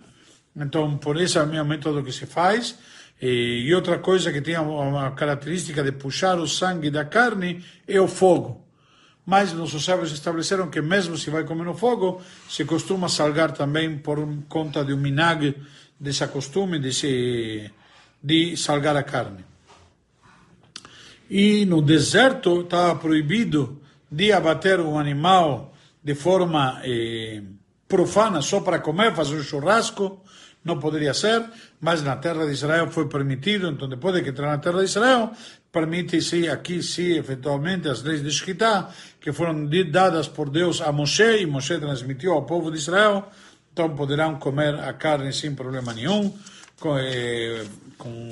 então, 0.56 0.96
por 0.96 1.20
esse 1.20 1.36
é 1.38 1.42
o 1.42 1.64
método 1.64 2.02
que 2.02 2.12
se 2.12 2.26
faz. 2.26 2.78
E 3.20 3.72
outra 3.74 3.98
coisa 3.98 4.32
que 4.32 4.40
tem 4.40 4.56
uma 4.58 5.10
característica 5.12 5.82
de 5.82 5.92
puxar 5.92 6.38
o 6.38 6.46
sangue 6.46 6.90
da 6.90 7.04
carne 7.04 7.64
é 7.88 8.00
o 8.00 8.06
fogo. 8.06 8.64
Mas 9.24 9.52
nossos 9.52 9.84
sábios 9.84 10.12
estabeleceram 10.12 10.68
que 10.68 10.82
mesmo 10.82 11.16
se 11.16 11.30
vai 11.30 11.44
comer 11.44 11.64
no 11.64 11.74
fogo, 11.74 12.20
se 12.48 12.64
costuma 12.64 13.08
salgar 13.08 13.52
também 13.52 13.96
por 13.96 14.18
conta 14.48 14.84
de 14.84 14.92
um 14.92 14.98
minag, 14.98 15.54
desse 15.98 16.26
costume 16.28 16.78
de, 16.78 16.92
se, 16.92 17.70
de 18.22 18.56
salgar 18.56 18.96
a 18.96 19.02
carne. 19.02 19.44
E 21.30 21.64
no 21.64 21.80
deserto 21.80 22.60
estava 22.60 22.96
proibido 22.96 23.80
de 24.10 24.32
abater 24.32 24.80
um 24.80 24.98
animal 24.98 25.72
de 26.02 26.14
forma 26.14 26.80
eh, 26.84 27.42
profana, 27.88 28.42
só 28.42 28.60
para 28.60 28.80
comer, 28.80 29.14
fazer 29.14 29.36
um 29.36 29.42
churrasco, 29.42 30.22
não 30.64 30.78
poderia 30.78 31.12
ser, 31.12 31.44
mas 31.80 32.02
na 32.02 32.16
terra 32.16 32.46
de 32.46 32.52
Israel 32.52 32.90
foi 32.90 33.06
permitido, 33.06 33.68
então 33.68 33.86
depois 33.88 34.14
de 34.14 34.22
que 34.22 34.30
entrar 34.30 34.48
na 34.48 34.58
terra 34.58 34.78
de 34.78 34.84
Israel, 34.84 35.30
permite-se 35.70 36.48
aqui 36.48 36.82
sim, 36.82 37.12
eventualmente, 37.12 37.88
as 37.88 38.02
leis 38.02 38.22
de 38.22 38.30
Shkita, 38.30 38.88
que 39.20 39.32
foram 39.32 39.68
dadas 39.90 40.26
por 40.26 40.48
Deus 40.48 40.80
a 40.80 40.90
Moshe, 40.90 41.42
e 41.42 41.46
Moshe 41.46 41.78
transmitiu 41.78 42.32
ao 42.32 42.46
povo 42.46 42.70
de 42.70 42.78
Israel, 42.78 43.28
então 43.72 43.94
poderão 43.94 44.36
comer 44.36 44.74
a 44.76 44.92
carne 44.94 45.32
sem 45.32 45.54
problema 45.54 45.92
nenhum, 45.92 46.32
com, 46.80 46.96
eh, 46.96 47.64
com 47.98 48.30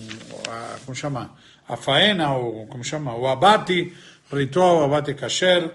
a, 0.48 0.78
como 0.84 0.94
chama, 0.96 1.34
a 1.68 1.76
faena, 1.76 2.34
ou 2.34 2.66
como 2.66 2.82
chama, 2.82 3.14
o 3.14 3.26
abate, 3.26 3.92
ritual 4.32 4.84
abate 4.84 5.14
kasher, 5.14 5.70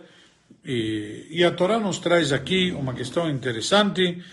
e, 0.65 1.27
e 1.29 1.43
a 1.43 1.51
Torá 1.51 1.79
nos 1.79 1.99
traz 1.99 2.31
aqui 2.31 2.71
uma 2.71 2.93
questão 2.93 3.29
interessante, 3.29 4.23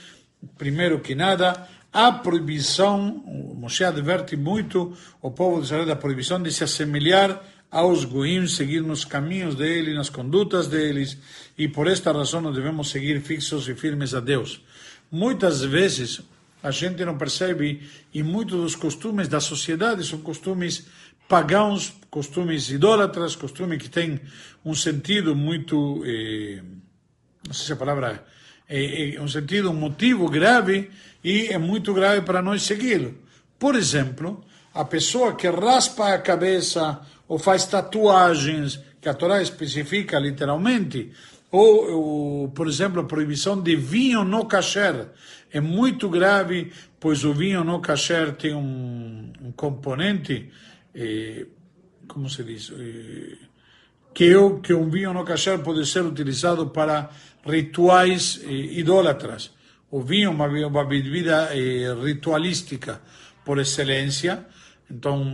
primeiro 0.57 1.01
que 1.01 1.15
nada, 1.15 1.69
a 1.95 2.11
proibição, 2.11 3.23
Moshe 3.55 3.85
adverte 3.85 4.37
muito 4.37 4.97
o 5.23 5.31
povo 5.31 5.61
de 5.61 5.67
Israel 5.67 5.87
da 5.87 5.95
proibição 5.95 6.43
de 6.43 6.51
se 6.51 6.65
assemelhar 6.65 7.41
aos 7.71 8.05
goim, 8.05 8.49
seguir 8.49 8.81
nos 8.81 9.05
caminhos 9.05 9.55
deles, 9.55 9.95
nas 9.95 10.11
condutas 10.11 10.67
deles, 10.67 11.17
e 11.57 11.69
por 11.69 11.87
esta 11.87 12.11
razão 12.11 12.41
nós 12.41 12.53
devemos 12.53 12.91
seguir 12.91 13.21
fixos 13.21 13.69
e 13.69 13.77
firmes 13.77 14.13
a 14.13 14.19
Deus. 14.19 14.61
Muitas 15.09 15.63
vezes 15.63 16.21
a 16.65 16.73
gente 16.73 17.05
não 17.05 17.17
percebe 17.17 17.89
e 18.13 18.25
muitos 18.25 18.61
dos 18.61 18.75
costumes 18.75 19.29
da 19.29 19.39
sociedade 19.39 20.05
são 20.05 20.19
costumes 20.19 20.89
pagãos, 21.29 21.95
costumes 22.11 22.71
idólatras, 22.71 23.37
costumes 23.37 23.79
que 23.79 23.89
têm 23.89 24.21
um 24.65 24.75
sentido 24.75 25.37
muito, 25.37 26.03
eh, 26.05 26.61
não 27.47 27.55
sei 27.55 27.67
se 27.67 27.73
a 27.73 27.77
palavra 27.77 28.25
é, 28.69 29.15
é 29.15 29.21
um 29.21 29.29
sentido, 29.29 29.71
um 29.71 29.75
motivo 29.75 30.29
grave 30.29 30.91
e 31.25 31.47
é 31.47 31.57
muito 31.59 31.95
grave 31.95 32.21
para 32.21 32.43
nós 32.43 32.63
segui-lo. 32.63 33.15
Por 33.59 33.75
exemplo, 33.75 34.45
a 34.75 34.85
pessoa 34.85 35.35
que 35.35 35.49
raspa 35.49 36.13
a 36.13 36.19
cabeça 36.19 37.01
ou 37.27 37.39
faz 37.39 37.65
tatuagens, 37.65 38.79
que 39.01 39.09
a 39.09 39.15
Torá 39.15 39.41
especifica 39.41 40.19
literalmente, 40.19 41.11
ou, 41.51 41.93
ou, 41.93 42.49
por 42.49 42.69
exemplo, 42.69 43.01
a 43.01 43.05
proibição 43.05 43.61
de 43.61 43.75
vinho 43.77 44.25
no 44.25 44.45
kasher 44.45 45.09
é 45.53 45.61
muito 45.61 46.09
grave, 46.09 46.73
pois 46.99 47.25
o 47.25 47.33
vinho 47.33 47.63
no 47.63 47.81
kasher 47.81 48.35
tem 48.35 48.55
um, 48.55 49.33
um 49.41 49.53
componente, 49.53 50.51
eh, 50.95 51.47
como 52.09 52.29
se 52.29 52.43
diz, 52.43 52.73
eh, 52.77 53.37
que, 54.13 54.35
o, 54.35 54.59
que 54.59 54.75
um 54.75 54.91
vinho 54.91 55.13
no 55.13 55.25
kasher 55.25 55.61
pode 55.61 55.87
ser 55.87 56.03
utilizado 56.05 56.71
para 56.71 57.09
rituais 57.47 58.41
eh, 58.43 58.51
idólatras. 58.51 59.53
O 59.91 60.01
vinho 60.01 60.29
é 60.29 60.31
uma, 60.31 60.47
uma 60.47 60.85
bebida 60.85 61.51
eh, 61.53 61.95
ritualística 62.03 63.01
por 63.45 63.59
excelência, 63.59 64.45
então 64.91 65.25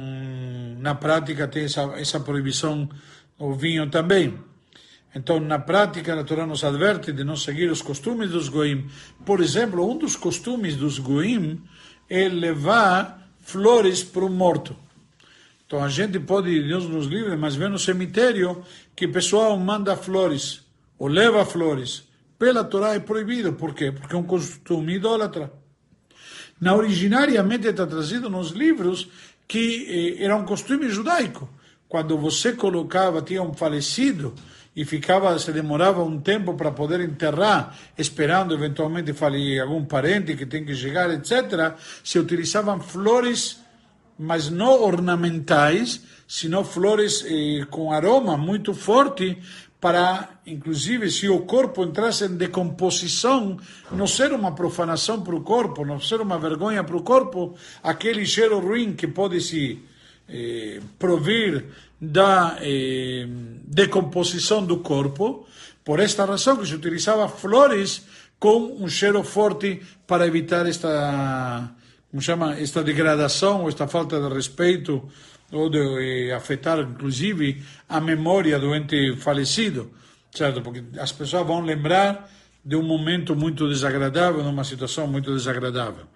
na 0.79 0.95
prática 0.95 1.49
tem 1.49 1.65
essa, 1.65 1.83
essa 1.97 2.21
proibição 2.21 2.89
o 3.39 3.55
vinho 3.55 3.89
também. 3.89 4.39
Então, 5.15 5.41
na 5.41 5.59
prática, 5.59 6.15
a 6.15 6.23
Torá 6.23 6.47
nos 6.47 6.63
adverte 6.63 7.11
de 7.11 7.25
não 7.25 7.35
seguir 7.35 7.69
os 7.71 7.83
costumes 7.83 8.31
dos 8.31 8.49
goim. 8.49 8.89
Por 9.25 9.41
exemplo, 9.41 9.91
um 9.91 9.99
dos 9.99 10.15
costumes 10.15 10.77
dos 10.77 10.99
goim 10.99 11.61
é 12.09 12.29
levar 12.29 13.29
flores 13.41 14.05
para 14.05 14.25
o 14.25 14.31
morto. 14.31 14.77
Então, 15.67 15.83
a 15.83 15.89
gente 15.89 16.21
pode, 16.21 16.63
Deus 16.63 16.85
nos 16.85 17.07
livre, 17.07 17.37
mas 17.37 17.57
vê 17.57 17.69
no 17.69 17.79
cemitério 17.79 18.63
que 18.95 19.07
o 19.07 19.13
pessoal 19.13 19.57
manda 19.59 19.97
flores, 19.97 20.61
ou 20.99 21.09
leva 21.09 21.45
flores. 21.45 22.05
Pela 22.41 22.65
Torá 22.65 22.95
é 22.95 23.01
proibido. 23.01 23.53
Por 23.53 23.75
quê? 23.75 23.93
Porque 23.93 24.15
é 24.15 24.19
um 24.19 24.23
costume 24.23 24.95
idólatra. 24.95 25.53
Na 26.59 26.75
originariamente 26.75 27.69
está 27.69 27.87
trazido 27.87 28.31
nos 28.31 28.53
livros 28.53 29.11
que 29.47 30.17
eh, 30.19 30.25
era 30.25 30.35
um 30.35 30.47
costume 30.47 30.89
judaico. 30.89 31.51
Quando 31.87 32.17
você 32.17 32.55
colocava, 32.55 33.21
tinha 33.21 33.43
um 33.43 33.53
falecido, 33.53 34.35
e 34.75 34.87
ficava, 34.87 35.39
se 35.39 35.53
demorava 35.53 36.03
um 36.03 36.19
tempo 36.19 36.55
para 36.55 36.71
poder 36.71 37.01
enterrar, 37.01 37.77
esperando 37.99 38.55
eventualmente 38.55 39.13
falir 39.13 39.61
algum 39.61 39.85
parente 39.85 40.35
que 40.35 40.47
tem 40.47 40.65
que 40.65 40.75
chegar, 40.75 41.11
etc., 41.11 41.75
se 42.03 42.19
utilizavam 42.19 42.81
flores, 42.81 43.61
mas 44.19 44.49
não 44.49 44.83
ornamentais, 44.83 46.01
sino 46.27 46.65
flores 46.65 47.23
eh, 47.27 47.67
com 47.69 47.93
aroma 47.93 48.39
muito 48.39 48.73
forte, 48.73 49.37
para, 49.81 50.29
inclusive, 50.47 51.11
se 51.11 51.29
o 51.29 51.41
corpo 51.41 51.83
entrasse 51.83 52.27
em 52.27 52.37
decomposição, 52.37 53.57
não 53.91 54.07
ser 54.07 54.33
uma 54.33 54.55
profanação 54.55 55.23
para 55.23 55.35
o 55.35 55.41
corpo, 55.41 55.87
não 55.87 55.99
ser 55.99 56.21
uma 56.21 56.39
vergonha 56.39 56.85
para 56.85 56.97
o 56.97 57.03
corpo, 57.03 57.55
aquele 57.83 58.27
cheiro 58.27 58.61
ruim 58.61 58.93
que 58.93 59.07
pode 59.07 59.41
se 59.41 59.83
eh, 60.29 60.81
provir 60.99 61.65
da 61.99 62.59
eh, 62.61 63.27
decomposição 63.65 64.65
do 64.65 64.79
corpo, 64.79 65.47
por 65.83 65.99
esta 65.99 66.27
razão 66.27 66.59
que 66.59 66.67
se 66.67 66.75
utilizava 66.75 67.27
flores 67.27 68.03
com 68.39 68.77
um 68.83 68.89
cheiro 68.89 69.23
forte 69.23 69.81
para 70.07 70.27
evitar 70.27 70.67
esta, 70.67 71.71
como 72.11 72.23
chama, 72.23 72.59
esta 72.59 72.83
degradação, 72.85 73.67
esta 73.67 73.89
falta 73.89 74.21
de 74.21 74.35
respeito, 74.35 75.09
ou 75.53 75.69
de 75.69 76.29
eh, 76.29 76.33
afetar, 76.33 76.79
inclusive, 76.81 77.63
a 77.89 78.01
memória 78.01 78.59
do 78.59 78.75
ente 78.75 79.17
falecido, 79.17 79.91
certo? 80.33 80.63
Porque 80.63 80.83
as 80.99 81.13
pessoas 81.13 81.47
vão 81.47 81.61
lembrar 81.61 82.31
de 82.65 82.77
um 82.77 82.83
momento 82.83 83.35
muito 83.35 83.69
desagradável, 83.69 84.43
de 84.43 84.49
uma 84.49 84.65
situação 84.65 85.07
muito 85.07 85.35
desagradável. 85.35 86.07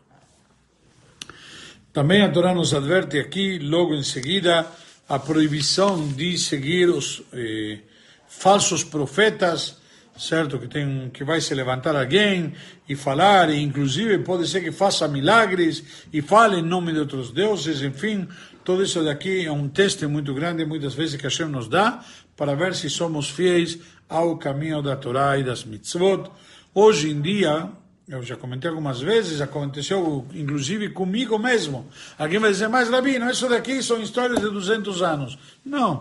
Também 1.93 2.23
a 2.23 2.29
Torá 2.29 2.55
nos 2.55 2.75
adverte 2.75 3.19
aqui, 3.19 3.59
logo 3.59 3.95
em 3.95 4.03
seguida, 4.03 4.67
a 5.09 5.19
proibição 5.19 6.09
de 6.09 6.37
seguir 6.39 6.89
os 6.89 7.23
eh, 7.33 7.79
falsos 8.27 8.83
profetas, 8.83 9.79
certo? 10.17 10.59
Que 10.59 10.69
tem 10.69 11.11
que 11.13 11.25
vai 11.25 11.41
se 11.41 11.55
levantar 11.55 11.97
alguém 11.97 12.53
e 12.89 12.95
falar, 12.95 13.51
e 13.51 13.61
inclusive 13.61 14.19
pode 14.19 14.47
ser 14.49 14.61
que 14.61 14.73
faça 14.73 15.09
milagres 15.09 15.83
e 16.13 16.23
fale 16.23 16.59
em 16.59 16.63
nome 16.63 16.93
de 16.93 17.01
outros 17.01 17.31
deuses, 17.31 17.83
enfim, 17.83 18.29
tudo 18.65 18.83
isso 18.83 19.03
daqui 19.05 19.45
é 19.45 19.53
um 19.53 19.69
teste 19.69 20.07
muito 20.07 20.33
grande, 20.33 20.65
muitas 20.65 20.95
vezes 20.95 21.17
que 21.17 21.25
Hashem 21.25 21.49
nos 21.49 21.69
dá 21.69 22.03
para 22.37 22.55
ver 22.55 22.75
se 22.75 22.89
somos 22.89 23.29
fiéis 23.29 23.79
ao 24.09 24.37
caminho 24.37 24.83
da 24.83 24.97
Torá 24.97 25.39
e 25.39 25.45
das 25.45 25.65
mitzvot. 25.65 26.31
Hoje 26.75 27.11
em 27.11 27.21
dia, 27.21 27.71
eu 28.09 28.23
já 28.23 28.37
comentei 28.37 28.69
algumas 28.69 29.01
vezes, 29.01 29.41
aconteceu 29.41 30.27
inclusive 30.35 30.91
comigo 30.91 31.39
mesmo. 31.39 31.89
Alguém 32.19 32.39
vai 32.39 32.51
dizer, 32.51 32.69
mas 32.69 32.89
Rabino, 32.91 33.31
isso 33.31 33.49
daqui 33.49 33.83
são 33.83 34.01
histórias 34.03 34.41
de 34.41 34.51
200 34.51 35.03
anos. 35.03 35.39
Não. 35.65 36.01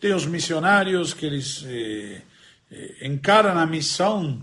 Tem 0.00 0.14
os 0.14 0.26
missionários 0.26 1.14
que 1.14 1.26
eles 1.26 1.64
eh, 1.66 2.22
eh, 2.70 3.06
encaram 3.06 3.58
a 3.58 3.66
missão 3.66 4.42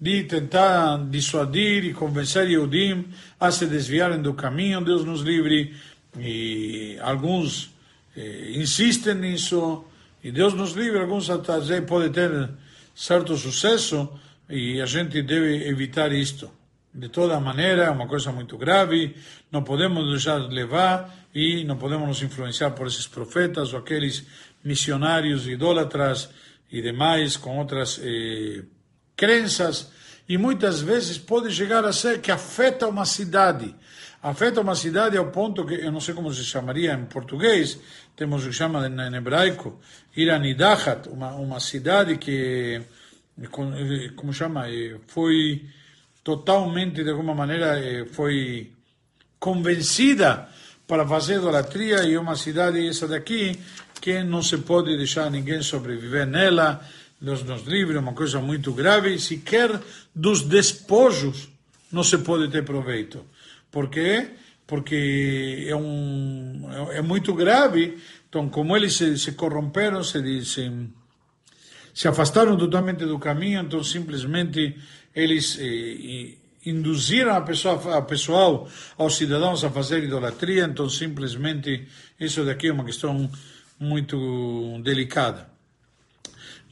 de 0.00 0.24
tentar 0.24 0.98
dissuadir 1.08 1.84
e 1.84 1.94
convencer 1.94 2.48
Yehudim 2.48 3.06
a 3.40 3.50
se 3.50 3.66
desviarem 3.66 4.20
do 4.20 4.34
caminho. 4.34 4.84
Deus 4.84 5.04
nos 5.04 5.22
livre. 5.22 5.74
E 6.18 6.98
alguns 7.00 7.70
eh, 8.16 8.52
insistem 8.54 9.14
nisso. 9.14 9.84
E 10.22 10.30
Deus 10.30 10.54
nos 10.54 10.72
livre. 10.72 11.00
Alguns 11.00 11.30
até 11.30 11.80
podem 11.80 12.10
ter 12.10 12.50
certo 12.94 13.36
sucesso 13.36 14.08
e 14.48 14.80
a 14.80 14.86
gente 14.86 15.22
deve 15.22 15.68
evitar 15.68 16.12
isto. 16.12 16.50
De 16.92 17.10
toda 17.10 17.38
maneira, 17.38 17.84
é 17.84 17.90
uma 17.90 18.06
coisa 18.06 18.32
muito 18.32 18.56
grave, 18.56 19.14
não 19.52 19.62
podemos 19.62 20.08
deixar 20.08 20.40
de 20.40 20.54
levar 20.54 21.14
e 21.34 21.62
não 21.64 21.76
podemos 21.76 22.08
nos 22.08 22.22
influenciar 22.22 22.70
por 22.70 22.86
esses 22.86 23.06
profetas 23.06 23.74
ou 23.74 23.80
aqueles 23.80 24.24
missionários 24.64 25.46
idólatras 25.46 26.30
e 26.70 26.82
demais 26.82 27.36
com 27.36 27.58
outras 27.58 28.00
eh, 28.02 28.62
crenças. 29.16 29.90
E 30.28 30.36
muitas 30.36 30.80
vezes 30.80 31.18
pode 31.18 31.52
chegar 31.52 31.84
a 31.84 31.92
ser 31.92 32.20
que 32.20 32.32
afeta 32.32 32.88
uma 32.88 33.04
cidade. 33.04 33.74
Afeta 34.22 34.60
uma 34.60 34.74
cidade 34.74 35.16
ao 35.16 35.30
ponto 35.30 35.64
que, 35.64 35.74
eu 35.74 35.92
não 35.92 36.00
sei 36.00 36.14
como 36.14 36.32
se 36.34 36.44
chamaria 36.44 36.94
em 36.94 37.04
português, 37.04 37.78
temos 38.16 38.44
o 38.44 38.48
que 38.48 38.54
chama 38.54 38.88
em 38.88 39.14
hebraico, 39.14 39.78
Iranidahat, 40.16 41.08
uma, 41.08 41.34
uma 41.34 41.60
cidade 41.60 42.16
que 42.16 42.82
como 44.16 44.32
chama, 44.32 44.64
foi 45.06 45.66
totalmente, 46.24 47.04
de 47.04 47.10
alguma 47.10 47.34
maneira, 47.34 47.78
foi 48.10 48.72
convencida 49.38 50.48
para 50.86 51.06
fazer 51.06 51.36
idolatria 51.36 52.02
e 52.04 52.16
uma 52.16 52.34
cidade 52.34 52.86
essa 52.86 53.06
daqui 53.06 53.60
que 54.06 54.22
não 54.22 54.40
se 54.40 54.58
pode 54.58 54.96
deixar 54.96 55.28
ninguém 55.28 55.60
sobreviver 55.64 56.28
nela, 56.28 56.80
Deus 57.20 57.42
nos 57.42 57.64
livre, 57.64 57.98
uma 57.98 58.12
coisa 58.12 58.40
muito 58.40 58.72
grave, 58.72 59.18
sequer 59.18 59.82
dos 60.14 60.42
despojos 60.42 61.48
não 61.90 62.04
se 62.04 62.18
pode 62.18 62.48
ter 62.48 62.64
proveito. 62.64 63.24
Por 63.68 63.90
quê? 63.90 64.28
Porque 64.64 65.66
é, 65.68 65.74
um, 65.74 66.68
é 66.92 67.02
muito 67.02 67.34
grave, 67.34 67.98
então 68.28 68.48
como 68.48 68.76
eles 68.76 68.94
se, 68.94 69.18
se 69.18 69.32
corromperam, 69.32 70.04
se, 70.04 70.44
se 71.92 72.06
afastaram 72.06 72.56
totalmente 72.56 73.04
do 73.04 73.18
caminho, 73.18 73.60
então 73.62 73.82
simplesmente 73.82 74.76
eles 75.16 75.58
eh, 75.58 76.36
induziram 76.64 77.34
a 77.34 77.40
pessoa, 77.40 77.98
a 77.98 78.02
pessoal, 78.02 78.68
aos 78.96 79.16
cidadãos 79.16 79.64
a 79.64 79.70
fazer 79.70 80.04
idolatria, 80.04 80.62
então 80.62 80.88
simplesmente 80.88 81.88
isso 82.20 82.44
daqui 82.44 82.68
é 82.68 82.72
uma 82.72 82.84
questão 82.84 83.28
muito 83.78 84.80
delicada. 84.82 85.50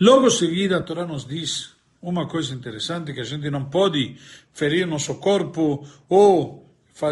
Logo 0.00 0.30
seguida, 0.30 0.78
a 0.78 0.82
Torá 0.82 1.06
nos 1.06 1.26
diz 1.26 1.74
uma 2.02 2.26
coisa 2.26 2.54
interessante, 2.54 3.12
que 3.12 3.20
a 3.20 3.24
gente 3.24 3.48
não 3.50 3.64
pode 3.66 4.16
ferir 4.52 4.86
nosso 4.86 5.14
corpo 5.16 5.86
ou 6.08 6.68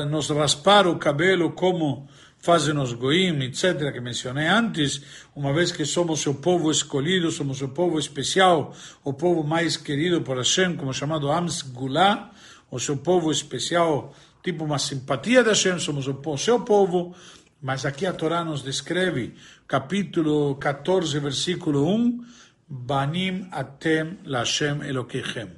nos 0.09 0.29
raspar 0.31 0.87
o 0.87 0.99
cabelo 0.99 1.53
como 1.53 2.09
fazem 2.39 2.77
os 2.77 2.93
goim, 2.93 3.41
etc., 3.45 3.93
que 3.93 4.01
mencionei 4.01 4.49
antes, 4.49 5.01
uma 5.35 5.53
vez 5.53 5.71
que 5.71 5.87
somos 5.87 6.27
o 6.27 6.35
povo 6.35 6.71
escolhido, 6.71 7.31
somos 7.31 7.63
o 7.63 7.69
povo 7.69 7.99
especial, 7.99 8.75
o 9.05 9.13
povo 9.13 9.45
mais 9.45 9.77
querido 9.77 10.23
por 10.23 10.37
Hashem, 10.37 10.77
como 10.77 10.93
chamado 10.93 11.31
Ams 11.31 11.63
Gulá, 11.63 12.33
o 12.69 12.81
seu 12.81 12.97
povo 12.97 13.31
especial, 13.31 14.13
tipo 14.43 14.65
uma 14.65 14.79
simpatia 14.79 15.45
de 15.45 15.51
Hashem, 15.51 15.79
somos 15.79 16.09
o 16.09 16.37
seu 16.37 16.61
povo, 16.61 17.15
mas 17.63 17.87
aqui 17.87 18.05
a 18.05 18.13
Torá 18.13 18.45
nos 18.45 18.63
descreve, 18.63 19.35
capítulo 19.69 20.57
14, 20.57 21.19
versículo 21.21 21.87
1, 21.89 22.25
Banim 22.69 23.47
atem 23.53 24.19
Lashem 24.25 24.83
Elokechem. 24.83 25.49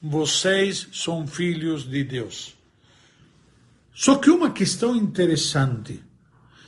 Vocês 0.00 0.88
são 0.92 1.26
filhos 1.26 1.88
de 1.88 2.02
Deus. 2.02 2.56
Só 3.92 4.16
que 4.16 4.30
uma 4.30 4.50
questão 4.50 4.96
interessante 4.96 6.02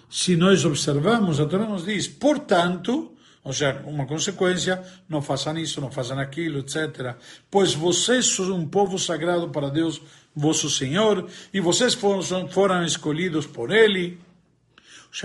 se 0.09 0.37
nós 0.37 0.64
observamos, 0.64 1.41
a 1.41 1.47
Torá 1.47 1.66
nos 1.66 1.85
diz, 1.85 2.07
portanto, 2.07 3.12
ou 3.43 3.53
seja, 3.53 3.83
uma 3.87 4.07
consequência, 4.07 4.83
não 5.09 5.20
façam 5.20 5.57
isso, 5.59 5.81
não 5.81 5.91
façam 5.91 6.18
aquilo, 6.18 6.61
etc. 6.61 7.16
Pois 7.51 7.74
vocês 7.74 8.27
são 8.27 8.55
um 8.55 8.66
povo 8.66 8.99
sagrado 8.99 9.49
para 9.51 9.68
Deus, 9.68 10.01
vosso 10.35 10.70
Senhor, 10.70 11.29
e 11.53 11.61
vocês 11.61 11.95
foram, 11.95 12.49
foram 12.49 12.85
escolhidos 12.85 13.47
por 13.47 13.70
Ele. 13.70 14.18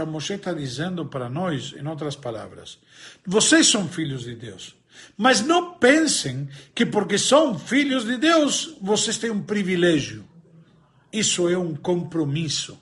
Moshe 0.05 0.33
está 0.33 0.53
dizendo 0.53 1.05
para 1.05 1.29
nós, 1.29 1.73
em 1.77 1.85
outras 1.85 2.15
palavras, 2.15 2.79
vocês 3.25 3.67
são 3.67 3.87
filhos 3.89 4.23
de 4.23 4.35
Deus. 4.35 4.75
Mas 5.17 5.41
não 5.41 5.73
pensem 5.73 6.47
que 6.73 6.85
porque 6.85 7.17
são 7.17 7.57
filhos 7.57 8.05
de 8.05 8.17
Deus, 8.17 8.77
vocês 8.81 9.17
têm 9.17 9.29
um 9.29 9.41
privilégio. 9.41 10.25
Isso 11.11 11.49
é 11.49 11.57
um 11.57 11.75
compromisso. 11.75 12.79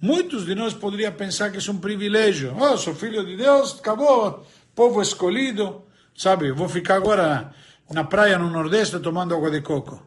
Muitos 0.00 0.44
de 0.44 0.54
nós 0.54 0.74
poderiam 0.74 1.12
pensar 1.12 1.50
que 1.50 1.58
é 1.58 1.72
um 1.72 1.78
privilégio. 1.78 2.54
Oh, 2.58 2.76
sou 2.76 2.94
filho 2.94 3.24
de 3.24 3.36
Deus, 3.36 3.78
acabou, 3.78 4.44
povo 4.74 5.00
escolhido, 5.00 5.82
sabe? 6.16 6.50
Vou 6.50 6.68
ficar 6.68 6.96
agora 6.96 7.54
na 7.90 8.04
praia 8.04 8.38
no 8.38 8.50
Nordeste 8.50 8.98
tomando 8.98 9.34
água 9.34 9.50
de 9.50 9.60
coco. 9.60 10.04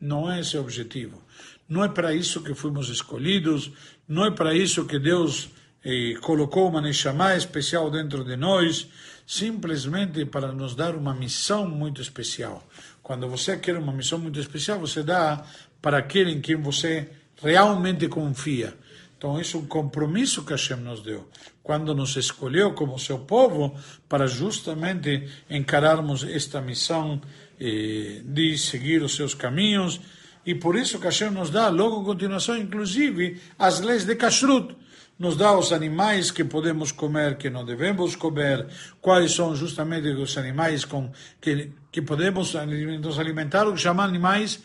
Não 0.00 0.30
é 0.30 0.40
esse 0.40 0.56
o 0.56 0.60
objetivo. 0.60 1.22
Não 1.68 1.84
é 1.84 1.88
para 1.88 2.12
isso 2.12 2.42
que 2.42 2.54
fomos 2.54 2.88
escolhidos, 2.88 3.70
não 4.08 4.26
é 4.26 4.30
para 4.30 4.52
isso 4.52 4.84
que 4.84 4.98
Deus 4.98 5.50
eh, 5.84 6.14
colocou 6.20 6.68
uma 6.68 6.80
Neshama 6.80 7.36
especial 7.36 7.90
dentro 7.90 8.24
de 8.24 8.36
nós, 8.36 8.88
simplesmente 9.26 10.24
para 10.24 10.52
nos 10.52 10.74
dar 10.74 10.94
uma 10.94 11.14
missão 11.14 11.68
muito 11.68 12.02
especial. 12.02 12.66
Quando 13.02 13.28
você 13.28 13.56
quer 13.56 13.76
uma 13.76 13.92
missão 13.92 14.18
muito 14.18 14.38
especial, 14.38 14.78
você 14.78 15.02
dá 15.02 15.44
para 15.80 15.98
aquele 15.98 16.32
em 16.32 16.40
quem 16.40 16.56
você 16.56 17.08
realmente 17.42 18.08
confia. 18.08 18.74
Então, 19.16 19.38
isso 19.38 19.58
é 19.58 19.60
um 19.60 19.66
compromisso 19.66 20.44
que 20.44 20.52
Hashem 20.52 20.78
nos 20.78 21.02
deu, 21.02 21.28
quando 21.62 21.94
nos 21.94 22.16
escolheu 22.16 22.72
como 22.72 22.98
seu 22.98 23.18
povo, 23.18 23.78
para 24.08 24.26
justamente 24.26 25.28
encararmos 25.50 26.24
esta 26.24 26.60
missão 26.60 27.20
eh, 27.60 28.22
de 28.24 28.56
seguir 28.56 29.02
os 29.02 29.14
seus 29.14 29.34
caminhos. 29.34 30.00
E 30.46 30.54
por 30.54 30.74
isso 30.74 30.98
que 30.98 31.04
Hashem 31.04 31.30
nos 31.30 31.50
dá, 31.50 31.68
logo 31.68 32.00
a 32.00 32.04
continuação, 32.04 32.56
inclusive, 32.56 33.38
as 33.58 33.80
leis 33.80 34.06
de 34.06 34.16
Kashrut. 34.16 34.74
Nos 35.20 35.36
dá 35.36 35.56
os 35.56 35.70
animais 35.70 36.30
que 36.30 36.42
podemos 36.42 36.90
comer, 36.90 37.36
que 37.36 37.50
não 37.50 37.62
devemos 37.62 38.16
comer, 38.16 38.66
quais 39.02 39.32
são 39.32 39.54
justamente 39.54 40.08
os 40.08 40.38
animais 40.38 40.86
com 40.86 41.12
que, 41.38 41.70
que 41.92 42.00
podemos 42.00 42.54
nos 43.00 43.18
alimentar, 43.18 43.68
o 43.68 43.74
que 43.74 43.80
chamam 43.80 44.06
animais 44.06 44.60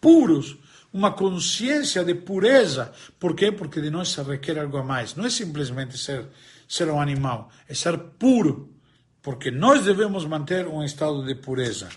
puros 0.00 0.58
uma 0.92 1.12
consciência 1.12 2.04
de 2.04 2.14
pureza. 2.14 2.92
Por 3.18 3.34
quê? 3.34 3.52
Porque 3.52 3.80
de 3.80 3.90
nós 3.90 4.08
se 4.08 4.20
requer 4.22 4.58
algo 4.58 4.78
a 4.78 4.82
mais. 4.82 5.14
Não 5.14 5.24
é 5.24 5.30
simplesmente 5.30 5.96
ser, 5.96 6.24
ser 6.68 6.88
um 6.90 7.00
animal, 7.00 7.48
é 7.68 7.74
ser 7.74 7.96
puro. 8.18 8.74
Porque 9.22 9.50
nós 9.50 9.84
devemos 9.84 10.24
manter 10.24 10.66
um 10.66 10.82
estado 10.82 11.24
de 11.24 11.34
pureza. 11.34 11.88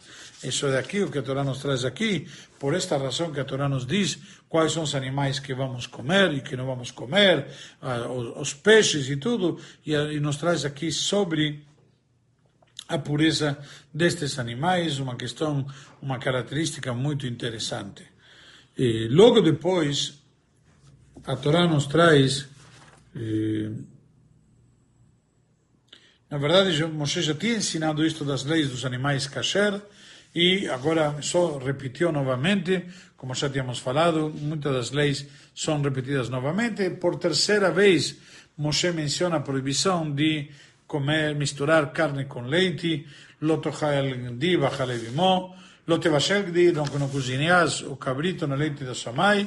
Isso 0.43 0.67
é 0.67 0.77
aqui 0.77 1.01
o 1.01 1.09
que 1.09 1.17
a 1.17 1.21
Torá 1.21 1.43
nos 1.43 1.59
traz 1.59 1.85
aqui, 1.85 2.27
por 2.59 2.73
esta 2.73 2.97
razão 2.97 3.31
que 3.31 3.39
a 3.39 3.45
Torá 3.45 3.69
nos 3.69 3.85
diz 3.85 4.19
quais 4.49 4.73
são 4.73 4.83
os 4.83 4.93
animais 4.93 5.39
que 5.39 5.53
vamos 5.53 5.87
comer 5.87 6.33
e 6.33 6.41
que 6.41 6.57
não 6.57 6.65
vamos 6.65 6.91
comer, 6.91 7.47
os, 8.37 8.53
peixes 8.53 9.09
e 9.09 9.15
tudo, 9.15 9.59
e, 9.85 9.95
nos 10.19 10.35
traz 10.35 10.65
aqui 10.65 10.91
sobre 10.91 11.63
a 12.89 12.97
pureza 12.97 13.57
destes 13.93 14.37
animais, 14.37 14.99
uma 14.99 15.15
questão, 15.15 15.65
uma 16.01 16.19
característica 16.19 16.93
muito 16.93 17.25
interessante. 17.25 18.03
E 18.77 19.07
logo 19.07 19.41
depois, 19.41 20.21
a 21.25 21.35
Torá 21.37 21.65
nos 21.67 21.85
traz. 21.87 22.47
Eh, 23.15 23.71
na 26.29 26.37
verdade, 26.37 26.83
Moshe 26.85 27.21
já 27.21 27.33
tinha 27.33 27.55
ensinado 27.55 28.05
isto 28.05 28.25
das 28.25 28.43
leis 28.43 28.69
dos 28.69 28.83
animais 28.83 29.27
kasher 29.27 29.81
e 30.33 30.67
agora 30.67 31.21
só 31.21 31.57
repetiu 31.57 32.11
novamente, 32.11 32.85
como 33.15 33.35
já 33.35 33.49
tínhamos 33.49 33.79
falado, 33.79 34.29
muitas 34.29 34.73
das 34.73 34.91
leis 34.91 35.27
são 35.55 35.81
repetidas 35.81 36.29
novamente. 36.29 36.89
Por 36.91 37.17
terceira 37.17 37.71
vez, 37.71 38.17
Moshe 38.57 38.91
menciona 38.91 39.37
a 39.37 39.41
proibição 39.41 40.11
de 40.11 40.49
comer, 40.87 41.35
misturar 41.35 41.91
carne 41.91 42.25
com 42.25 42.41
leite, 42.41 43.05
lotochal 43.41 44.35
di, 44.37 44.57
bachalevimó, 44.57 45.53
Lo 45.85 45.99
tevashegdi, 45.99 46.71
não 46.71 47.09
cozinhas 47.09 47.81
o 47.81 47.97
cabrito 47.97 48.47
no 48.47 48.55
leite 48.55 48.85
da 48.85 48.95
sua 48.95 49.11
mãe, 49.11 49.45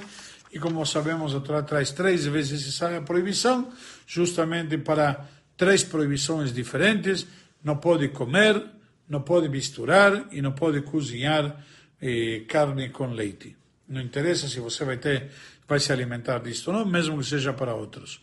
e 0.53 0.59
como 0.59 0.84
sabemos, 0.84 1.34
a 1.34 1.41
Torá 1.41 1.62
traz 1.62 1.93
três 1.93 2.26
vezes 2.26 2.68
essa 2.68 3.01
proibição, 3.01 3.72
justamente 4.07 4.76
para 4.76 5.26
três 5.57 5.82
proibições 5.82 6.53
diferentes, 6.53 7.26
não 7.64 7.78
pode 7.78 8.09
comer, 8.09 8.62
não 9.09 9.21
pode 9.21 9.49
misturar 9.49 10.29
e 10.33 10.43
não 10.43 10.53
pode 10.53 10.81
cozinhar 10.83 11.65
eh, 12.01 12.45
carne 12.49 12.89
com 12.91 13.07
leite. 13.07 13.57
Não 13.89 14.01
interessa 14.01 14.49
se 14.49 14.59
você 14.61 14.85
vai 14.85 14.97
ter, 14.97 15.31
vai 15.69 15.79
se 15.79 15.93
alimentar 15.93 16.39
disto 16.39 16.69
ou 16.69 16.75
não, 16.75 16.87
mesmo 16.87 17.19
que 17.19 17.25
seja 17.25 17.53
para 17.53 17.75
outros. 17.75 18.21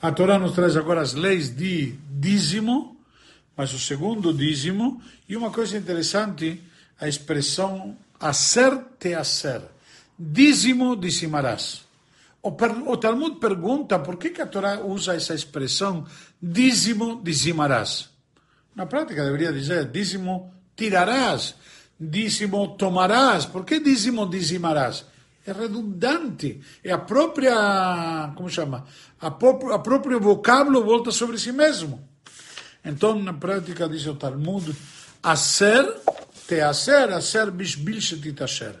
A 0.00 0.12
Torá 0.12 0.38
nos 0.38 0.52
traz 0.52 0.76
agora 0.76 1.00
as 1.00 1.14
leis 1.14 1.54
de 1.54 1.94
dízimo, 2.10 2.96
mas 3.56 3.72
o 3.72 3.78
segundo 3.78 4.32
dízimo, 4.32 5.02
e 5.28 5.36
uma 5.36 5.50
coisa 5.50 5.76
interessante, 5.76 6.62
a 6.98 7.08
expressão 7.08 7.96
acer 8.20 8.78
te 8.98 9.14
acer, 9.14 9.62
dízimo 10.18 10.96
dizimarás. 10.96 11.84
O 12.42 12.96
Talmud 12.96 13.40
pergunta 13.40 13.98
por 13.98 14.16
que, 14.18 14.30
que 14.30 14.40
a 14.40 14.46
Torá 14.46 14.80
usa 14.80 15.14
essa 15.14 15.34
expressão 15.34 16.06
dízimo 16.40 17.20
dizimarás. 17.22 18.15
Na 18.76 18.84
prática 18.84 19.24
deveria 19.24 19.50
dizer 19.50 19.90
dízimo 19.90 20.52
tirarás, 20.76 21.56
dízimo 21.98 22.76
tomarás. 22.76 23.46
Por 23.46 23.64
que 23.64 23.80
dízimo 23.80 24.26
dizimarás? 24.26 25.06
É 25.46 25.52
redundante. 25.52 26.60
É 26.84 26.92
a 26.92 26.98
própria, 26.98 28.34
como 28.36 28.50
chama? 28.50 28.84
A, 29.18 29.28
a 29.28 29.78
próprio 29.78 30.20
vocábulo 30.20 30.84
volta 30.84 31.10
sobre 31.10 31.38
si 31.38 31.52
mesmo. 31.52 32.06
Então, 32.84 33.18
na 33.18 33.32
prática, 33.32 33.88
diz 33.88 34.06
o 34.06 34.14
Talmud, 34.14 34.76
acer 35.22 35.84
teaser, 36.46 37.12
aser 37.12 37.50
bishbil 37.50 38.00
shetitasher. 38.00 38.76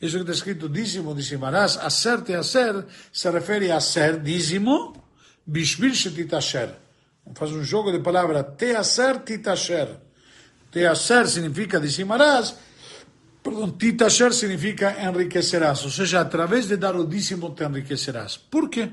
Isso 0.00 0.16
que 0.16 0.22
está 0.22 0.32
escrito 0.32 0.68
dízimo, 0.68 1.14
dizimarás, 1.14 1.78
aser 1.78 2.20
teaser, 2.22 2.86
se 3.12 3.30
refere 3.30 3.72
a 3.72 3.80
ser 3.80 4.20
dízimo, 4.20 5.02
bishbil 5.46 5.94
shetitasher. 5.94 6.89
Faz 7.34 7.52
um 7.52 7.62
jogo 7.62 7.92
de 7.92 8.00
palavra, 8.00 8.42
teaser, 8.42 9.20
titasher. 9.20 9.88
Teaser 10.70 11.26
significa 11.28 11.80
dizimarás, 11.80 12.54
perdão, 13.42 13.70
titasher 13.70 14.32
significa 14.32 14.96
enriquecerás, 15.02 15.84
ou 15.84 15.90
seja, 15.90 16.20
através 16.20 16.66
de 16.66 16.76
dar 16.76 16.96
o 16.96 17.06
dízimo 17.06 17.54
te 17.54 17.64
enriquecerás. 17.64 18.36
Por 18.36 18.68
quê? 18.68 18.90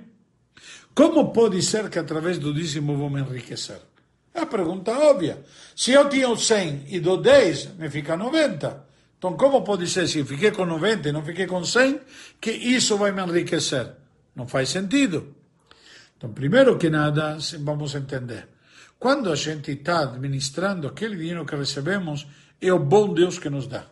Como 0.94 1.32
pode 1.32 1.62
ser 1.62 1.90
que 1.90 2.00
através 2.00 2.40
do 2.40 2.54
dízimo 2.54 2.98
vou 2.98 3.10
me 3.10 3.22
enriquecer? 3.22 3.80
É 4.34 4.42
a 4.42 4.46
pergunta 4.46 4.92
óbvia. 4.92 5.44
Se 5.76 5.92
eu 5.92 6.10
tinha 6.10 6.36
100 6.36 6.86
e 6.90 7.00
dou 7.00 7.18
10, 7.18 7.76
me 7.78 7.90
fica 7.90 8.16
90. 8.16 8.86
Então, 9.18 9.34
como 9.34 9.64
pode 9.64 9.88
ser, 9.88 10.08
se 10.08 10.24
fiquei 10.24 10.52
com 10.52 10.66
90 10.66 11.10
e 11.10 11.12
não 11.12 11.24
fiquei 11.24 11.48
com 11.48 11.64
100, 11.64 12.00
que 12.40 12.52
isso 12.52 12.98
vai 12.98 13.12
me 13.12 13.22
enriquecer? 13.22 13.92
Não 14.36 14.48
faz 14.48 14.70
sentido. 14.70 15.36
Então, 16.18 16.34
primeiro 16.34 16.78
que 16.78 16.90
nada, 16.90 17.38
vamos 17.60 17.94
entender. 17.94 18.48
Quando 19.00 19.32
a 19.32 19.36
gente 19.36 19.72
está 19.72 20.00
administrando 20.00 20.88
aquele 20.88 21.16
dinheiro 21.16 21.46
que 21.46 21.56
recebemos, 21.56 22.26
é 22.60 22.74
o 22.74 22.80
bom 22.80 23.14
Deus 23.14 23.38
que 23.38 23.50
nos 23.50 23.68
dá. 23.68 23.86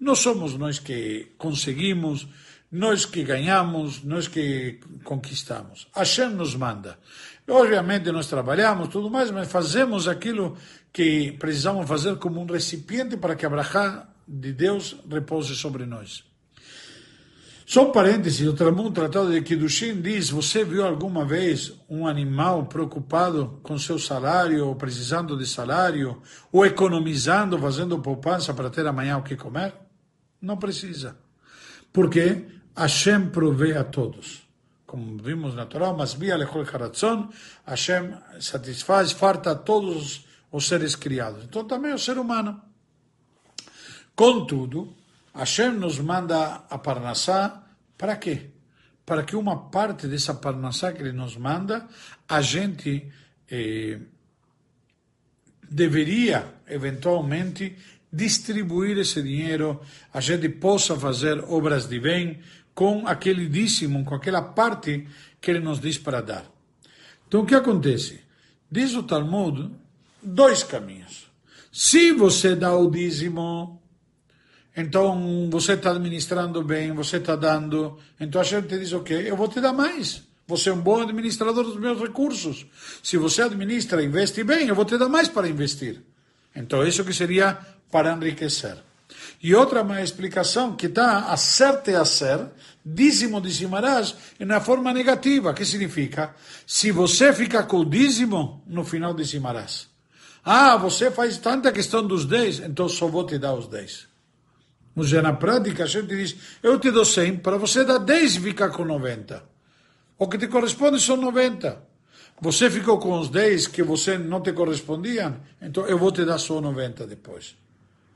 Não 0.00 0.14
somos 0.14 0.56
nós 0.56 0.78
que 0.78 1.32
conseguimos, 1.36 2.26
nós 2.72 3.04
que 3.04 3.22
ganhamos, 3.22 4.02
nós 4.02 4.28
que 4.28 4.80
conquistamos. 5.04 5.88
Hashem 5.94 6.30
nos 6.30 6.54
manda. 6.54 6.98
Obviamente 7.46 8.10
nós 8.12 8.26
trabalhamos, 8.26 8.88
tudo 8.88 9.10
mais, 9.10 9.30
mas 9.30 9.50
fazemos 9.50 10.08
aquilo 10.08 10.56
que 10.92 11.32
precisamos 11.32 11.86
fazer 11.86 12.16
como 12.16 12.40
um 12.40 12.46
recipiente 12.46 13.16
para 13.16 13.36
que 13.36 13.44
a 13.44 13.50
brachá 13.50 14.08
de 14.26 14.52
Deus 14.52 14.96
repouse 15.10 15.54
sobre 15.56 15.84
nós. 15.84 16.24
Só 17.68 17.86
um 17.86 17.92
parênteses, 17.92 18.48
o 18.48 18.54
Talmud 18.54 18.94
Tratado 18.94 19.30
de 19.30 19.42
Kiddushin 19.42 20.00
diz, 20.00 20.30
você 20.30 20.64
viu 20.64 20.86
alguma 20.86 21.26
vez 21.26 21.74
um 21.86 22.06
animal 22.06 22.64
preocupado 22.64 23.60
com 23.62 23.78
seu 23.78 23.98
salário, 23.98 24.66
ou 24.66 24.74
precisando 24.74 25.36
de 25.36 25.46
salário, 25.46 26.22
ou 26.50 26.64
economizando, 26.64 27.58
fazendo 27.58 27.98
poupança 27.98 28.54
para 28.54 28.70
ter 28.70 28.86
amanhã 28.86 29.18
o 29.18 29.22
que 29.22 29.36
comer? 29.36 29.74
Não 30.40 30.56
precisa. 30.56 31.18
Porque 31.92 32.46
Hashem 32.74 33.26
provê 33.28 33.76
a 33.76 33.84
todos. 33.84 34.48
Como 34.86 35.22
vimos 35.22 35.54
na 35.54 35.66
Torá, 35.66 35.92
mas 35.92 36.14
via 36.14 36.38
lechol 36.38 36.62
haratzon, 36.62 37.28
Hashem 37.66 38.14
satisfaz, 38.40 39.12
farta 39.12 39.50
a 39.50 39.54
todos 39.54 40.24
os 40.50 40.66
seres 40.66 40.96
criados. 40.96 41.44
Então 41.44 41.66
também 41.66 41.92
o 41.92 41.98
ser 41.98 42.16
humano. 42.16 42.62
Contudo, 44.16 44.96
Hashem 45.34 45.72
nos 45.72 45.98
manda 45.98 46.64
a 46.68 46.78
Parnassá 46.78 47.64
para 47.96 48.16
quê? 48.16 48.50
Para 49.04 49.22
que 49.22 49.36
uma 49.36 49.70
parte 49.70 50.06
dessa 50.06 50.34
Parnassá 50.34 50.92
que 50.92 51.02
ele 51.02 51.12
nos 51.12 51.36
manda, 51.36 51.86
a 52.28 52.40
gente 52.40 53.10
eh, 53.50 53.98
deveria, 55.70 56.54
eventualmente, 56.66 57.76
distribuir 58.12 58.98
esse 58.98 59.22
dinheiro, 59.22 59.80
a 60.12 60.20
gente 60.20 60.48
possa 60.48 60.96
fazer 60.96 61.38
obras 61.48 61.88
de 61.88 62.00
bem 62.00 62.40
com 62.74 63.06
aquele 63.06 63.48
dízimo, 63.48 64.04
com 64.04 64.14
aquela 64.14 64.40
parte 64.42 65.06
que 65.40 65.50
ele 65.50 65.60
nos 65.60 65.80
diz 65.80 65.98
para 65.98 66.20
dar. 66.20 66.44
Então, 67.26 67.40
o 67.40 67.46
que 67.46 67.54
acontece? 67.54 68.20
Diz 68.70 68.94
o 68.94 69.02
Talmud, 69.02 69.70
dois 70.22 70.62
caminhos. 70.62 71.30
Se 71.72 72.12
você 72.12 72.54
dá 72.54 72.74
o 72.76 72.90
dízimo 72.90 73.82
então 74.80 75.50
você 75.50 75.72
está 75.72 75.90
administrando 75.90 76.62
bem, 76.62 76.92
você 76.92 77.16
está 77.16 77.34
dando. 77.34 77.98
Então 78.20 78.40
a 78.40 78.44
gente 78.44 78.78
diz: 78.78 78.92
ok, 78.92 79.28
eu 79.28 79.36
vou 79.36 79.48
te 79.48 79.60
dar 79.60 79.72
mais. 79.72 80.22
Você 80.46 80.70
é 80.70 80.72
um 80.72 80.80
bom 80.80 81.02
administrador 81.02 81.64
dos 81.64 81.76
meus 81.76 82.00
recursos. 82.00 82.64
Se 83.02 83.16
você 83.16 83.42
administra 83.42 84.04
investe 84.04 84.44
bem, 84.44 84.68
eu 84.68 84.76
vou 84.76 84.84
te 84.84 84.96
dar 84.96 85.08
mais 85.08 85.26
para 85.26 85.48
investir. 85.48 86.00
Então 86.54 86.86
isso 86.86 87.04
que 87.04 87.12
seria 87.12 87.58
para 87.90 88.12
enriquecer. 88.12 88.78
E 89.42 89.52
outra 89.52 89.82
uma 89.82 90.00
explicação 90.00 90.76
que 90.76 90.86
está 90.86 91.24
a 91.24 91.36
ser 91.36 91.80
a 91.96 92.04
ser, 92.04 92.46
dízimo 92.84 93.40
dizimarás, 93.40 94.14
na 94.38 94.60
forma 94.60 94.92
negativa. 94.92 95.52
que 95.54 95.64
significa? 95.64 96.36
Se 96.64 96.92
você 96.92 97.32
fica 97.32 97.64
com 97.64 97.78
o 97.78 97.84
dízimo, 97.84 98.62
no 98.64 98.84
final 98.84 99.12
dizimarás. 99.12 99.88
Ah, 100.44 100.76
você 100.76 101.10
faz 101.10 101.36
tanta 101.36 101.72
questão 101.72 102.06
dos 102.06 102.24
10, 102.24 102.60
então 102.60 102.88
só 102.88 103.08
vou 103.08 103.26
te 103.26 103.38
dar 103.38 103.54
os 103.54 103.66
10. 103.66 104.17
Já 105.04 105.22
na 105.22 105.32
prática 105.32 105.84
a 105.84 105.86
gente 105.86 106.08
diz, 106.08 106.36
eu 106.62 106.78
te 106.78 106.90
dou 106.90 107.04
100, 107.04 107.38
para 107.38 107.56
você 107.56 107.84
dar 107.84 107.98
10 107.98 108.36
e 108.36 108.40
ficar 108.40 108.70
com 108.70 108.84
90. 108.84 109.42
O 110.18 110.28
que 110.28 110.38
te 110.38 110.48
corresponde 110.48 111.00
são 111.00 111.16
90. 111.16 111.88
Você 112.40 112.70
ficou 112.70 112.98
com 112.98 113.18
os 113.18 113.28
10 113.28 113.66
que 113.68 113.82
você 113.82 114.16
não 114.16 114.40
te 114.40 114.52
correspondiam, 114.52 115.36
então 115.60 115.86
eu 115.86 115.98
vou 115.98 116.12
te 116.12 116.24
dar 116.24 116.38
só 116.38 116.60
90 116.60 117.06
depois, 117.06 117.56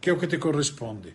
que 0.01 0.11
é 0.11 0.13
o 0.13 0.19
que 0.19 0.27
te 0.27 0.39
corresponde. 0.39 1.15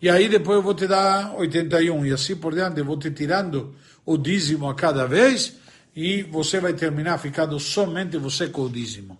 E 0.00 0.10
aí 0.10 0.28
depois 0.28 0.56
eu 0.56 0.62
vou 0.62 0.74
te 0.74 0.88
dar 0.88 1.34
81 1.36 2.06
e 2.06 2.12
assim 2.12 2.34
por 2.34 2.52
diante, 2.52 2.78
eu 2.80 2.84
vou 2.84 2.98
te 2.98 3.12
tirando 3.12 3.76
o 4.04 4.18
dízimo 4.18 4.68
a 4.68 4.74
cada 4.74 5.06
vez 5.06 5.56
e 5.94 6.22
você 6.22 6.58
vai 6.58 6.72
terminar 6.72 7.18
ficando 7.18 7.58
somente 7.60 8.16
você 8.18 8.48
com 8.48 8.62
o 8.62 8.68
dízimo. 8.68 9.18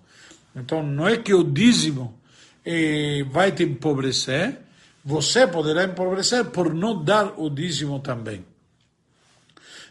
Então 0.56 0.82
não 0.82 1.06
é 1.06 1.16
que 1.16 1.32
o 1.32 1.44
dízimo 1.44 2.18
eh, 2.64 3.24
vai 3.30 3.52
te 3.52 3.62
empobrecer, 3.62 4.58
você 5.04 5.46
poderá 5.46 5.84
empobrecer 5.84 6.46
por 6.46 6.72
não 6.74 7.02
dar 7.02 7.38
o 7.38 7.50
dízimo 7.50 8.00
também. 8.00 8.44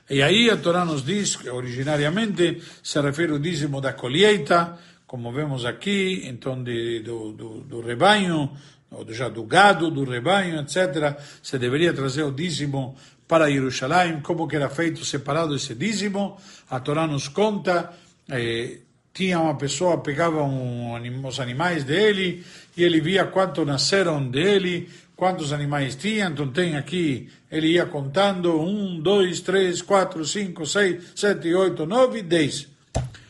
E 0.09 0.21
aí 0.21 0.49
a 0.49 0.57
Torá 0.57 0.83
nos 0.83 1.05
diz 1.05 1.35
que 1.35 1.49
originariamente 1.49 2.61
se 2.83 2.99
refere 2.99 3.31
ao 3.31 3.39
dízimo 3.39 3.79
da 3.79 3.93
colheita, 3.93 4.77
como 5.07 5.31
vemos 5.31 5.65
aqui, 5.65 6.23
então 6.25 6.61
de, 6.63 6.99
do, 6.99 7.31
do, 7.31 7.49
do 7.61 7.81
rebanho, 7.81 8.51
ou 8.89 9.05
já 9.13 9.29
do 9.29 9.43
gado, 9.43 9.89
do 9.89 10.03
rebanho, 10.03 10.59
etc. 10.59 11.17
Se 11.41 11.57
deveria 11.57 11.93
trazer 11.93 12.23
o 12.23 12.31
dízimo 12.31 12.95
para 13.25 13.49
Jerusalém, 13.49 14.19
como 14.21 14.47
que 14.47 14.57
era 14.57 14.69
feito 14.69 15.05
separado 15.05 15.55
esse 15.55 15.73
dízimo. 15.73 16.37
A 16.69 16.81
Torá 16.81 17.07
nos 17.07 17.29
conta, 17.29 17.93
eh, 18.29 18.79
tinha 19.13 19.39
uma 19.39 19.55
pessoa, 19.55 19.97
pegava 19.97 20.43
um, 20.43 21.27
os 21.27 21.39
animais 21.39 21.83
dele, 21.83 22.45
e 22.75 22.83
ele 22.83 23.01
via 23.01 23.25
quanto 23.25 23.65
nasceram 23.65 24.25
dele, 24.25 24.89
quantos 25.15 25.51
animais 25.53 25.95
tinha, 25.95 26.27
então 26.27 26.47
tem 26.47 26.75
aqui, 26.75 27.29
ele 27.51 27.67
ia 27.73 27.85
contando, 27.85 28.59
um, 28.59 28.99
dois, 28.99 29.41
três, 29.41 29.81
quatro, 29.81 30.25
cinco, 30.25 30.65
seis, 30.65 31.11
sete, 31.15 31.53
oito, 31.53 31.85
nove, 31.85 32.21
dez. 32.21 32.67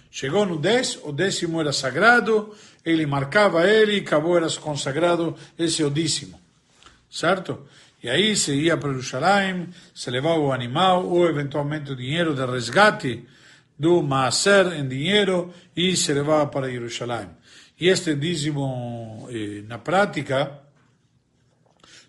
Chegou 0.09 0.45
no 0.45 0.57
dez, 0.57 0.99
o 1.03 1.11
décimo 1.11 1.59
era 1.59 1.73
sagrado, 1.73 2.53
ele 2.86 3.05
marcava 3.05 3.67
ele, 3.67 3.97
acabou, 3.97 4.38
era 4.38 4.49
consagrado, 4.51 5.36
esse 5.57 5.84
o 5.84 5.89
décimo, 5.89 6.39
certo? 7.09 7.65
E 8.03 8.09
aí 8.09 8.36
se 8.36 8.53
ia 8.53 8.77
para 8.77 8.91
Jerusalém, 8.91 9.69
se 9.93 10.09
levava 10.09 10.39
o 10.39 10.51
animal, 10.51 11.07
ou 11.07 11.27
eventualmente 11.27 11.91
o 11.91 11.95
dinheiro 11.95 12.34
de 12.34 12.45
resgate 12.45 13.25
do 13.82 14.03
Maaser 14.03 14.77
em 14.77 14.88
dinheiro, 14.88 15.51
e 15.75 15.97
se 15.97 16.13
levava 16.13 16.45
para 16.45 16.69
Jerusalém. 16.69 17.29
E 17.79 17.88
este 17.89 18.13
dízimo, 18.15 19.27
eh, 19.32 19.63
na 19.67 19.79
prática, 19.79 20.61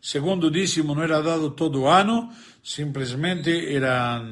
segundo 0.03 0.51
dízimo 0.51 0.95
não 0.95 1.03
era 1.03 1.23
dado 1.23 1.49
todo 1.53 1.87
ano, 1.87 2.29
simplesmente 2.63 3.75
era 3.75 4.23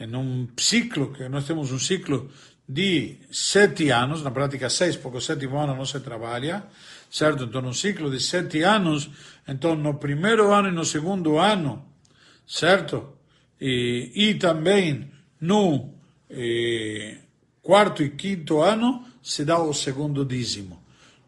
em 0.00 0.16
um 0.16 0.48
ciclo, 0.58 1.12
que 1.12 1.28
nós 1.28 1.46
temos 1.46 1.70
um 1.70 1.78
ciclo 1.78 2.28
de 2.68 3.16
sete 3.30 3.90
anos, 3.90 4.20
na 4.24 4.32
prática 4.32 4.68
seis, 4.68 4.96
porque 4.96 5.18
o 5.18 5.20
sétimo 5.20 5.58
ano 5.58 5.76
não 5.76 5.86
se 5.86 6.00
trabalha, 6.00 6.64
certo? 7.08 7.44
Então, 7.44 7.62
um 7.62 7.72
ciclo 7.72 8.10
de 8.10 8.18
sete 8.18 8.64
anos, 8.64 9.08
então 9.46 9.76
no 9.76 9.94
primeiro 9.94 10.52
ano 10.52 10.66
e 10.66 10.72
no 10.72 10.84
segundo 10.84 11.38
ano, 11.38 11.86
certo? 12.44 13.18
E, 13.60 14.10
e 14.16 14.34
também 14.34 15.12
no 15.40 16.01
eh, 16.32 17.18
quarto 17.62 18.02
e 18.02 18.10
quinto 18.10 18.60
ano 18.60 19.06
se 19.22 19.44
dá 19.44 19.58
o 19.58 19.72
segundo 19.72 20.24
dízimo. 20.24 20.82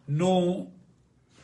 No 0.08 0.66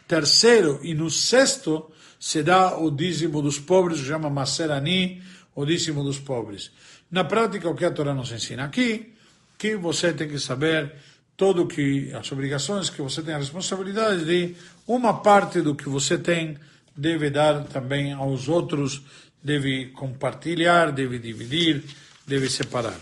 terceiro 0.09 0.81
e 0.83 0.95
no 0.95 1.11
sexto 1.11 1.93
se 2.19 2.43
dá 2.43 2.77
o 2.77 2.91
dízimo 2.91 3.41
dos 3.41 3.59
pobres, 3.59 4.01
chama 4.01 4.29
Maserani, 4.29 5.23
o 5.55 5.65
dízimo 5.65 6.03
dos 6.03 6.19
pobres. 6.19 6.71
Na 7.11 7.25
prática, 7.25 7.69
o 7.69 7.75
que 7.75 7.85
a 7.85 7.91
Torá 7.91 8.15
nos 8.15 8.33
ensina 8.33 8.65
aqui, 8.65 9.15
que 9.57 9.77
você 9.77 10.13
tem 10.13 10.29
que 10.29 10.39
saber 10.39 10.93
todo 11.37 11.67
que 11.67 12.13
as 12.13 12.31
obrigações 12.33 12.91
que 12.91 13.01
você 13.01 13.23
tem 13.23 13.35
a 13.35 13.39
responsabilidade 13.39 14.25
de 14.25 14.55
uma 14.87 15.23
parte 15.23 15.63
do 15.63 15.75
que 15.75 15.89
você 15.89 16.19
tem 16.19 16.57
deve 16.95 17.31
dar 17.31 17.65
também 17.65 18.13
aos 18.13 18.49
outros, 18.49 19.03
deve 19.43 19.87
compartilhar, 19.87 20.93
deve 20.93 21.19
dividir, 21.19 21.83
deve 22.27 22.51
separar, 22.51 23.01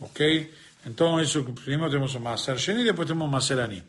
ok? 0.00 0.52
Então 0.86 1.20
isso 1.20 1.42
primeiro 1.64 1.90
temos 1.90 2.14
o 2.14 2.20
Maser 2.20 2.58
Sheni, 2.58 2.84
depois 2.84 3.08
temos 3.08 3.26
o 3.26 3.30
Maserani. 3.30 3.82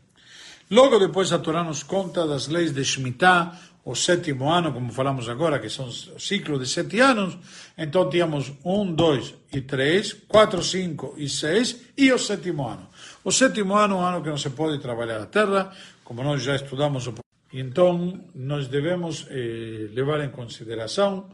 Logo 0.69 0.99
depois 0.99 1.31
a 1.31 1.39
Torá 1.39 1.63
nos 1.63 1.83
conta 1.83 2.27
das 2.27 2.47
leis 2.47 2.73
de 2.73 2.83
Shemitah, 2.83 3.57
o 3.85 3.95
sétimo 3.95 4.51
ano, 4.51 4.73
como 4.73 4.91
falamos 4.91 5.29
agora, 5.29 5.59
que 5.59 5.69
são 5.69 5.89
ciclos 5.89 6.59
de 6.59 6.67
sete 6.67 6.99
anos, 6.99 7.37
então 7.77 8.09
tínhamos 8.09 8.51
um, 8.65 8.93
dois 8.93 9.33
e 9.53 9.61
três, 9.61 10.11
quatro, 10.27 10.61
cinco 10.61 11.15
e 11.17 11.29
seis, 11.29 11.77
e 11.95 12.11
o 12.11 12.19
sétimo 12.19 12.67
ano. 12.67 12.89
O 13.23 13.31
sétimo 13.31 13.75
ano 13.75 13.95
é 13.95 13.97
um 13.99 14.05
ano 14.05 14.21
que 14.21 14.29
não 14.29 14.37
se 14.37 14.49
pode 14.49 14.79
trabalhar 14.79 15.21
a 15.21 15.25
terra, 15.25 15.71
como 16.03 16.21
nós 16.21 16.43
já 16.43 16.57
estudamos. 16.57 17.09
Então, 17.53 18.19
nós 18.35 18.67
devemos 18.67 19.25
eh, 19.29 19.87
levar 19.93 20.19
em 20.19 20.31
consideração 20.31 21.29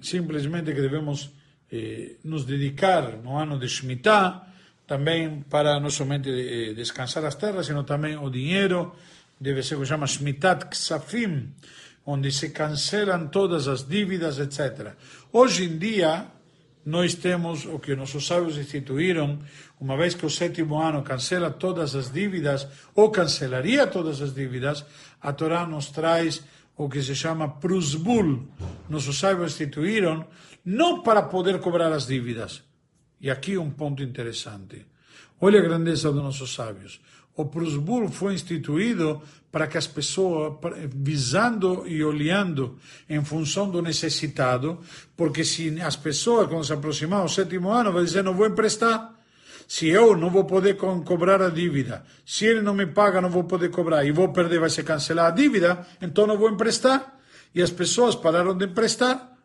simplesmente 0.00 0.72
que 0.72 0.80
devemos 0.80 1.30
eh, 1.70 2.16
nos 2.24 2.44
dedicar 2.44 3.16
no 3.22 3.36
ano 3.36 3.58
de 3.58 3.68
Shemitah, 3.68 4.46
também 4.86 5.44
para 5.50 5.80
não 5.80 5.90
somente 5.90 6.30
eh, 6.30 6.74
descansar 6.74 7.24
as 7.24 7.34
terras, 7.34 7.66
sino 7.66 7.82
também 7.84 8.16
o 8.16 8.30
dinheiro, 8.30 8.94
deve 9.40 9.62
ser 9.62 9.74
o 9.76 9.80
que 9.80 9.86
chama 9.86 10.06
Shmitat 10.06 10.66
Ksafim, 10.66 11.52
onde 12.06 12.30
se 12.30 12.50
cancelam 12.50 13.28
todas 13.28 13.66
as 13.66 13.86
dívidas, 13.86 14.38
etc. 14.38 14.94
Hoje 15.32 15.64
em 15.64 15.76
dia, 15.76 16.26
nós 16.84 17.14
temos 17.14 17.66
o 17.66 17.80
que 17.80 17.96
nossos 17.96 18.24
sábios 18.24 18.56
instituíram, 18.56 19.40
uma 19.80 19.96
vez 19.96 20.14
que 20.14 20.24
o 20.24 20.30
sétimo 20.30 20.80
ano 20.80 21.02
cancela 21.02 21.50
todas 21.50 21.96
as 21.96 22.12
dívidas, 22.12 22.68
ou 22.94 23.10
cancelaria 23.10 23.88
todas 23.88 24.22
as 24.22 24.32
dívidas, 24.32 24.84
a 25.20 25.32
Torá 25.32 25.66
nos 25.66 25.90
traz 25.90 26.44
o 26.76 26.88
que 26.88 27.02
se 27.02 27.14
chama 27.14 27.48
Prusbul. 27.48 28.46
Nossos 28.88 29.18
sábios 29.18 29.52
instituíram, 29.52 30.26
não 30.66 31.00
para 31.00 31.22
poder 31.22 31.60
cobrar 31.60 31.92
as 31.92 32.08
dívidas. 32.08 32.64
E 33.20 33.30
aqui 33.30 33.56
um 33.56 33.70
ponto 33.70 34.02
interessante. 34.02 34.84
Olha 35.40 35.60
a 35.60 35.62
grandeza 35.62 36.10
dos 36.10 36.22
nossos 36.22 36.52
sábios. 36.52 37.00
O 37.36 37.44
Prusbul 37.44 38.08
foi 38.08 38.34
instituído 38.34 39.22
para 39.52 39.66
que 39.66 39.78
as 39.78 39.86
pessoas, 39.86 40.54
visando 40.94 41.86
e 41.86 42.02
olhando 42.02 42.78
em 43.08 43.22
função 43.24 43.70
do 43.70 43.80
necessitado, 43.80 44.80
porque 45.16 45.44
se 45.44 45.80
as 45.80 45.94
pessoas, 45.96 46.48
quando 46.48 46.64
se 46.64 46.72
aproximar 46.72 47.20
ao 47.20 47.28
sétimo 47.28 47.70
ano, 47.70 47.92
vão 47.92 48.02
dizer, 48.02 48.24
não 48.24 48.34
vou 48.34 48.46
emprestar. 48.46 49.14
Se 49.68 49.86
eu 49.88 50.16
não 50.16 50.30
vou 50.30 50.44
poder 50.44 50.76
cobrar 50.76 51.42
a 51.42 51.50
dívida, 51.50 52.04
se 52.24 52.46
ele 52.46 52.62
não 52.62 52.74
me 52.74 52.86
paga, 52.86 53.20
não 53.20 53.28
vou 53.30 53.44
poder 53.44 53.70
cobrar, 53.70 54.04
e 54.04 54.12
vou 54.12 54.30
perder, 54.30 54.60
vai 54.60 54.70
se 54.70 54.82
cancelar 54.82 55.26
a 55.26 55.30
dívida, 55.30 55.86
então 56.00 56.26
não 56.26 56.38
vou 56.38 56.50
emprestar. 56.50 57.18
E 57.54 57.60
as 57.60 57.70
pessoas 57.70 58.14
pararam 58.14 58.56
de 58.56 58.64
emprestar. 58.64 59.35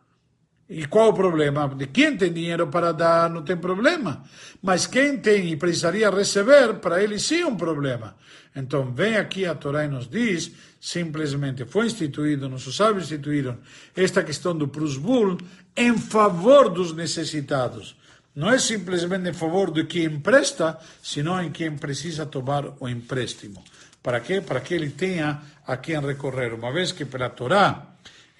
E 0.74 0.86
qual 0.86 1.10
o 1.10 1.12
problema? 1.12 1.68
De 1.68 1.86
quem 1.88 2.16
tem 2.16 2.32
dinheiro 2.32 2.66
para 2.68 2.92
dar 2.92 3.28
não 3.28 3.42
tem 3.42 3.58
problema. 3.58 4.24
Mas 4.62 4.86
quem 4.86 5.18
tem 5.18 5.52
e 5.52 5.56
precisaria 5.56 6.08
receber, 6.08 6.80
para 6.80 7.02
ele 7.02 7.18
sim 7.18 7.42
é 7.42 7.46
um 7.46 7.56
problema. 7.56 8.16
Então 8.56 8.90
vem 8.90 9.16
aqui 9.16 9.44
a 9.44 9.54
Torá 9.54 9.84
e 9.84 9.88
nos 9.88 10.08
diz, 10.08 10.50
simplesmente 10.80 11.66
foi 11.66 11.86
instituído, 11.86 12.48
nossos 12.48 12.74
sábios 12.74 13.04
instituíram 13.04 13.58
esta 13.94 14.24
questão 14.24 14.56
do 14.56 14.66
Prusbul 14.66 15.36
em 15.76 15.98
favor 15.98 16.70
dos 16.70 16.94
necessitados. 16.94 17.94
Não 18.34 18.50
é 18.50 18.58
simplesmente 18.58 19.28
em 19.28 19.34
favor 19.34 19.70
de 19.70 19.84
quem 19.84 20.04
empresta, 20.04 20.78
senão 21.02 21.42
em 21.42 21.50
quem 21.50 21.76
precisa 21.76 22.24
tomar 22.24 22.64
o 22.80 22.88
empréstimo. 22.88 23.62
Para 24.02 24.20
quê? 24.20 24.40
Para 24.40 24.60
que 24.60 24.72
ele 24.72 24.88
tenha 24.88 25.42
a 25.66 25.76
quem 25.76 26.00
recorrer. 26.00 26.54
Uma 26.54 26.72
vez 26.72 26.92
que 26.92 27.04
pela 27.04 27.28
Torá 27.28 27.88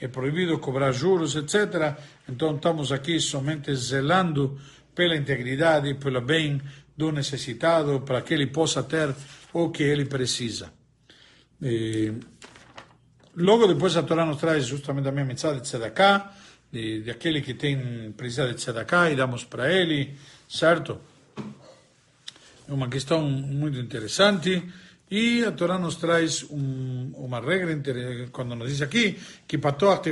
é 0.03 0.09
proibido 0.09 0.59
cobrar 0.59 0.91
juros, 0.91 1.37
etc. 1.37 1.97
Então 2.29 2.57
estamos 2.57 2.91
aqui 2.91 3.21
somente 3.21 3.73
zelando 3.77 4.59
pela 4.93 5.17
integridade 5.17 5.95
pelo 5.95 6.21
bem 6.21 6.61
do 6.97 7.13
necessitado, 7.13 8.01
para 8.01 8.21
que 8.21 8.35
ele 8.35 8.49
possa 8.49 8.83
ter 8.83 9.15
o 9.53 9.71
que 9.71 9.85
ele 9.85 10.05
precisa. 10.05 10.73
E, 11.63 12.13
logo 13.37 13.69
depois 13.69 13.97
a 13.97 14.03
Torá 14.03 14.27
nos 14.27 14.39
traz 14.39 14.67
justamente 14.67 15.09
a 15.09 15.13
minha 15.13 15.25
mensagem 15.25 15.63
de 15.63 15.69
Tzedakah, 15.69 16.33
de, 16.73 17.03
de 17.03 17.11
aquele 17.11 17.41
que 17.41 17.55
tem 17.55 18.13
precisa 18.17 18.49
de 18.49 18.55
Tzedakah 18.55 19.09
e 19.09 19.15
damos 19.15 19.45
para 19.45 19.73
ele, 19.73 20.17
certo? 20.49 21.01
É 22.69 22.73
uma 22.73 22.89
questão 22.89 23.23
muito 23.23 23.79
interessante. 23.79 24.63
E 25.13 25.45
a 25.45 25.53
Torá 25.53 25.79
nos 25.79 25.97
traz 25.97 26.43
um, 26.49 27.13
uma 27.19 27.39
regra, 27.39 27.79
quando 28.33 28.57
nos 28.57 28.71
diz 28.71 28.81
aqui, 28.81 29.19
que 29.47 29.59
patoach 29.59 30.09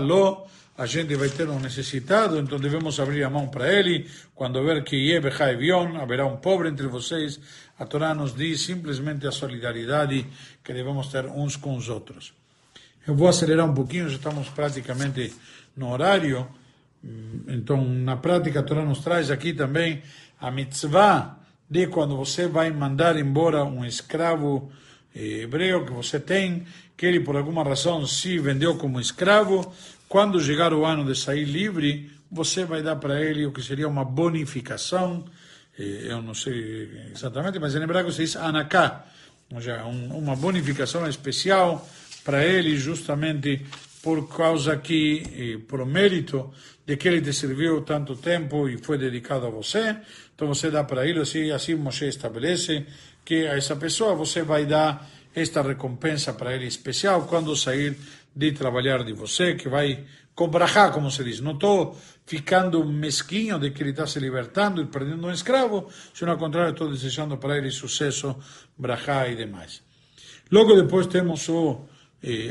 lo, 0.00 0.46
a 0.78 0.86
gente 0.86 1.14
vai 1.14 1.28
ter 1.28 1.46
um 1.46 1.60
necessitado, 1.60 2.38
então 2.38 2.58
devemos 2.58 2.98
abrir 2.98 3.22
a 3.22 3.28
mão 3.28 3.48
para 3.48 3.70
ele. 3.70 4.08
Quando 4.34 4.64
ver 4.64 4.82
que 4.82 4.96
yebecha 4.96 5.52
evion, 5.52 6.00
haverá 6.00 6.24
um 6.24 6.38
pobre 6.38 6.70
entre 6.70 6.86
vocês. 6.86 7.38
A 7.78 7.84
Torá 7.84 8.14
nos 8.14 8.34
diz 8.34 8.62
simplesmente 8.62 9.26
a 9.26 9.30
solidariedade 9.30 10.26
que 10.64 10.72
devemos 10.72 11.08
ter 11.08 11.26
uns 11.26 11.56
com 11.56 11.76
os 11.76 11.90
outros. 11.90 12.32
Eu 13.06 13.14
vou 13.14 13.28
acelerar 13.28 13.68
um 13.68 13.74
pouquinho, 13.74 14.08
já 14.08 14.16
estamos 14.16 14.48
praticamente 14.48 15.34
no 15.76 15.92
horário. 15.92 16.48
Então, 17.46 17.84
na 17.84 18.16
prática, 18.16 18.60
a 18.60 18.62
Torá 18.62 18.86
nos 18.86 19.00
traz 19.00 19.30
aqui 19.30 19.52
também 19.52 20.02
a 20.40 20.50
mitzvah 20.50 21.43
de 21.68 21.86
quando 21.86 22.16
você 22.16 22.46
vai 22.46 22.70
mandar 22.70 23.16
embora 23.16 23.64
um 23.64 23.84
escravo 23.84 24.70
eh, 25.14 25.42
hebreu 25.42 25.84
que 25.84 25.92
você 25.92 26.20
tem, 26.20 26.66
que 26.96 27.06
ele 27.06 27.20
por 27.20 27.36
alguma 27.36 27.62
razão 27.62 28.06
se 28.06 28.38
vendeu 28.38 28.76
como 28.76 29.00
escravo, 29.00 29.72
quando 30.08 30.40
chegar 30.40 30.72
o 30.72 30.84
ano 30.84 31.04
de 31.04 31.18
sair 31.18 31.44
livre, 31.44 32.10
você 32.30 32.64
vai 32.64 32.82
dar 32.82 32.96
para 32.96 33.20
ele 33.20 33.46
o 33.46 33.52
que 33.52 33.62
seria 33.62 33.88
uma 33.88 34.04
bonificação, 34.04 35.24
eh, 35.78 36.06
eu 36.08 36.22
não 36.22 36.34
sei 36.34 37.10
exatamente, 37.12 37.58
mas 37.58 37.74
em 37.74 37.82
hebraico 37.82 38.12
se 38.12 38.22
diz 38.22 38.36
anaká, 38.36 39.06
ou 39.52 39.60
seja, 39.60 39.84
uma 39.84 40.36
bonificação 40.36 41.08
especial 41.08 41.86
para 42.24 42.44
ele 42.44 42.76
justamente 42.76 43.64
por 44.04 44.28
causa 44.28 44.76
que, 44.76 45.64
por 45.66 45.86
mérito 45.86 46.52
de 46.86 46.94
que 46.98 47.08
ele 47.08 47.22
te 47.22 47.32
serviu 47.32 47.80
tanto 47.80 48.14
tempo 48.16 48.68
e 48.68 48.76
foi 48.76 48.98
dedicado 48.98 49.46
a 49.46 49.50
você, 49.50 49.96
então 50.34 50.46
você 50.46 50.70
dá 50.70 50.84
para 50.84 51.08
ele, 51.08 51.20
assim, 51.20 51.50
assim 51.50 51.74
Moshe 51.74 52.04
estabelece 52.04 52.84
que 53.24 53.46
a 53.46 53.56
essa 53.56 53.76
pessoa 53.76 54.14
você 54.14 54.42
vai 54.42 54.66
dar 54.66 55.08
esta 55.34 55.62
recompensa 55.62 56.34
para 56.34 56.54
ele 56.54 56.66
especial 56.66 57.22
quando 57.22 57.56
sair 57.56 57.96
de 58.36 58.52
trabalhar 58.52 59.02
de 59.02 59.14
você, 59.14 59.54
que 59.54 59.70
vai 59.70 60.04
cobrajar, 60.34 60.92
como 60.92 61.10
se 61.10 61.24
diz. 61.24 61.40
Não 61.40 61.52
estou 61.52 61.98
ficando 62.26 62.84
mesquinho 62.84 63.58
de 63.58 63.70
que 63.70 63.82
ele 63.82 63.90
está 63.90 64.06
se 64.06 64.20
libertando 64.20 64.82
e 64.82 64.86
perdendo 64.86 65.26
um 65.26 65.30
escravo, 65.30 65.88
sino 66.12 66.30
ao 66.30 66.36
contrário, 66.36 66.72
estou 66.72 66.90
desejando 66.90 67.38
para 67.38 67.56
ele 67.56 67.70
sucesso, 67.70 68.36
brachá 68.76 69.26
e 69.28 69.34
demais. 69.34 69.82
Logo 70.50 70.74
depois 70.74 71.06
temos 71.06 71.48
o 71.48 71.86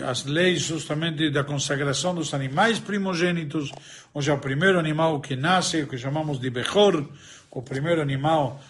as 0.07 0.25
leis 0.25 0.61
justamente 0.61 1.29
da 1.29 1.43
consagração 1.43 2.13
dos 2.13 2.33
animais 2.33 2.79
primogênitos, 2.79 3.71
ou 4.13 4.21
seja, 4.21 4.35
o 4.35 4.39
primeiro 4.39 4.77
animal 4.77 5.19
que 5.19 5.35
nasce, 5.35 5.81
o 5.81 5.87
que 5.87 5.97
chamamos 5.97 6.39
de 6.39 6.49
Bechor, 6.49 7.05
o 7.49 7.61
primeiro 7.61 8.01
animal, 8.01 8.61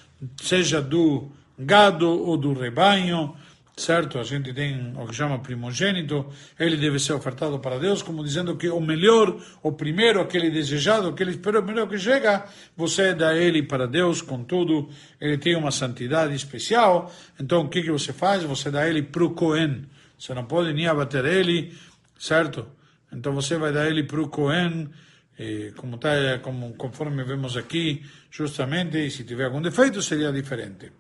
seja 0.42 0.82
do 0.82 1.30
gado 1.58 2.10
ou 2.10 2.38
do 2.38 2.54
rebanho, 2.54 3.36
certo? 3.76 4.20
A 4.20 4.24
gente 4.24 4.54
tem 4.54 4.94
o 4.96 5.08
que 5.08 5.16
chama 5.16 5.40
primogênito, 5.40 6.26
ele 6.60 6.78
deve 6.78 7.00
ser 7.00 7.14
ofertado 7.14 7.60
para 7.60 7.80
Deus, 7.80 8.02
como 8.02 8.24
dizendo 8.24 8.56
que 8.56 8.70
o 8.70 8.80
melhor, 8.80 9.36
o 9.62 9.72
primeiro, 9.72 10.22
aquele 10.22 10.50
desejado, 10.50 11.10
aquele 11.10 11.32
espero, 11.32 11.60
o 11.60 11.64
melhor 11.64 11.88
que 11.88 11.98
chega, 11.98 12.46
você 12.78 13.14
dá 13.14 13.36
ele 13.36 13.64
para 13.64 13.88
Deus, 13.88 14.22
contudo, 14.22 14.90
ele 15.20 15.38
tem 15.38 15.56
uma 15.56 15.72
santidade 15.72 16.36
especial, 16.36 17.12
então 17.40 17.62
o 17.62 17.70
que, 17.70 17.82
que 17.82 17.92
você 17.92 18.14
faz? 18.14 18.44
Você 18.44 18.70
dá 18.70 18.88
ele 18.88 19.02
para 19.02 19.24
o 19.24 19.32
Cohen, 19.32 19.86
você 20.24 20.34
não 20.34 20.46
pode 20.46 20.72
nem 20.72 20.88
abater 20.88 21.26
ele, 21.26 21.78
certo? 22.18 22.66
Então 23.12 23.34
você 23.34 23.58
vai 23.58 23.74
dar 23.74 23.90
ele 23.90 24.04
para 24.04 24.22
o 24.22 24.30
Cohen, 24.30 24.90
como 25.76 25.98
tá, 25.98 26.40
como, 26.42 26.74
conforme 26.76 27.26
vemos 27.26 27.58
aqui, 27.58 28.06
justamente, 28.32 28.98
e 29.06 29.12
se 29.12 29.26
tiver 29.26 29.48
algum 29.48 29.62
defeito 29.62 30.02
seria 30.02 30.32
diferente. 30.32 30.94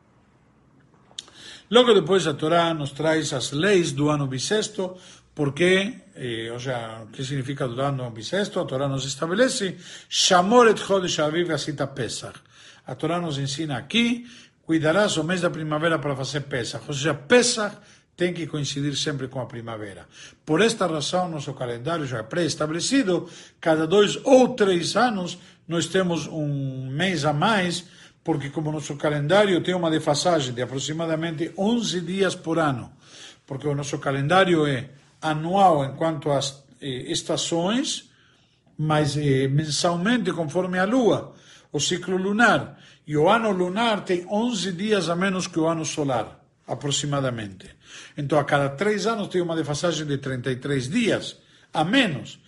Logo 1.71 1.93
depois 1.93 2.27
a 2.27 2.33
Torá 2.33 2.73
nos 2.73 2.91
traz 2.91 3.31
as 3.31 3.53
leis 3.53 3.93
do 3.93 4.09
ano 4.09 4.27
bissexto, 4.27 4.97
porque, 5.33 6.01
eh, 6.15 6.51
ou 6.51 6.59
seja, 6.59 7.03
o 7.03 7.07
que 7.07 7.23
significa 7.23 7.65
do 7.65 7.81
ano 7.81 8.11
bissexto? 8.11 8.59
A 8.59 8.65
Torá 8.65 8.89
nos 8.89 9.05
estabelece, 9.05 9.77
Shamor 10.09 10.67
et 10.67 10.77
Chodesh 10.77 11.19
Aviv 11.19 11.49
Asita 11.49 11.87
Pesach. 11.87 12.37
A 12.85 12.93
Torá 12.93 13.21
nos 13.21 13.37
ensina 13.37 13.77
aqui, 13.77 14.27
cuidarás 14.63 15.15
o 15.15 15.23
mês 15.23 15.39
da 15.39 15.49
primavera 15.49 15.97
para 15.97 16.13
fazer 16.13 16.41
Pesach. 16.41 16.83
Ou 16.89 16.93
seja, 16.93 17.13
Pesach 17.13 17.77
tem 18.15 18.33
que 18.33 18.47
coincidir 18.47 18.95
sempre 18.95 19.27
com 19.27 19.39
a 19.39 19.45
primavera. 19.45 20.07
Por 20.45 20.61
esta 20.61 20.85
razão, 20.85 21.29
nosso 21.29 21.53
calendário 21.53 22.05
já 22.05 22.19
é 22.19 22.23
pré-estabelecido, 22.23 23.27
cada 23.59 23.87
dois 23.87 24.19
ou 24.23 24.49
três 24.49 24.95
anos 24.95 25.37
nós 25.67 25.87
temos 25.87 26.27
um 26.27 26.89
mês 26.91 27.25
a 27.25 27.33
mais, 27.33 27.85
porque 28.23 28.49
como 28.49 28.71
nosso 28.71 28.95
calendário 28.97 29.61
tem 29.61 29.73
uma 29.73 29.89
defasagem 29.89 30.53
de 30.53 30.61
aproximadamente 30.61 31.51
11 31.57 32.01
dias 32.01 32.35
por 32.35 32.59
ano, 32.59 32.91
porque 33.45 33.67
o 33.67 33.75
nosso 33.75 33.97
calendário 33.97 34.65
é 34.67 34.89
anual 35.21 35.83
enquanto 35.83 36.31
às 36.31 36.63
eh, 36.81 37.11
estações, 37.11 38.09
mas 38.77 39.17
eh, 39.17 39.47
mensalmente 39.47 40.31
conforme 40.31 40.77
a 40.77 40.85
lua, 40.85 41.33
o 41.71 41.79
ciclo 41.79 42.17
lunar. 42.17 42.79
E 43.05 43.17
o 43.17 43.27
ano 43.27 43.51
lunar 43.51 44.05
tem 44.05 44.25
11 44.29 44.71
dias 44.71 45.09
a 45.09 45.15
menos 45.15 45.47
que 45.47 45.59
o 45.59 45.67
ano 45.67 45.83
solar 45.83 46.42
aproximadamente. 46.67 47.69
Então, 48.17 48.39
a 48.39 48.43
cada 48.43 48.69
três 48.69 49.05
anos 49.05 49.27
tem 49.27 49.41
uma 49.41 49.55
defasagem 49.55 50.05
de 50.05 50.17
33 50.17 50.89
dias, 50.89 51.37
a 51.73 51.83
menos, 51.83 52.39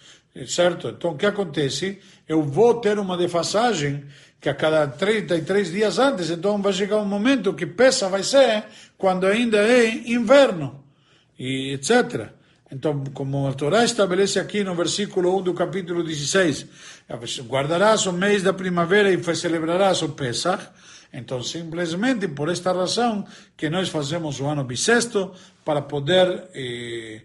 certo? 0.47 0.89
Então, 0.89 1.11
o 1.11 1.17
que 1.17 1.25
acontece? 1.25 1.99
Eu 2.27 2.43
vou 2.43 2.75
ter 2.75 2.97
uma 2.97 3.17
defasagem 3.17 4.05
que 4.39 4.49
a 4.49 4.53
cada 4.53 4.87
33 4.87 5.71
dias 5.71 5.97
antes, 5.97 6.29
então 6.29 6.61
vai 6.61 6.71
chegar 6.71 6.97
um 6.97 7.05
momento 7.05 7.53
que 7.53 7.65
peça 7.65 8.07
vai 8.07 8.23
ser 8.23 8.65
quando 8.97 9.25
ainda 9.25 9.57
é 9.57 9.89
inverno, 10.11 10.83
e 11.37 11.73
etc. 11.73 12.29
Então, 12.71 13.03
como 13.13 13.47
a 13.47 13.53
Torá 13.53 13.83
estabelece 13.83 14.39
aqui 14.39 14.63
no 14.63 14.75
versículo 14.75 15.37
1 15.39 15.43
do 15.43 15.53
capítulo 15.53 16.03
16, 16.03 16.65
guardarás 17.47 18.05
o 18.05 18.13
mês 18.13 18.43
da 18.43 18.53
primavera 18.53 19.11
e 19.11 19.35
celebrarás 19.35 20.01
o 20.01 20.09
Pesach, 20.09 20.67
então, 21.15 21.41
simplesmente 21.41 22.27
por 22.27 22.49
esta 22.49 22.73
razão 22.73 23.25
que 23.55 23.69
nós 23.69 23.87
fazemos 23.87 24.39
o 24.41 24.45
ano 24.47 24.65
bissexto 24.65 25.33
para 25.63 25.81
poder 25.81 26.49
eh, 26.53 27.21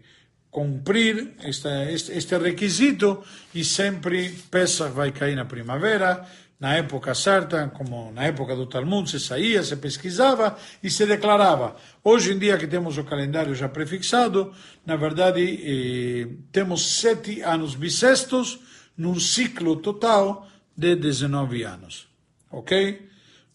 cumprir 0.50 1.34
este, 1.42 1.68
este, 1.92 2.12
este, 2.12 2.38
requisito 2.38 3.22
e 3.52 3.64
sempre 3.64 4.30
Pesach 4.50 4.92
vai 4.92 5.10
cair 5.10 5.34
na 5.34 5.44
primavera, 5.44 6.24
na 6.60 6.76
época 6.76 7.14
certa, 7.14 7.68
como 7.68 8.12
na 8.12 8.24
época 8.24 8.54
do 8.54 8.66
Talmud, 8.66 9.10
se 9.10 9.18
saía, 9.18 9.62
se 9.64 9.76
pesquisava 9.76 10.56
e 10.82 10.88
se 10.90 11.04
declarava. 11.06 11.74
Hoje 12.04 12.32
em 12.32 12.38
dia 12.38 12.58
que 12.58 12.68
temos 12.68 12.96
o 12.96 13.04
calendário 13.04 13.54
já 13.56 13.68
prefixado, 13.68 14.52
na 14.86 14.94
verdade 14.94 15.42
eh, 15.42 16.28
temos 16.52 17.00
sete 17.00 17.42
anos 17.42 17.74
bissextos 17.74 18.60
num 18.96 19.18
ciclo 19.18 19.76
total 19.76 20.46
de 20.76 20.94
19 20.94 21.64
anos. 21.64 22.08
Ok? 22.50 23.09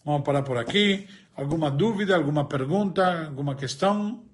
Vamos 0.06 0.22
parar 0.22 0.42
por 0.42 0.56
aqui. 0.56 1.08
Alguma 1.34 1.68
dúvida, 1.68 2.14
alguma 2.14 2.44
pergunta, 2.48 3.26
alguma 3.26 3.56
questão? 3.56 4.24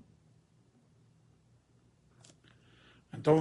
Então, 3.16 3.40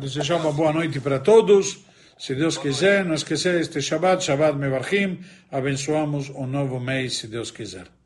desejar 0.00 0.36
uma 0.36 0.50
boa 0.50 0.72
noite 0.72 0.98
para 0.98 1.20
todos. 1.20 1.84
Se 2.18 2.34
Deus 2.34 2.56
quiser, 2.56 3.04
não 3.04 3.14
esquecer 3.14 3.60
este 3.60 3.82
Shabbat, 3.82 4.24
Shabbat 4.24 4.56
Mevarchim, 4.58 5.20
abençoamos 5.52 6.30
o 6.30 6.46
novo 6.46 6.80
mês, 6.80 7.18
se 7.18 7.28
Deus 7.28 7.50
quiser. 7.50 7.97